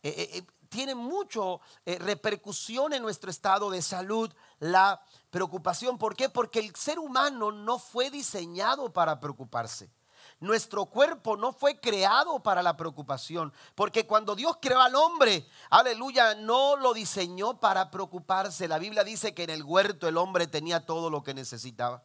Eh, 0.00 0.30
eh, 0.34 0.46
tiene 0.68 0.94
mucho 0.94 1.60
repercusión 1.84 2.92
en 2.92 3.02
nuestro 3.02 3.28
estado 3.28 3.68
de 3.68 3.82
salud 3.82 4.32
la 4.60 5.02
preocupación. 5.30 5.98
¿Por 5.98 6.14
qué? 6.14 6.28
Porque 6.28 6.60
el 6.60 6.72
ser 6.76 7.00
humano 7.00 7.50
no 7.50 7.80
fue 7.80 8.12
diseñado 8.12 8.92
para 8.92 9.18
preocuparse. 9.18 9.90
Nuestro 10.38 10.84
cuerpo 10.84 11.36
no 11.36 11.52
fue 11.52 11.80
creado 11.80 12.40
para 12.42 12.62
la 12.62 12.76
preocupación, 12.76 13.54
porque 13.74 14.06
cuando 14.06 14.36
Dios 14.36 14.58
creó 14.60 14.80
al 14.80 14.94
hombre, 14.94 15.48
aleluya, 15.70 16.34
no 16.34 16.76
lo 16.76 16.92
diseñó 16.92 17.58
para 17.58 17.90
preocuparse. 17.90 18.68
La 18.68 18.78
Biblia 18.78 19.02
dice 19.02 19.34
que 19.34 19.44
en 19.44 19.50
el 19.50 19.64
huerto 19.64 20.08
el 20.08 20.18
hombre 20.18 20.46
tenía 20.46 20.84
todo 20.84 21.08
lo 21.08 21.22
que 21.22 21.32
necesitaba. 21.32 22.04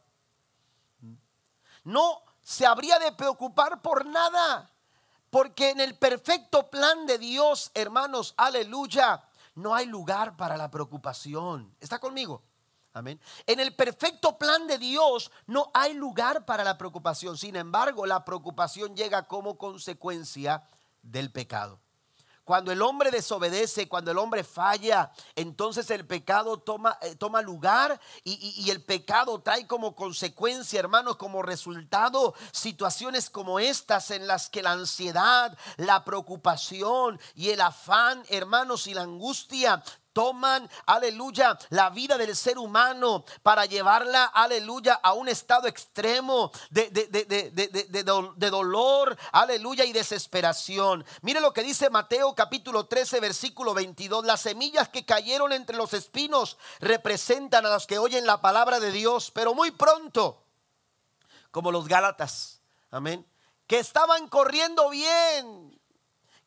No 1.84 2.21
se 2.41 2.65
habría 2.65 2.99
de 2.99 3.11
preocupar 3.11 3.82
por 3.82 4.05
nada, 4.05 4.71
porque 5.29 5.71
en 5.71 5.82
el 5.82 5.97
perfecto 5.97 6.69
plan 6.69 7.05
de 7.05 7.17
Dios, 7.17 7.71
hermanos, 7.73 8.34
aleluya, 8.38 9.25
no 9.55 9.75
hay 9.75 9.88
lugar 9.88 10.38
para 10.38 10.55
la 10.55 10.71
preocupación. 10.71 11.75
¿Está 11.82 11.99
conmigo? 11.99 12.43
Amén. 12.93 13.21
En 13.45 13.59
el 13.59 13.73
perfecto 13.73 14.37
plan 14.37 14.67
de 14.67 14.77
Dios 14.77 15.31
no 15.47 15.71
hay 15.73 15.93
lugar 15.93 16.45
para 16.45 16.63
la 16.63 16.77
preocupación. 16.77 17.37
Sin 17.37 17.55
embargo, 17.55 18.05
la 18.05 18.25
preocupación 18.25 18.95
llega 18.95 19.27
como 19.27 19.57
consecuencia 19.57 20.63
del 21.01 21.31
pecado. 21.31 21.79
Cuando 22.43 22.71
el 22.71 22.81
hombre 22.81 23.11
desobedece, 23.11 23.87
cuando 23.87 24.11
el 24.11 24.17
hombre 24.17 24.43
falla, 24.43 25.11
entonces 25.35 25.89
el 25.91 26.05
pecado 26.05 26.57
toma, 26.57 26.97
eh, 27.01 27.15
toma 27.15 27.41
lugar 27.41 28.01
y, 28.23 28.55
y, 28.57 28.71
el 28.71 28.83
pecado 28.83 29.39
trae 29.41 29.67
como 29.67 29.95
consecuencia, 29.95 30.79
hermanos, 30.79 31.17
como 31.17 31.43
resultado 31.43 32.33
situaciones 32.51 33.29
como 33.29 33.59
estas 33.59 34.09
en 34.09 34.25
las 34.25 34.49
que 34.49 34.63
la 34.63 34.71
ansiedad, 34.71 35.55
la 35.77 36.03
preocupación 36.03 37.21
y 37.35 37.51
el 37.51 37.61
afán, 37.61 38.23
hermanos, 38.27 38.87
y 38.87 38.95
la 38.95 39.03
angustia 39.03 39.81
toman, 40.14 40.70
aleluya, 40.86 41.57
la 41.70 41.89
vida 41.89 42.18
del 42.18 42.36
ser 42.36 42.57
humano 42.57 43.26
para 43.43 43.66
llevarla, 43.66 44.26
aleluya, 44.26 44.99
a 45.01 45.14
un 45.14 45.30
estado 45.30 45.68
extremo 45.68 46.51
de, 46.70 46.89
de, 46.89 48.49
dolor, 48.49 49.18
aleluya, 49.32 49.86
y 49.86 49.93
desesperación. 49.93 51.05
Mire 51.22 51.41
lo 51.41 51.53
que 51.53 51.64
dice 51.64 51.89
Mateo 51.89 52.36
capítulo 52.36 52.86
13, 52.86 53.20
versículo 53.20 53.74
22. 53.74 54.26
Las 54.26 54.41
semillas 54.41 54.89
que 54.89 55.05
cayeron 55.05 55.53
entre 55.53 55.78
los 55.78 55.93
espinos 55.93 56.57
representan 56.80 57.66
a 57.66 57.70
los 57.70 57.88
que 57.88 57.97
oyen 57.97 58.26
la 58.26 58.41
palabra 58.41 58.80
de 58.80 58.91
Dios, 58.91 59.32
pero 59.32 59.53
muy 59.53 59.72
pronto, 59.72 60.43
como 61.51 61.72
los 61.72 61.88
Gálatas, 61.88 62.62
amén, 62.91 63.26
que 63.68 63.80
estaban 63.80 64.28
corriendo 64.28 64.89
bien, 64.89 65.80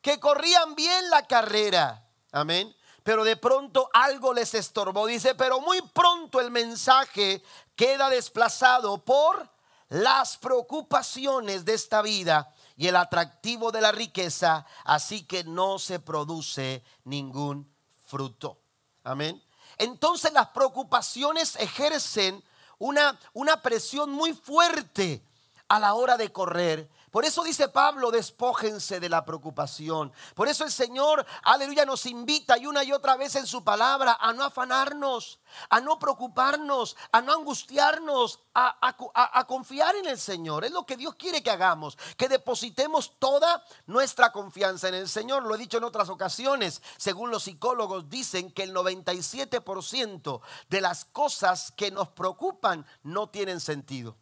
que 0.01 0.19
corrían 0.19 0.75
bien 0.75 1.09
la 1.09 1.25
carrera, 1.25 2.07
amén 2.31 2.75
pero 3.05 3.23
de 3.23 3.37
pronto 3.37 3.87
algo 3.93 4.33
les 4.33 4.55
estorbó. 4.55 5.05
Dice, 5.05 5.35
pero 5.35 5.61
muy 5.61 5.79
pronto 5.93 6.41
el 6.41 6.49
mensaje 6.49 7.43
queda 7.75 8.09
desplazado 8.09 8.97
por 9.05 9.47
las 9.89 10.37
preocupaciones 10.37 11.65
de 11.65 11.75
esta 11.75 12.01
vida 12.01 12.51
y 12.75 12.87
el 12.87 12.95
atractivo 12.95 13.71
de 13.71 13.81
la 13.81 13.91
riqueza, 13.91 14.65
así 14.83 15.23
que 15.23 15.43
no 15.43 15.77
se 15.77 15.99
produce 15.99 16.83
ningún 17.03 17.71
fruto. 18.07 18.59
Amén. 19.03 19.39
Entonces 19.77 20.33
las 20.33 20.47
preocupaciones 20.47 21.57
ejercen 21.57 22.43
una, 22.79 23.19
una 23.33 23.61
presión 23.61 24.09
muy 24.09 24.33
fuerte 24.33 25.23
a 25.67 25.77
la 25.77 25.93
hora 25.93 26.17
de 26.17 26.31
correr 26.31 26.89
por 27.15 27.23
eso 27.23 27.45
dice 27.45 27.69
Pablo, 27.69 28.11
despójense 28.11 28.99
de 28.99 29.07
la 29.07 29.23
preocupación. 29.23 30.11
Por 30.33 30.49
eso 30.49 30.65
el 30.65 30.71
Señor, 30.71 31.25
aleluya, 31.43 31.85
nos 31.85 32.05
invita 32.07 32.57
y 32.57 32.65
una 32.65 32.83
y 32.83 32.91
otra 32.91 33.15
vez 33.15 33.37
en 33.37 33.47
su 33.47 33.63
palabra 33.63 34.17
a 34.19 34.33
no 34.33 34.43
afanarnos, 34.43 35.39
a 35.69 35.79
no 35.79 35.97
preocuparnos, 35.97 36.97
a 37.13 37.21
no 37.21 37.31
angustiarnos, 37.31 38.41
a, 38.53 39.45
confiar 39.47 39.95
en 39.95 40.07
el 40.07 40.19
Señor. 40.19 40.65
Es 40.65 40.71
lo 40.71 40.85
que 40.85 40.97
Dios 40.97 41.15
quiere 41.15 41.41
que 41.41 41.51
hagamos, 41.51 41.97
que 42.17 42.27
depositemos 42.27 43.13
toda 43.17 43.63
nuestra 43.85 44.33
confianza 44.33 44.89
en 44.89 44.95
el 44.95 45.07
Señor. 45.07 45.43
Lo 45.43 45.55
he 45.55 45.57
dicho 45.57 45.77
en 45.77 45.85
otras 45.85 46.09
ocasiones, 46.09 46.81
según 46.97 47.31
los 47.31 47.43
psicólogos 47.43 48.09
dicen 48.09 48.51
que 48.51 48.63
el 48.63 48.75
97% 48.75 50.41
de 50.67 50.81
las 50.81 51.05
cosas 51.05 51.71
que 51.77 51.91
nos 51.91 52.09
preocupan 52.09 52.85
no 53.03 53.29
tienen 53.29 53.61
sentido. 53.61 54.17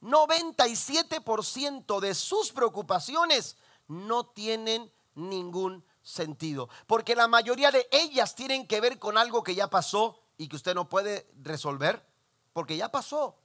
97% 0.00 2.00
de 2.00 2.14
sus 2.14 2.52
preocupaciones 2.52 3.56
no 3.88 4.26
tienen 4.26 4.92
ningún 5.14 5.84
sentido. 6.02 6.68
Porque 6.86 7.16
la 7.16 7.28
mayoría 7.28 7.70
de 7.70 7.88
ellas 7.90 8.34
tienen 8.34 8.66
que 8.66 8.80
ver 8.80 8.98
con 8.98 9.18
algo 9.18 9.42
que 9.42 9.54
ya 9.54 9.68
pasó 9.68 10.20
y 10.36 10.48
que 10.48 10.56
usted 10.56 10.74
no 10.74 10.88
puede 10.88 11.28
resolver. 11.42 12.06
Porque 12.52 12.76
ya 12.76 12.90
pasó. 12.90 13.36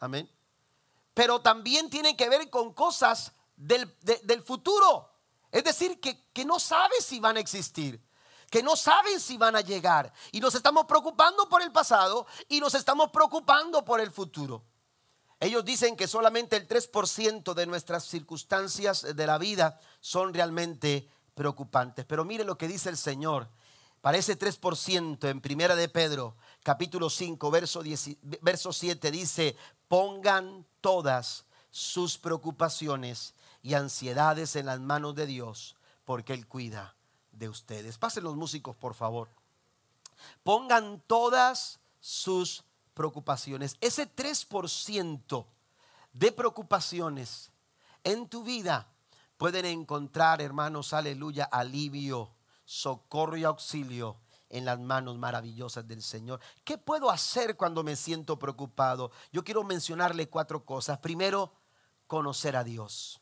Amén. 0.00 0.30
Pero 1.14 1.40
también 1.40 1.90
tienen 1.90 2.16
que 2.16 2.28
ver 2.28 2.48
con 2.50 2.72
cosas 2.72 3.32
del, 3.56 3.92
futuro. 4.44 5.10
Es 5.50 5.64
decir, 5.64 6.00
que, 6.00 6.26
que 6.32 6.44
no 6.44 6.58
sabe 6.58 6.94
si 7.00 7.20
van 7.20 7.36
a 7.36 7.40
existir 7.40 8.02
que 8.50 8.62
no 8.62 8.76
saben 8.76 9.20
si 9.20 9.36
van 9.36 9.56
a 9.56 9.60
llegar. 9.60 10.10
Y 10.32 10.40
nos 10.40 10.54
estamos 10.54 10.86
preocupando 10.86 11.50
por 11.50 11.60
el 11.60 11.70
pasado 11.70 12.26
y 12.48 12.60
nos 12.60 12.74
estamos 12.74 13.10
preocupando 13.10 13.84
por 13.84 14.00
el 14.00 14.10
futuro. 14.10 14.64
Ellos 15.40 15.64
dicen 15.64 15.96
que 15.96 16.08
solamente 16.08 16.56
el 16.56 16.66
3% 16.66 17.54
de 17.54 17.66
nuestras 17.66 18.04
circunstancias 18.04 19.06
de 19.14 19.26
la 19.26 19.38
vida 19.38 19.80
son 20.00 20.34
realmente 20.34 21.08
preocupantes. 21.34 22.04
Pero 22.04 22.24
mire 22.24 22.44
lo 22.44 22.58
que 22.58 22.66
dice 22.66 22.88
el 22.88 22.96
Señor. 22.96 23.48
Para 24.00 24.18
ese 24.18 24.38
3% 24.38 25.28
en 25.28 25.40
Primera 25.40 25.76
de 25.76 25.88
Pedro, 25.88 26.36
capítulo 26.62 27.10
5, 27.10 27.50
verso, 27.50 27.82
verso 28.40 28.72
7 28.72 29.10
dice, 29.10 29.56
pongan 29.88 30.66
todas 30.80 31.44
sus 31.70 32.18
preocupaciones 32.18 33.34
y 33.62 33.74
ansiedades 33.74 34.56
en 34.56 34.66
las 34.66 34.80
manos 34.80 35.14
de 35.14 35.26
Dios, 35.26 35.76
porque 36.04 36.32
Él 36.32 36.46
cuida 36.46 36.96
de 37.32 37.48
ustedes. 37.48 37.98
Pasen 37.98 38.24
los 38.24 38.36
músicos, 38.36 38.76
por 38.76 38.94
favor. 38.94 39.28
Pongan 40.42 41.02
todas 41.06 41.80
sus 42.00 42.64
preocupaciones. 42.98 43.76
Ese 43.80 44.12
3% 44.14 45.46
de 46.12 46.32
preocupaciones 46.32 47.52
en 48.02 48.28
tu 48.28 48.42
vida 48.42 48.88
pueden 49.36 49.64
encontrar, 49.64 50.42
hermanos, 50.42 50.92
aleluya, 50.92 51.44
alivio, 51.44 52.34
socorro 52.64 53.36
y 53.36 53.44
auxilio 53.44 54.18
en 54.50 54.64
las 54.64 54.80
manos 54.80 55.16
maravillosas 55.16 55.86
del 55.86 56.02
Señor. 56.02 56.40
¿Qué 56.64 56.76
puedo 56.76 57.08
hacer 57.10 57.56
cuando 57.56 57.84
me 57.84 57.94
siento 57.94 58.38
preocupado? 58.38 59.12
Yo 59.32 59.44
quiero 59.44 59.62
mencionarle 59.62 60.28
cuatro 60.28 60.64
cosas. 60.64 60.98
Primero, 60.98 61.52
conocer 62.08 62.56
a 62.56 62.64
Dios. 62.64 63.20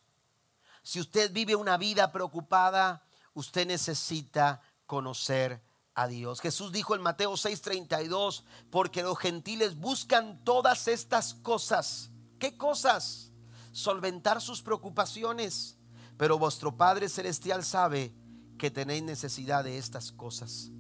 Si 0.83 1.01
usted 1.01 1.33
vive 1.33 1.55
una 1.55 1.77
vida 1.77 2.13
preocupada, 2.13 3.05
usted 3.35 3.67
necesita 3.67 4.63
conocer 4.87 5.66
a 5.97 6.07
Dios. 6.07 6.41
Jesús 6.41 6.71
dijo 6.71 6.95
en 6.95 7.03
Mateo 7.03 7.33
6:32, 7.33 8.45
porque 8.71 9.03
los 9.03 9.19
gentiles 9.19 9.77
buscan 9.77 10.39
todas 10.45 10.87
estas 10.87 11.35
cosas. 11.35 12.11
¿Qué 12.39 12.57
cosas? 12.57 13.33
Solventar 13.73 14.41
sus 14.41 14.63
preocupaciones. 14.63 15.79
Pero 16.17 16.39
vuestro 16.39 16.77
Padre 16.77 17.09
Celestial 17.09 17.65
sabe 17.65 18.15
que 18.59 18.71
tenéis 18.71 19.03
necesidad 19.03 19.65
de 19.65 19.79
estas 19.79 20.13
cosas. 20.13 20.71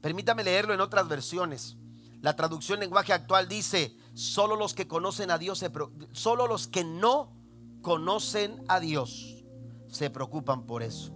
Permítame 0.00 0.44
leerlo 0.44 0.74
en 0.74 0.80
otras 0.80 1.08
versiones. 1.08 1.76
La 2.20 2.36
traducción 2.36 2.80
lenguaje 2.80 3.12
actual 3.12 3.48
dice, 3.48 3.96
solo 4.14 4.56
los 4.56 4.74
que 4.74 4.88
conocen 4.88 5.30
a 5.30 5.38
Dios, 5.38 5.58
se 5.58 5.70
solo 6.12 6.46
los 6.46 6.68
que 6.68 6.84
no 6.84 7.32
conocen 7.82 8.64
a 8.68 8.80
Dios 8.80 9.44
se 9.88 10.10
preocupan 10.10 10.66
por 10.66 10.82
eso. 10.82 11.12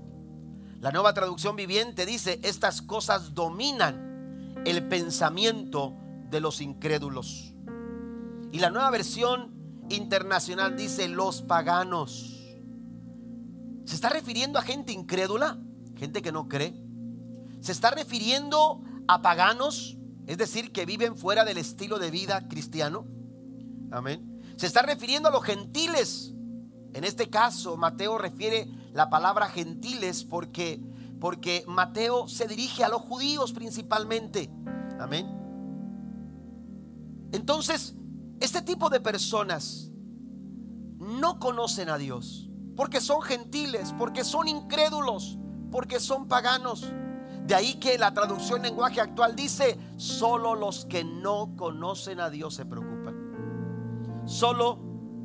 La 0.81 0.93
nueva 0.93 1.13
traducción 1.13 1.57
viviente 1.57 2.07
dice, 2.07 2.41
estas 2.45 2.83
cosas 2.83 3.35
dominan 3.35 4.63
el 4.65 4.87
pensamiento 4.87 5.97
de 6.31 6.41
los 6.41 6.61
incrédulos. 6.61 7.53
Y 8.53 8.61
la 8.61 8.71
nueva 8.71 8.91
versión 8.91 9.85
internacional 9.89 10.77
dice, 10.77 11.09
los 11.09 11.43
paganos. 11.43 12.57
¿Se 13.87 13.95
está 13.95 14.09
refiriendo 14.09 14.59
a 14.59 14.63
gente 14.63 14.93
incrédula? 14.93 15.59
Gente 15.97 16.23
que 16.23 16.31
no 16.31 16.47
cree. 16.47 16.75
¿Se 17.61 17.73
está 17.73 17.91
refiriendo 17.91 18.81
a 19.09 19.21
paganos? 19.21 19.97
Es 20.27 20.39
decir, 20.39 20.71
que 20.71 20.87
viven 20.87 21.17
fuera 21.17 21.45
del 21.45 21.59
estilo 21.59 21.99
de 21.99 22.13
vida 22.13 22.47
cristiano. 22.47 23.05
Amén. 23.91 24.43
Se 24.57 24.67
está 24.67 24.83
refiriendo 24.83 25.29
a 25.29 25.33
los 25.33 25.43
gentiles. 25.43 26.35
En 26.93 27.03
este 27.03 27.29
caso, 27.31 27.77
Mateo 27.77 28.17
refiere 28.19 28.69
la 28.93 29.11
palabra 29.11 29.49
gentiles 29.49 30.25
porque, 30.25 30.81
porque 31.21 31.65
Mateo 31.67 32.29
se 32.29 32.47
dirige 32.47 32.85
a 32.85 32.89
los 32.89 33.03
judíos 33.03 33.53
principalmente. 33.53 34.51
Amén. 34.99 35.27
Entonces, 37.33 37.95
este 38.41 38.63
tipo 38.63 38.91
de 38.91 39.01
personas 39.01 39.91
no 40.99 41.39
conocen 41.39 41.89
a 41.89 41.99
Dios 41.99 42.49
porque 42.79 43.01
son 43.01 43.23
gentiles, 43.23 43.93
porque 43.99 44.23
son 44.23 44.47
incrédulos, 44.47 45.37
porque 45.73 45.99
son 45.99 46.29
paganos. 46.29 46.93
De 47.45 47.57
ahí 47.57 47.75
que 47.75 47.99
la 47.99 48.15
traducción 48.15 48.63
lenguaje 48.63 49.01
actual 49.01 49.35
dice, 49.35 49.77
solo 49.97 50.55
los 50.55 50.85
que 50.85 51.03
no 51.03 51.57
conocen 51.57 52.21
a 52.21 52.31
Dios 52.31 52.55
se 52.55 52.65
preocupan. 52.65 54.23
Solo 54.27 54.79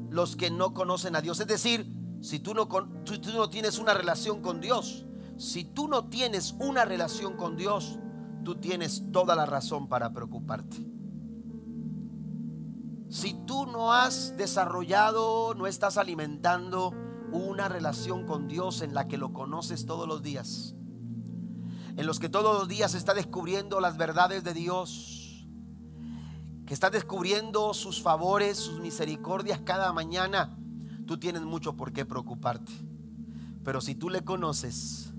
los 0.09 0.35
que 0.35 0.49
no 0.49 0.73
conocen 0.73 1.15
a 1.15 1.21
Dios. 1.21 1.39
Es 1.41 1.47
decir, 1.47 1.85
si 2.23 2.39
tú 2.39 2.53
no, 2.53 2.69
tú 2.69 3.19
no 3.33 3.49
tienes 3.49 3.79
una 3.79 3.93
relación 3.93 4.41
con 4.41 4.61
Dios, 4.61 5.05
si 5.35 5.65
tú 5.65 5.89
no 5.89 6.05
tienes 6.05 6.55
una 6.57 6.85
relación 6.85 7.35
con 7.35 7.57
Dios, 7.57 7.99
tú 8.45 8.55
tienes 8.55 9.11
toda 9.11 9.35
la 9.35 9.45
razón 9.45 9.89
para 9.89 10.13
preocuparte. 10.13 10.87
Si 13.09 13.33
tú 13.45 13.65
no 13.65 13.91
has 13.91 14.37
desarrollado, 14.37 15.53
no 15.53 15.67
estás 15.67 15.97
alimentando 15.97 16.93
una 17.33 17.67
relación 17.67 18.25
con 18.25 18.47
Dios 18.47 18.81
en 18.81 18.93
la 18.93 19.09
que 19.09 19.17
lo 19.17 19.33
conoces 19.33 19.85
todos 19.85 20.07
los 20.07 20.23
días, 20.23 20.75
en 21.97 22.05
los 22.05 22.19
que 22.19 22.29
todos 22.29 22.57
los 22.57 22.69
días 22.69 22.95
está 22.95 23.13
descubriendo 23.13 23.81
las 23.81 23.97
verdades 23.97 24.45
de 24.45 24.53
Dios, 24.53 25.45
que 26.65 26.73
estás 26.73 26.93
descubriendo 26.93 27.73
sus 27.73 28.01
favores, 28.01 28.57
sus 28.57 28.79
misericordias 28.79 29.59
cada 29.65 29.91
mañana, 29.91 30.57
tú 31.05 31.17
tienes 31.17 31.41
mucho 31.41 31.75
por 31.75 31.91
qué 31.93 32.05
preocuparte. 32.05 32.71
Pero 33.63 33.81
si 33.81 33.95
tú 33.95 34.09
le 34.09 34.23
conoces, 34.23 35.13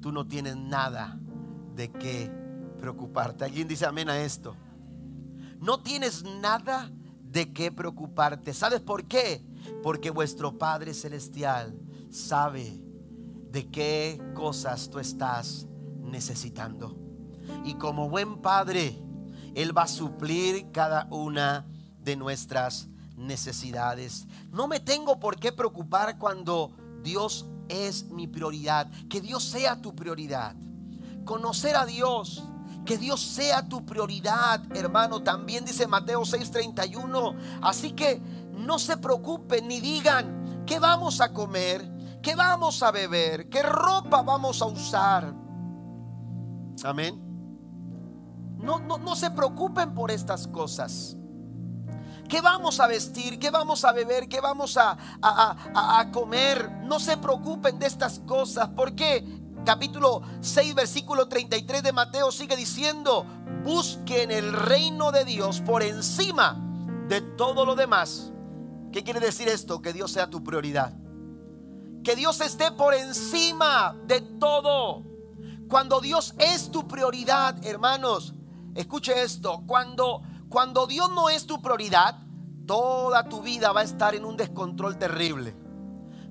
tú 0.00 0.12
no 0.12 0.26
tienes 0.26 0.56
nada 0.56 1.18
de 1.74 1.90
qué 1.90 2.30
preocuparte. 2.78 3.44
¿Alguien 3.44 3.68
dice 3.68 3.86
amén 3.86 4.08
a 4.08 4.18
esto? 4.18 4.56
No 5.60 5.80
tienes 5.80 6.24
nada 6.24 6.90
de 7.22 7.52
qué 7.52 7.70
preocuparte. 7.70 8.54
¿Sabes 8.54 8.80
por 8.80 9.04
qué? 9.04 9.44
Porque 9.82 10.10
vuestro 10.10 10.56
Padre 10.56 10.94
Celestial 10.94 11.78
sabe 12.10 12.82
de 13.50 13.68
qué 13.68 14.20
cosas 14.34 14.88
tú 14.90 14.98
estás 14.98 15.66
necesitando. 16.02 16.96
Y 17.64 17.74
como 17.74 18.08
buen 18.08 18.40
Padre, 18.40 19.02
Él 19.54 19.76
va 19.76 19.82
a 19.82 19.88
suplir 19.88 20.70
cada 20.72 21.06
una 21.10 21.66
de 22.02 22.16
nuestras 22.16 22.84
necesidades. 22.84 22.99
No 24.50 24.66
me 24.68 24.80
tengo 24.80 25.20
por 25.20 25.38
qué 25.38 25.52
preocupar 25.52 26.18
cuando 26.18 26.72
Dios 27.02 27.46
es 27.68 28.04
mi 28.04 28.26
prioridad. 28.26 28.90
Que 29.08 29.20
Dios 29.20 29.44
sea 29.44 29.80
tu 29.80 29.94
prioridad. 29.94 30.54
Conocer 31.24 31.76
a 31.76 31.86
Dios. 31.86 32.42
Que 32.84 32.98
Dios 32.98 33.20
sea 33.20 33.68
tu 33.68 33.84
prioridad, 33.84 34.62
hermano. 34.76 35.22
También 35.22 35.64
dice 35.64 35.86
Mateo 35.86 36.22
6:31. 36.22 37.36
Así 37.62 37.92
que 37.92 38.20
no 38.52 38.78
se 38.78 38.96
preocupen 38.96 39.68
ni 39.68 39.80
digan, 39.80 40.64
¿qué 40.66 40.78
vamos 40.78 41.20
a 41.20 41.32
comer? 41.32 41.88
¿Qué 42.22 42.34
vamos 42.34 42.82
a 42.82 42.90
beber? 42.90 43.48
¿Qué 43.48 43.62
ropa 43.62 44.22
vamos 44.22 44.60
a 44.60 44.66
usar? 44.66 45.34
Amén. 46.84 47.20
No, 48.58 48.78
no, 48.78 48.98
no 48.98 49.16
se 49.16 49.30
preocupen 49.30 49.94
por 49.94 50.10
estas 50.10 50.46
cosas. 50.46 51.16
¿Qué 52.30 52.40
vamos 52.40 52.78
a 52.78 52.86
vestir? 52.86 53.40
¿Qué 53.40 53.50
vamos 53.50 53.84
a 53.84 53.90
beber? 53.90 54.28
¿Qué 54.28 54.40
vamos 54.40 54.76
a, 54.76 54.96
a, 55.20 56.10
comer? 56.12 56.70
No 56.84 57.00
se 57.00 57.16
preocupen 57.16 57.80
de 57.80 57.86
estas 57.86 58.20
cosas. 58.20 58.70
porque 58.76 59.24
Capítulo 59.66 60.22
6, 60.40 60.74
versículo 60.74 61.28
33 61.28 61.82
de 61.82 61.92
Mateo 61.92 62.32
sigue 62.32 62.56
diciendo, 62.56 63.26
busquen 63.62 64.30
el 64.30 64.54
reino 64.54 65.12
de 65.12 65.24
Dios 65.26 65.60
por 65.60 65.82
encima 65.82 66.56
de 67.08 67.20
todo 67.20 67.66
lo 67.66 67.74
demás. 67.74 68.32
¿Qué 68.92 69.02
quiere 69.02 69.20
decir 69.20 69.48
esto? 69.48 69.82
Que 69.82 69.92
Dios 69.92 70.12
sea 70.12 70.30
tu 70.30 70.42
prioridad. 70.42 70.94
Que 72.04 72.16
Dios 72.16 72.40
esté 72.40 72.70
por 72.70 72.94
encima 72.94 73.94
de 74.06 74.20
todo. 74.20 75.02
Cuando 75.68 76.00
Dios 76.00 76.34
es 76.38 76.70
tu 76.70 76.88
prioridad, 76.88 77.62
hermanos, 77.66 78.34
escuche 78.74 79.20
esto, 79.20 79.62
cuando 79.66 80.22
cuando 80.50 80.88
Dios 80.88 81.08
no 81.10 81.30
es 81.30 81.46
tu 81.46 81.62
prioridad, 81.62 82.18
toda 82.66 83.28
tu 83.28 83.40
vida 83.40 83.72
va 83.72 83.80
a 83.80 83.84
estar 83.84 84.16
en 84.16 84.24
un 84.24 84.36
descontrol 84.36 84.98
terrible. 84.98 85.54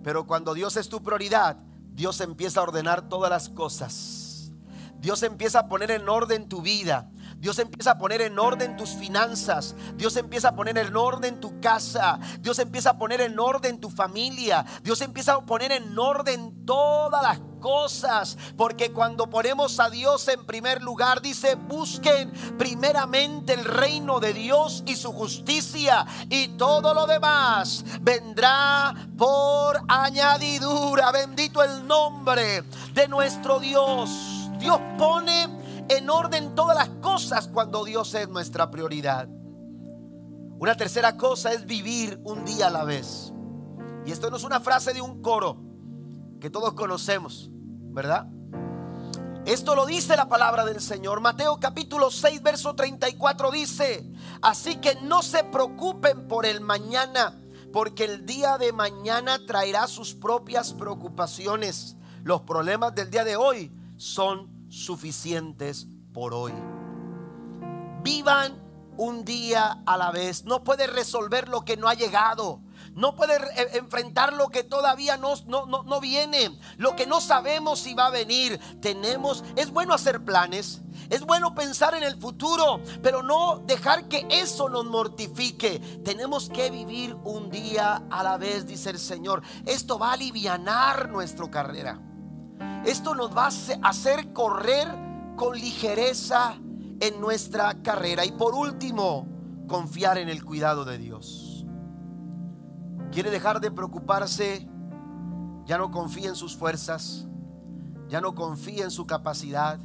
Pero 0.03 0.27
cuando 0.27 0.53
Dios 0.53 0.75
es 0.75 0.89
tu 0.89 1.01
prioridad, 1.01 1.55
Dios 1.93 2.19
empieza 2.19 2.59
a 2.59 2.63
ordenar 2.63 3.07
todas 3.07 3.29
las 3.29 3.49
cosas. 3.49 4.51
Dios 4.99 5.23
empieza 5.23 5.59
a 5.59 5.67
poner 5.69 5.91
en 5.91 6.09
orden 6.09 6.49
tu 6.49 6.61
vida. 6.61 7.09
Dios 7.37 7.57
empieza 7.59 7.91
a 7.91 7.97
poner 7.97 8.21
en 8.21 8.37
orden 8.37 8.75
tus 8.75 8.89
finanzas. 8.89 9.73
Dios 9.95 10.17
empieza 10.17 10.49
a 10.49 10.55
poner 10.55 10.77
en 10.77 10.95
orden 10.97 11.39
tu 11.39 11.61
casa. 11.61 12.19
Dios 12.41 12.59
empieza 12.59 12.91
a 12.91 12.97
poner 12.97 13.21
en 13.21 13.39
orden 13.39 13.79
tu 13.79 13.89
familia. 13.89 14.65
Dios 14.83 14.99
empieza 15.01 15.35
a 15.35 15.45
poner 15.45 15.71
en 15.71 15.97
orden 15.97 16.65
todas 16.65 17.23
las 17.23 17.39
cosas. 17.59 18.37
Porque 18.57 18.91
cuando 18.91 19.29
ponemos 19.29 19.79
a 19.79 19.89
Dios 19.89 20.27
en 20.27 20.45
primer 20.45 20.81
lugar, 20.81 21.21
dice, 21.21 21.55
busquen 21.55 22.31
primeramente 22.57 23.53
el 23.53 23.65
reino 23.65 24.19
de 24.19 24.33
Dios 24.33 24.83
y 24.85 24.95
su 24.95 25.11
justicia. 25.11 26.05
Y 26.29 26.49
todo 26.49 26.93
lo 26.93 27.05
demás 27.05 27.83
vendrá 28.01 28.95
por 29.17 29.81
añadidura. 29.87 31.11
Bendito 31.11 31.63
el 31.63 31.85
nombre 31.85 32.63
de 32.93 33.07
nuestro 33.07 33.59
Dios. 33.59 34.09
Dios 34.59 34.79
pone 34.97 35.47
en 35.89 36.09
orden 36.09 36.55
todas 36.55 36.77
las 36.77 36.89
cosas 37.01 37.47
cuando 37.47 37.83
Dios 37.83 38.13
es 38.13 38.27
nuestra 38.29 38.69
prioridad. 38.69 39.27
Una 40.59 40.75
tercera 40.75 41.15
cosa 41.15 41.53
es 41.53 41.65
vivir 41.65 42.19
un 42.23 42.43
día 42.43 42.67
a 42.67 42.69
la 42.69 42.83
vez. 42.83 43.33
Y 44.05 44.11
esto 44.11 44.29
no 44.29 44.37
es 44.37 44.43
una 44.43 44.59
frase 44.59 44.93
de 44.93 45.01
un 45.01 45.21
coro 45.21 45.68
que 46.39 46.49
todos 46.49 46.73
conocemos, 46.73 47.49
¿verdad? 47.51 48.27
Esto 49.45 49.75
lo 49.75 49.85
dice 49.85 50.15
la 50.15 50.29
palabra 50.29 50.65
del 50.65 50.79
Señor. 50.79 51.21
Mateo 51.21 51.59
capítulo 51.59 52.11
6, 52.11 52.43
verso 52.43 52.75
34 52.75 53.51
dice, 53.51 54.11
así 54.41 54.75
que 54.77 54.95
no 55.01 55.23
se 55.23 55.43
preocupen 55.43 56.27
por 56.27 56.45
el 56.45 56.61
mañana, 56.61 57.41
porque 57.73 58.05
el 58.05 58.25
día 58.25 58.57
de 58.57 58.73
mañana 58.73 59.45
traerá 59.45 59.87
sus 59.87 60.13
propias 60.13 60.73
preocupaciones. 60.73 61.95
Los 62.23 62.41
problemas 62.41 62.93
del 62.93 63.09
día 63.09 63.23
de 63.23 63.37
hoy 63.37 63.71
son 63.97 64.49
suficientes 64.69 65.87
por 66.13 66.33
hoy. 66.33 66.53
Vivan 68.03 68.69
un 68.97 69.23
día 69.23 69.81
a 69.85 69.97
la 69.97 70.11
vez. 70.11 70.43
No 70.43 70.63
puede 70.63 70.85
resolver 70.85 71.47
lo 71.47 71.63
que 71.63 71.77
no 71.77 71.87
ha 71.87 71.93
llegado. 71.93 72.61
No 72.95 73.15
puede 73.15 73.37
enfrentar 73.77 74.33
lo 74.33 74.49
que 74.49 74.63
todavía 74.63 75.17
no, 75.17 75.33
no, 75.47 75.65
no, 75.65 75.99
viene. 76.01 76.59
Lo 76.77 76.95
que 76.95 77.07
no 77.07 77.21
sabemos 77.21 77.79
si 77.79 77.93
va 77.93 78.07
a 78.07 78.11
venir. 78.11 78.59
Tenemos, 78.81 79.43
es 79.55 79.71
bueno 79.71 79.93
hacer 79.93 80.23
planes. 80.23 80.81
Es 81.09 81.21
bueno 81.21 81.55
pensar 81.55 81.93
en 81.95 82.03
el 82.03 82.17
futuro, 82.17 82.81
pero 83.01 83.23
no 83.23 83.63
dejar 83.65 84.07
que 84.07 84.27
eso 84.29 84.69
nos 84.69 84.85
mortifique. 84.85 85.79
Tenemos 86.03 86.49
que 86.49 86.69
vivir 86.69 87.15
un 87.23 87.49
día 87.49 88.03
a 88.09 88.23
la 88.23 88.37
vez, 88.37 88.67
dice 88.67 88.89
el 88.89 88.99
Señor. 88.99 89.41
Esto 89.65 89.97
va 89.97 90.09
a 90.09 90.13
aliviar 90.13 91.09
nuestra 91.09 91.49
carrera. 91.49 91.99
Esto 92.85 93.15
nos 93.15 93.35
va 93.35 93.45
a 93.45 93.89
hacer 93.89 94.33
correr 94.33 94.87
con 95.35 95.57
ligereza 95.57 96.57
en 96.99 97.21
nuestra 97.21 97.81
carrera. 97.81 98.25
Y 98.25 98.31
por 98.31 98.53
último, 98.53 99.27
confiar 99.67 100.17
en 100.17 100.29
el 100.29 100.43
cuidado 100.43 100.85
de 100.85 100.97
Dios. 100.97 101.38
Quiere 103.19 103.31
dejar 103.31 103.59
de 103.59 103.69
preocuparse, 103.69 104.65
ya 105.65 105.77
no 105.77 105.91
confía 105.91 106.29
en 106.29 106.37
sus 106.37 106.55
fuerzas, 106.55 107.27
ya 108.07 108.21
no 108.21 108.33
confía 108.33 108.85
en 108.85 108.91
su 108.91 109.05
capacidad, 109.07 109.77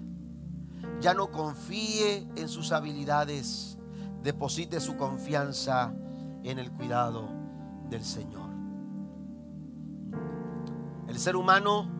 ya 1.00 1.14
no 1.14 1.32
confíe 1.32 2.28
en 2.36 2.48
sus 2.48 2.70
habilidades. 2.70 3.76
Deposite 4.22 4.78
su 4.78 4.96
confianza 4.96 5.92
en 6.44 6.60
el 6.60 6.70
cuidado 6.70 7.28
del 7.90 8.04
Señor. 8.04 8.50
El 11.08 11.18
ser 11.18 11.34
humano 11.34 11.90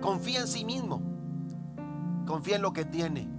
Confía 0.00 0.40
en 0.40 0.48
sí 0.48 0.64
mismo. 0.64 1.02
Confía 2.26 2.56
en 2.56 2.62
lo 2.62 2.72
que 2.72 2.84
tiene. 2.84 3.37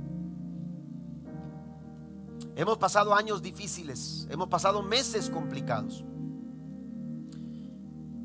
Hemos 2.59 2.77
pasado 2.77 3.15
años 3.15 3.41
difíciles. 3.41 4.27
Hemos 4.29 4.49
pasado 4.49 4.81
meses 4.83 5.29
complicados. 5.29 6.03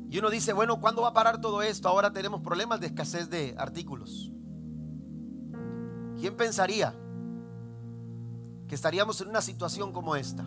Y 0.09 0.19
uno 0.19 0.29
dice, 0.29 0.51
bueno, 0.51 0.81
¿cuándo 0.81 1.03
va 1.03 1.07
a 1.07 1.13
parar 1.13 1.39
todo 1.39 1.61
esto? 1.61 1.87
Ahora 1.87 2.11
tenemos 2.11 2.41
problemas 2.41 2.81
de 2.81 2.87
escasez 2.87 3.29
de 3.29 3.55
artículos. 3.57 4.33
¿Quién 6.19 6.35
pensaría 6.35 6.93
que 8.67 8.75
estaríamos 8.75 9.21
en 9.21 9.29
una 9.29 9.39
situación 9.39 9.93
como 9.93 10.17
esta? 10.17 10.45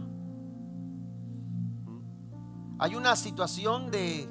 Hay 2.78 2.95
una 2.95 3.16
situación 3.16 3.91
de 3.91 4.20
eh, 4.20 4.28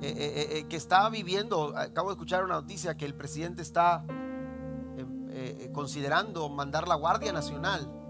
eh, 0.00 0.48
eh, 0.50 0.66
que 0.66 0.76
está 0.76 1.10
viviendo, 1.10 1.76
acabo 1.76 2.08
de 2.08 2.14
escuchar 2.14 2.42
una 2.42 2.54
noticia 2.54 2.96
que 2.96 3.04
el 3.04 3.14
presidente 3.14 3.60
está 3.60 4.06
considerando 5.74 6.48
mandar 6.48 6.88
la 6.88 6.94
Guardia 6.94 7.32
Nacional 7.32 8.01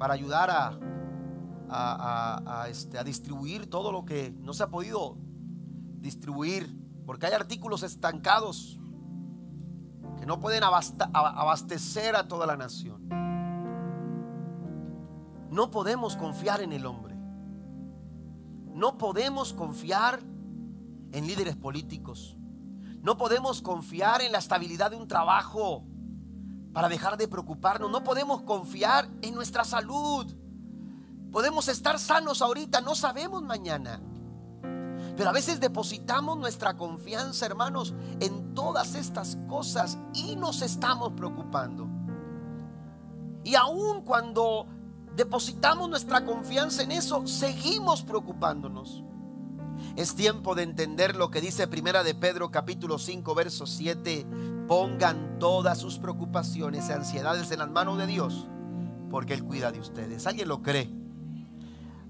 para 0.00 0.14
ayudar 0.14 0.50
a, 1.68 2.66
este, 2.70 2.98
a 2.98 3.04
distribuir 3.04 3.68
todo 3.68 3.92
lo 3.92 4.06
que 4.06 4.34
no 4.40 4.54
se 4.54 4.62
ha 4.62 4.70
podido 4.70 5.18
distribuir, 6.00 6.74
porque 7.04 7.26
hay 7.26 7.34
artículos 7.34 7.82
estancados 7.82 8.80
que 10.18 10.24
no 10.24 10.40
pueden 10.40 10.64
abastecer 10.64 12.16
a 12.16 12.26
toda 12.26 12.46
la 12.46 12.56
nación. 12.56 13.06
No 15.50 15.70
podemos 15.70 16.16
confiar 16.16 16.62
en 16.62 16.72
el 16.72 16.86
hombre. 16.86 17.14
No 18.72 18.96
podemos 18.96 19.52
confiar 19.52 20.20
en 21.12 21.26
líderes 21.26 21.56
políticos. 21.56 22.38
No 23.02 23.18
podemos 23.18 23.60
confiar 23.60 24.22
en 24.22 24.32
la 24.32 24.38
estabilidad 24.38 24.92
de 24.92 24.96
un 24.96 25.08
trabajo 25.08 25.84
para 26.72 26.88
dejar 26.88 27.16
de 27.16 27.28
preocuparnos. 27.28 27.90
No 27.90 28.04
podemos 28.04 28.42
confiar 28.42 29.08
en 29.22 29.34
nuestra 29.34 29.64
salud. 29.64 30.26
Podemos 31.32 31.68
estar 31.68 31.98
sanos 31.98 32.42
ahorita, 32.42 32.80
no 32.80 32.94
sabemos 32.94 33.42
mañana. 33.42 34.00
Pero 35.16 35.28
a 35.28 35.32
veces 35.32 35.60
depositamos 35.60 36.38
nuestra 36.38 36.76
confianza, 36.76 37.46
hermanos, 37.46 37.94
en 38.20 38.54
todas 38.54 38.94
estas 38.94 39.36
cosas 39.48 39.98
y 40.14 40.36
nos 40.36 40.62
estamos 40.62 41.12
preocupando. 41.12 41.88
Y 43.44 43.54
aun 43.54 44.02
cuando 44.02 44.66
depositamos 45.14 45.88
nuestra 45.88 46.24
confianza 46.24 46.82
en 46.82 46.92
eso, 46.92 47.26
seguimos 47.26 48.02
preocupándonos. 48.02 49.04
Es 49.96 50.14
tiempo 50.14 50.54
de 50.54 50.62
entender 50.62 51.16
lo 51.16 51.30
que 51.30 51.40
dice 51.40 51.66
Primera 51.66 52.02
de 52.02 52.14
Pedro 52.14 52.50
capítulo 52.50 52.98
5 52.98 53.34
verso 53.34 53.66
7. 53.66 54.26
Pongan 54.70 55.40
todas 55.40 55.78
sus 55.78 55.98
preocupaciones 55.98 56.88
y 56.88 56.92
ansiedades 56.92 57.50
en 57.50 57.58
las 57.58 57.68
manos 57.68 57.98
de 57.98 58.06
Dios, 58.06 58.46
porque 59.10 59.34
Él 59.34 59.42
cuida 59.42 59.72
de 59.72 59.80
ustedes. 59.80 60.28
¿Alguien 60.28 60.46
lo 60.46 60.62
cree? 60.62 60.88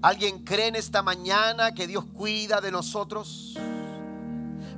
¿Alguien 0.03 0.43
cree 0.43 0.67
en 0.67 0.75
esta 0.75 1.01
mañana 1.01 1.73
que 1.73 1.87
Dios 1.87 2.05
cuida 2.05 2.61
de 2.61 2.69
nosotros? 2.69 3.57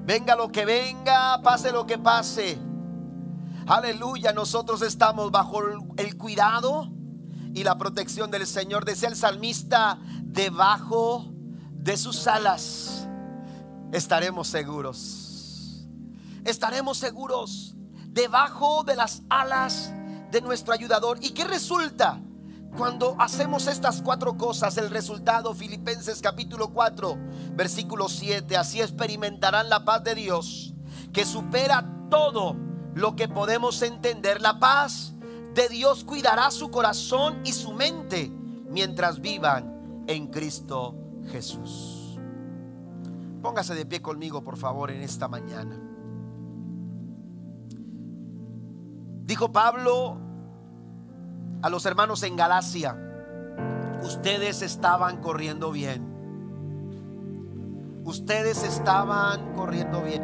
Venga 0.06 0.34
lo 0.38 0.50
que 0.50 0.64
venga, 0.64 1.42
pase 1.42 1.74
lo 1.74 1.86
que 1.86 1.98
pase. 1.98 2.58
Aleluya, 3.68 4.32
nosotros 4.32 4.82
estamos 4.82 5.30
bajo 5.30 5.60
el 5.98 6.16
cuidado 6.16 6.90
y 7.54 7.66
la 7.66 7.78
protección 7.78 8.32
del 8.32 8.48
Señor. 8.48 8.86
Decía 8.86 9.10
el 9.10 9.18
salmista, 9.18 10.00
debajo 10.22 11.34
de 11.74 11.98
sus 11.98 12.28
alas 12.28 13.10
estaremos 13.92 14.48
seguros. 14.48 15.23
Estaremos 16.46 16.98
seguros 16.98 17.76
debajo 18.10 18.84
de 18.84 18.96
las 18.96 19.24
alas 19.30 19.94
de 20.32 20.42
nuestro 20.42 20.74
ayudador. 20.74 21.18
¿Y 21.22 21.32
qué 21.32 21.46
resulta? 21.46 22.22
Cuando 22.78 23.16
hacemos 23.20 23.68
estas 23.68 24.02
cuatro 24.02 24.36
cosas, 24.36 24.78
el 24.78 24.90
resultado, 24.90 25.54
Filipenses 25.54 26.22
capítulo 26.22 26.74
4, 26.74 27.18
versículo 27.54 28.10
7, 28.10 28.58
así 28.58 28.82
experimentarán 28.82 29.70
la 29.70 29.86
paz 29.86 30.04
de 30.04 30.16
Dios, 30.16 30.74
que 31.14 31.24
supera 31.24 31.88
todo 32.10 32.56
lo 32.96 33.16
que 33.16 33.28
podemos 33.28 33.82
entender. 33.84 34.42
La 34.42 34.60
paz 34.60 35.14
de 35.54 35.70
Dios 35.70 36.04
cuidará 36.04 36.50
su 36.50 36.72
corazón 36.72 37.42
y 37.46 37.54
su 37.54 37.74
mente 37.74 38.32
mientras 38.70 39.22
vivan 39.22 40.04
en 40.08 40.28
Cristo 40.28 40.96
Jesús. 41.32 42.20
Póngase 43.44 43.76
de 43.76 43.86
pie 43.86 44.02
conmigo, 44.02 44.44
por 44.44 44.58
favor, 44.58 44.90
en 44.90 45.02
esta 45.04 45.28
mañana. 45.28 45.83
Dijo 49.26 49.54
Pablo 49.54 50.18
a 51.62 51.70
los 51.70 51.86
hermanos 51.86 52.24
en 52.24 52.36
Galacia, 52.36 52.98
ustedes 54.04 54.62
estaban 54.62 55.22
corriendo 55.22 55.72
bien. 55.72 56.12
Ustedes 58.04 58.64
estaban 58.64 59.54
corriendo 59.54 60.02
bien. 60.02 60.24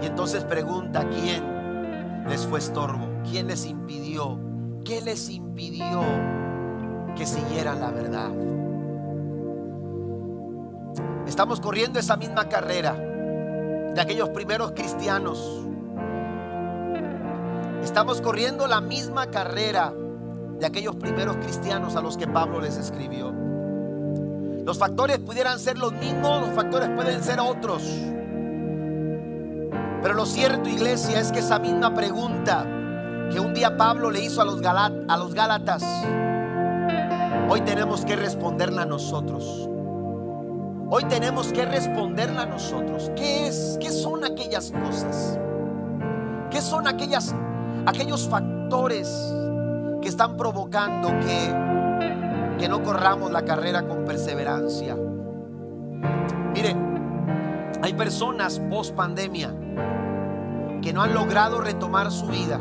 Y 0.00 0.06
entonces 0.06 0.44
pregunta, 0.44 1.04
¿quién 1.08 2.24
les 2.28 2.46
fue 2.46 2.60
estorbo? 2.60 3.08
¿Quién 3.28 3.48
les 3.48 3.66
impidió? 3.66 4.38
¿Qué 4.84 5.00
les 5.00 5.30
impidió 5.30 6.00
que 7.16 7.26
siguieran 7.26 7.80
la 7.80 7.90
verdad? 7.90 8.30
Estamos 11.26 11.60
corriendo 11.60 11.98
esa 11.98 12.16
misma 12.16 12.48
carrera 12.48 12.92
de 12.92 14.00
aquellos 14.00 14.28
primeros 14.28 14.70
cristianos 14.72 15.66
Estamos 17.82 18.20
corriendo 18.20 18.68
la 18.68 18.80
misma 18.80 19.26
carrera 19.30 19.92
de 20.58 20.66
aquellos 20.66 20.94
primeros 20.94 21.36
cristianos 21.38 21.96
a 21.96 22.00
los 22.00 22.16
que 22.16 22.28
Pablo 22.28 22.60
les 22.60 22.76
escribió. 22.76 23.32
Los 24.64 24.78
factores 24.78 25.18
pudieran 25.18 25.58
ser 25.58 25.76
los 25.76 25.92
mismos, 25.92 26.46
los 26.46 26.50
factores 26.50 26.88
pueden 26.90 27.22
ser 27.24 27.40
otros. 27.40 27.82
Pero 30.00 30.14
lo 30.14 30.24
cierto, 30.24 30.68
iglesia, 30.68 31.20
es 31.20 31.32
que 31.32 31.40
esa 31.40 31.58
misma 31.58 31.92
pregunta 31.92 32.64
que 33.32 33.40
un 33.40 33.52
día 33.52 33.76
Pablo 33.76 34.12
le 34.12 34.20
hizo 34.20 34.40
a 34.40 34.44
los, 34.44 34.64
a 34.64 35.16
los 35.16 35.34
Gálatas, 35.34 35.82
hoy 37.48 37.62
tenemos 37.62 38.04
que 38.04 38.14
responderla 38.14 38.84
nosotros. 38.84 39.68
Hoy 40.88 41.04
tenemos 41.04 41.52
que 41.52 41.64
responderla 41.64 42.46
nosotros. 42.46 43.10
¿Qué 43.16 43.48
es? 43.48 43.78
¿Qué 43.80 43.90
son 43.90 44.24
aquellas 44.24 44.70
cosas? 44.70 45.38
¿Qué 46.50 46.60
son 46.60 46.86
aquellas 46.86 47.34
aquellos 47.86 48.28
factores 48.28 49.08
que 50.00 50.08
están 50.08 50.36
provocando 50.36 51.08
que, 51.20 52.58
que 52.58 52.68
no 52.68 52.82
corramos 52.82 53.30
la 53.30 53.42
carrera 53.42 53.86
con 53.86 54.04
perseverancia. 54.04 54.96
Mire, 56.54 56.76
hay 57.82 57.94
personas 57.94 58.60
post 58.70 58.94
pandemia 58.94 59.54
que 60.82 60.92
no 60.92 61.02
han 61.02 61.14
logrado 61.14 61.60
retomar 61.60 62.10
su 62.10 62.26
vida, 62.26 62.58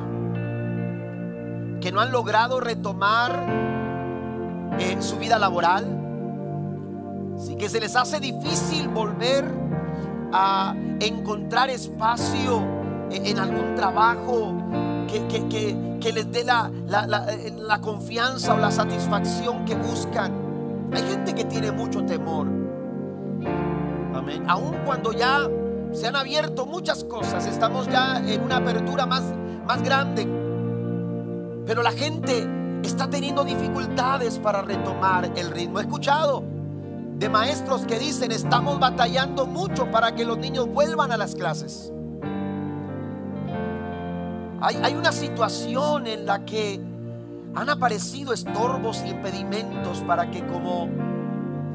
que 1.82 1.92
no 1.92 2.00
han 2.00 2.12
logrado 2.12 2.60
retomar 2.60 3.32
eh, 4.80 4.98
su 5.00 5.18
vida 5.18 5.40
laboral, 5.40 5.98
que 7.58 7.70
se 7.70 7.80
les 7.80 7.96
hace 7.96 8.20
difícil 8.20 8.88
volver 8.88 9.46
a 10.32 10.76
encontrar 11.00 11.70
espacio 11.70 12.62
en 13.10 13.40
algún 13.40 13.76
trabajo 13.76 14.54
que, 15.08 16.12
les 16.14 16.32
dé 16.32 16.44
la, 16.44 16.72
la, 16.88 17.82
confianza 17.82 18.54
o 18.54 18.58
la 18.58 18.72
satisfacción 18.72 19.66
que 19.66 19.76
buscan. 19.76 20.32
Hay 20.94 21.04
gente 21.04 21.34
que 21.34 21.46
tiene 21.46 21.72
mucho 21.72 22.06
temor. 22.06 22.48
Amén. 24.14 24.44
Aun 24.48 24.76
cuando 24.86 25.14
ya 25.14 25.48
se 25.94 26.08
han 26.08 26.16
abierto 26.16 26.66
muchas 26.66 27.04
cosas, 27.04 27.46
estamos 27.48 27.88
ya 27.88 28.18
en 28.26 28.42
una 28.42 28.58
apertura 28.58 29.06
más, 29.06 29.24
más 29.68 29.82
grande. 29.84 30.28
Pero 31.66 31.84
la 31.84 31.92
gente 31.92 32.48
está 32.84 33.10
teniendo 33.10 33.44
dificultades 33.44 34.40
para 34.40 34.62
retomar 34.62 35.32
el 35.36 35.52
ritmo. 35.52 35.80
He 35.80 35.84
escuchado 35.84 36.44
de 37.18 37.30
maestros 37.30 37.86
que 37.86 38.00
dicen, 38.00 38.32
estamos 38.32 38.80
batallando 38.80 39.46
mucho 39.46 39.90
para 39.92 40.16
que 40.16 40.26
los 40.26 40.38
niños 40.38 40.68
vuelvan 40.68 41.12
a 41.12 41.18
las 41.18 41.36
clases. 41.36 41.94
Hay, 44.64 44.94
una 44.94 45.12
situación 45.12 46.06
en 46.06 46.28
la 46.28 46.46
que 46.46 46.80
han 47.56 47.70
aparecido 47.70 48.32
estorbos 48.32 49.02
y 49.04 49.10
impedimentos 49.10 50.02
para 50.02 50.30
que 50.30 50.46
como 50.46 50.88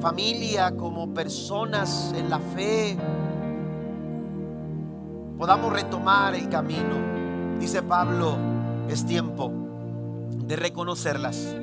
familia, 0.01 0.71
como 0.77 1.13
personas 1.13 2.15
en 2.17 2.31
la 2.31 2.39
fe, 2.39 2.97
podamos 5.37 5.73
retomar 5.73 6.37
el 6.37 6.49
camino. 6.49 7.59
Dice 7.59 7.83
Pablo, 7.83 8.37
es 8.89 9.05
tiempo 9.05 9.53
de 10.47 10.55
reconocerlas, 10.55 11.57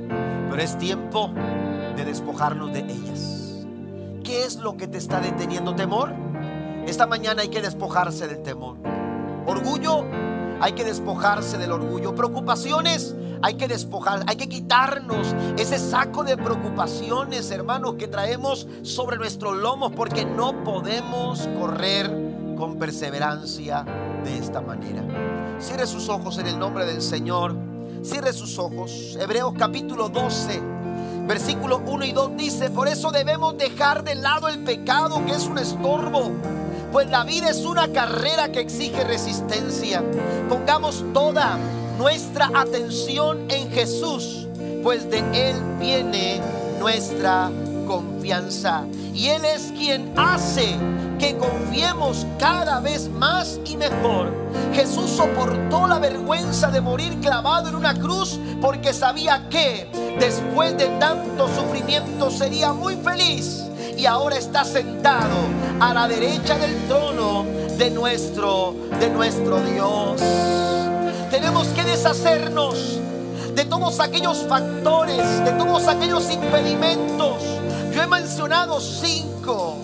pero 0.49 0.61
es 0.61 0.77
tiempo 0.77 1.31
de 1.95 2.03
despojarnos 2.03 2.73
de 2.73 2.79
ellas. 2.79 3.65
¿Qué 4.25 4.43
es 4.43 4.57
lo 4.57 4.75
que 4.75 4.87
te 4.87 4.97
está 4.97 5.21
deteniendo? 5.21 5.73
¿Temor? 5.73 6.13
Esta 6.85 7.07
mañana 7.07 7.43
hay 7.43 7.47
que 7.47 7.61
despojarse 7.61 8.27
del 8.27 8.41
temor. 8.41 8.75
Orgullo 9.45 10.05
hay 10.63 10.71
que 10.71 10.85
despojarse 10.85 11.57
del 11.57 11.73
orgullo. 11.73 12.15
Preocupaciones, 12.15 13.13
hay 13.41 13.55
que 13.55 13.67
despojar, 13.67 14.23
hay 14.27 14.37
que 14.37 14.47
quitarnos 14.47 15.35
ese 15.57 15.77
saco 15.77 16.23
de 16.23 16.37
preocupaciones, 16.37 17.51
hermanos, 17.51 17.95
que 17.95 18.07
traemos 18.07 18.65
sobre 18.81 19.17
nuestros 19.17 19.57
lomos 19.57 19.91
porque 19.91 20.23
no 20.23 20.63
podemos 20.63 21.49
correr 21.59 22.09
con 22.55 22.77
perseverancia 22.77 23.83
de 24.23 24.37
esta 24.37 24.61
manera. 24.61 25.03
Cierre 25.59 25.85
sus 25.85 26.07
ojos 26.07 26.37
en 26.37 26.47
el 26.47 26.57
nombre 26.57 26.85
del 26.85 27.01
Señor. 27.01 27.53
Cierre 28.01 28.31
sus 28.31 28.57
ojos. 28.57 29.17
Hebreos 29.19 29.55
capítulo 29.59 30.07
12. 30.07 30.61
Versículo 31.27 31.81
1 31.85 32.05
y 32.05 32.11
2 32.13 32.37
dice, 32.37 32.69
por 32.69 32.87
eso 32.87 33.11
debemos 33.11 33.57
dejar 33.57 34.05
de 34.05 34.15
lado 34.15 34.47
el 34.47 34.63
pecado 34.63 35.25
que 35.25 35.33
es 35.33 35.45
un 35.45 35.57
estorbo 35.57 36.31
pues 36.93 37.09
la 37.09 37.23
vida 37.23 37.49
es 37.49 37.65
una 37.65 37.91
carrera 37.91 38.51
que 38.51 38.59
exige 38.59 39.03
resistencia. 39.03 40.03
Pongamos 40.47 41.03
toda 41.11 41.57
nuestra 41.97 42.51
atención 42.53 43.45
en 43.49 43.71
Jesús, 43.71 44.47
pues 44.83 45.09
de 45.09 45.17
Él 45.33 45.55
viene 45.79 46.39
nuestra 46.79 47.49
confianza. 47.87 48.83
Y 49.11 49.29
Él 49.29 49.43
es 49.43 49.73
quien 49.75 50.13
hace 50.15 50.77
que 51.17 51.35
confiemos 51.35 52.27
cada 52.37 52.79
vez 52.79 53.09
más 53.09 53.59
y 53.65 53.75
mejor. 53.75 54.31
Jesús 54.73 55.09
soportó 55.09 55.87
la 55.87 55.97
vergüenza 55.97 56.69
de 56.69 56.79
morir 56.79 57.19
clavado 57.21 57.69
en 57.69 57.75
una 57.75 57.95
cruz 57.95 58.39
porque 58.61 58.93
sabía 58.93 59.49
que 59.49 59.89
después 60.19 60.77
de 60.77 60.85
tanto 60.99 61.47
sufrimiento 61.55 62.29
sería 62.29 62.71
muy 62.71 62.95
feliz 62.97 63.62
y 63.97 64.05
ahora 64.05 64.37
está 64.37 64.63
sentado 64.63 65.35
a 65.79 65.93
la 65.93 66.07
derecha 66.07 66.57
del 66.57 66.87
trono 66.87 67.45
de 67.77 67.89
nuestro 67.91 68.75
de 68.99 69.09
nuestro 69.09 69.59
Dios. 69.61 70.21
Tenemos 71.29 71.67
que 71.69 71.83
deshacernos 71.83 72.99
de 73.55 73.65
todos 73.65 73.99
aquellos 73.99 74.45
factores, 74.47 75.45
de 75.45 75.51
todos 75.51 75.87
aquellos 75.87 76.29
impedimentos. 76.31 77.41
Yo 77.93 78.01
he 78.01 78.07
mencionado 78.07 78.79
cinco, 78.79 79.77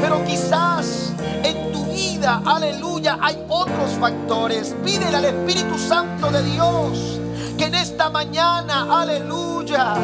pero 0.00 0.24
quizás 0.24 1.12
en 1.42 1.72
tu 1.72 1.84
vida, 1.86 2.42
aleluya, 2.44 3.18
hay 3.20 3.38
otros 3.48 3.92
factores. 4.00 4.74
Pídele 4.84 5.16
al 5.16 5.24
Espíritu 5.24 5.78
Santo 5.78 6.30
de 6.30 6.42
Dios 6.42 7.20
que 7.56 7.64
en 7.64 7.74
esta 7.74 8.10
mañana, 8.10 9.00
aleluya, 9.00 9.94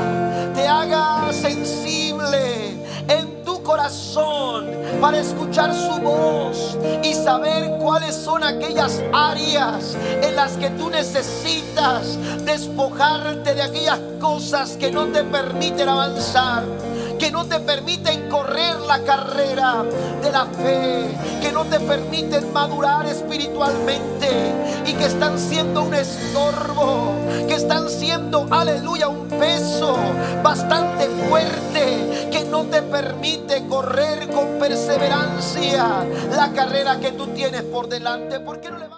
te 0.54 0.66
haga 0.66 1.32
sensible 1.32 2.82
en 3.08 3.41
corazón 3.72 4.66
para 5.00 5.18
escuchar 5.18 5.74
su 5.74 5.98
voz 6.02 6.76
y 7.02 7.14
saber 7.14 7.78
cuáles 7.80 8.14
son 8.14 8.44
aquellas 8.44 9.02
áreas 9.14 9.96
en 10.22 10.36
las 10.36 10.58
que 10.58 10.68
tú 10.68 10.90
necesitas 10.90 12.18
despojarte 12.44 13.54
de 13.54 13.62
aquellas 13.62 13.98
cosas 14.20 14.76
que 14.76 14.92
no 14.92 15.06
te 15.06 15.24
permiten 15.24 15.88
avanzar 15.88 16.64
que 17.22 17.30
no 17.30 17.44
te 17.44 17.60
permiten 17.60 18.28
correr 18.28 18.80
la 18.80 18.98
carrera 19.04 19.84
de 20.20 20.32
la 20.32 20.44
fe, 20.44 21.06
que 21.40 21.52
no 21.52 21.64
te 21.66 21.78
permiten 21.78 22.52
madurar 22.52 23.06
espiritualmente 23.06 24.28
y 24.84 24.92
que 24.94 25.06
están 25.06 25.38
siendo 25.38 25.84
un 25.84 25.94
estorbo, 25.94 27.14
que 27.46 27.54
están 27.54 27.88
siendo, 27.88 28.48
aleluya, 28.50 29.06
un 29.06 29.28
peso 29.28 29.96
bastante 30.42 31.06
fuerte 31.28 32.28
que 32.32 32.44
no 32.50 32.64
te 32.64 32.82
permite 32.82 33.68
correr 33.68 34.28
con 34.28 34.58
perseverancia 34.58 36.04
la 36.34 36.50
carrera 36.50 36.98
que 36.98 37.12
tú 37.12 37.28
tienes 37.28 37.62
por 37.62 37.88
delante. 37.88 38.40
¿Por 38.40 38.60
qué 38.60 38.68
no 38.72 38.78
le 38.78 38.92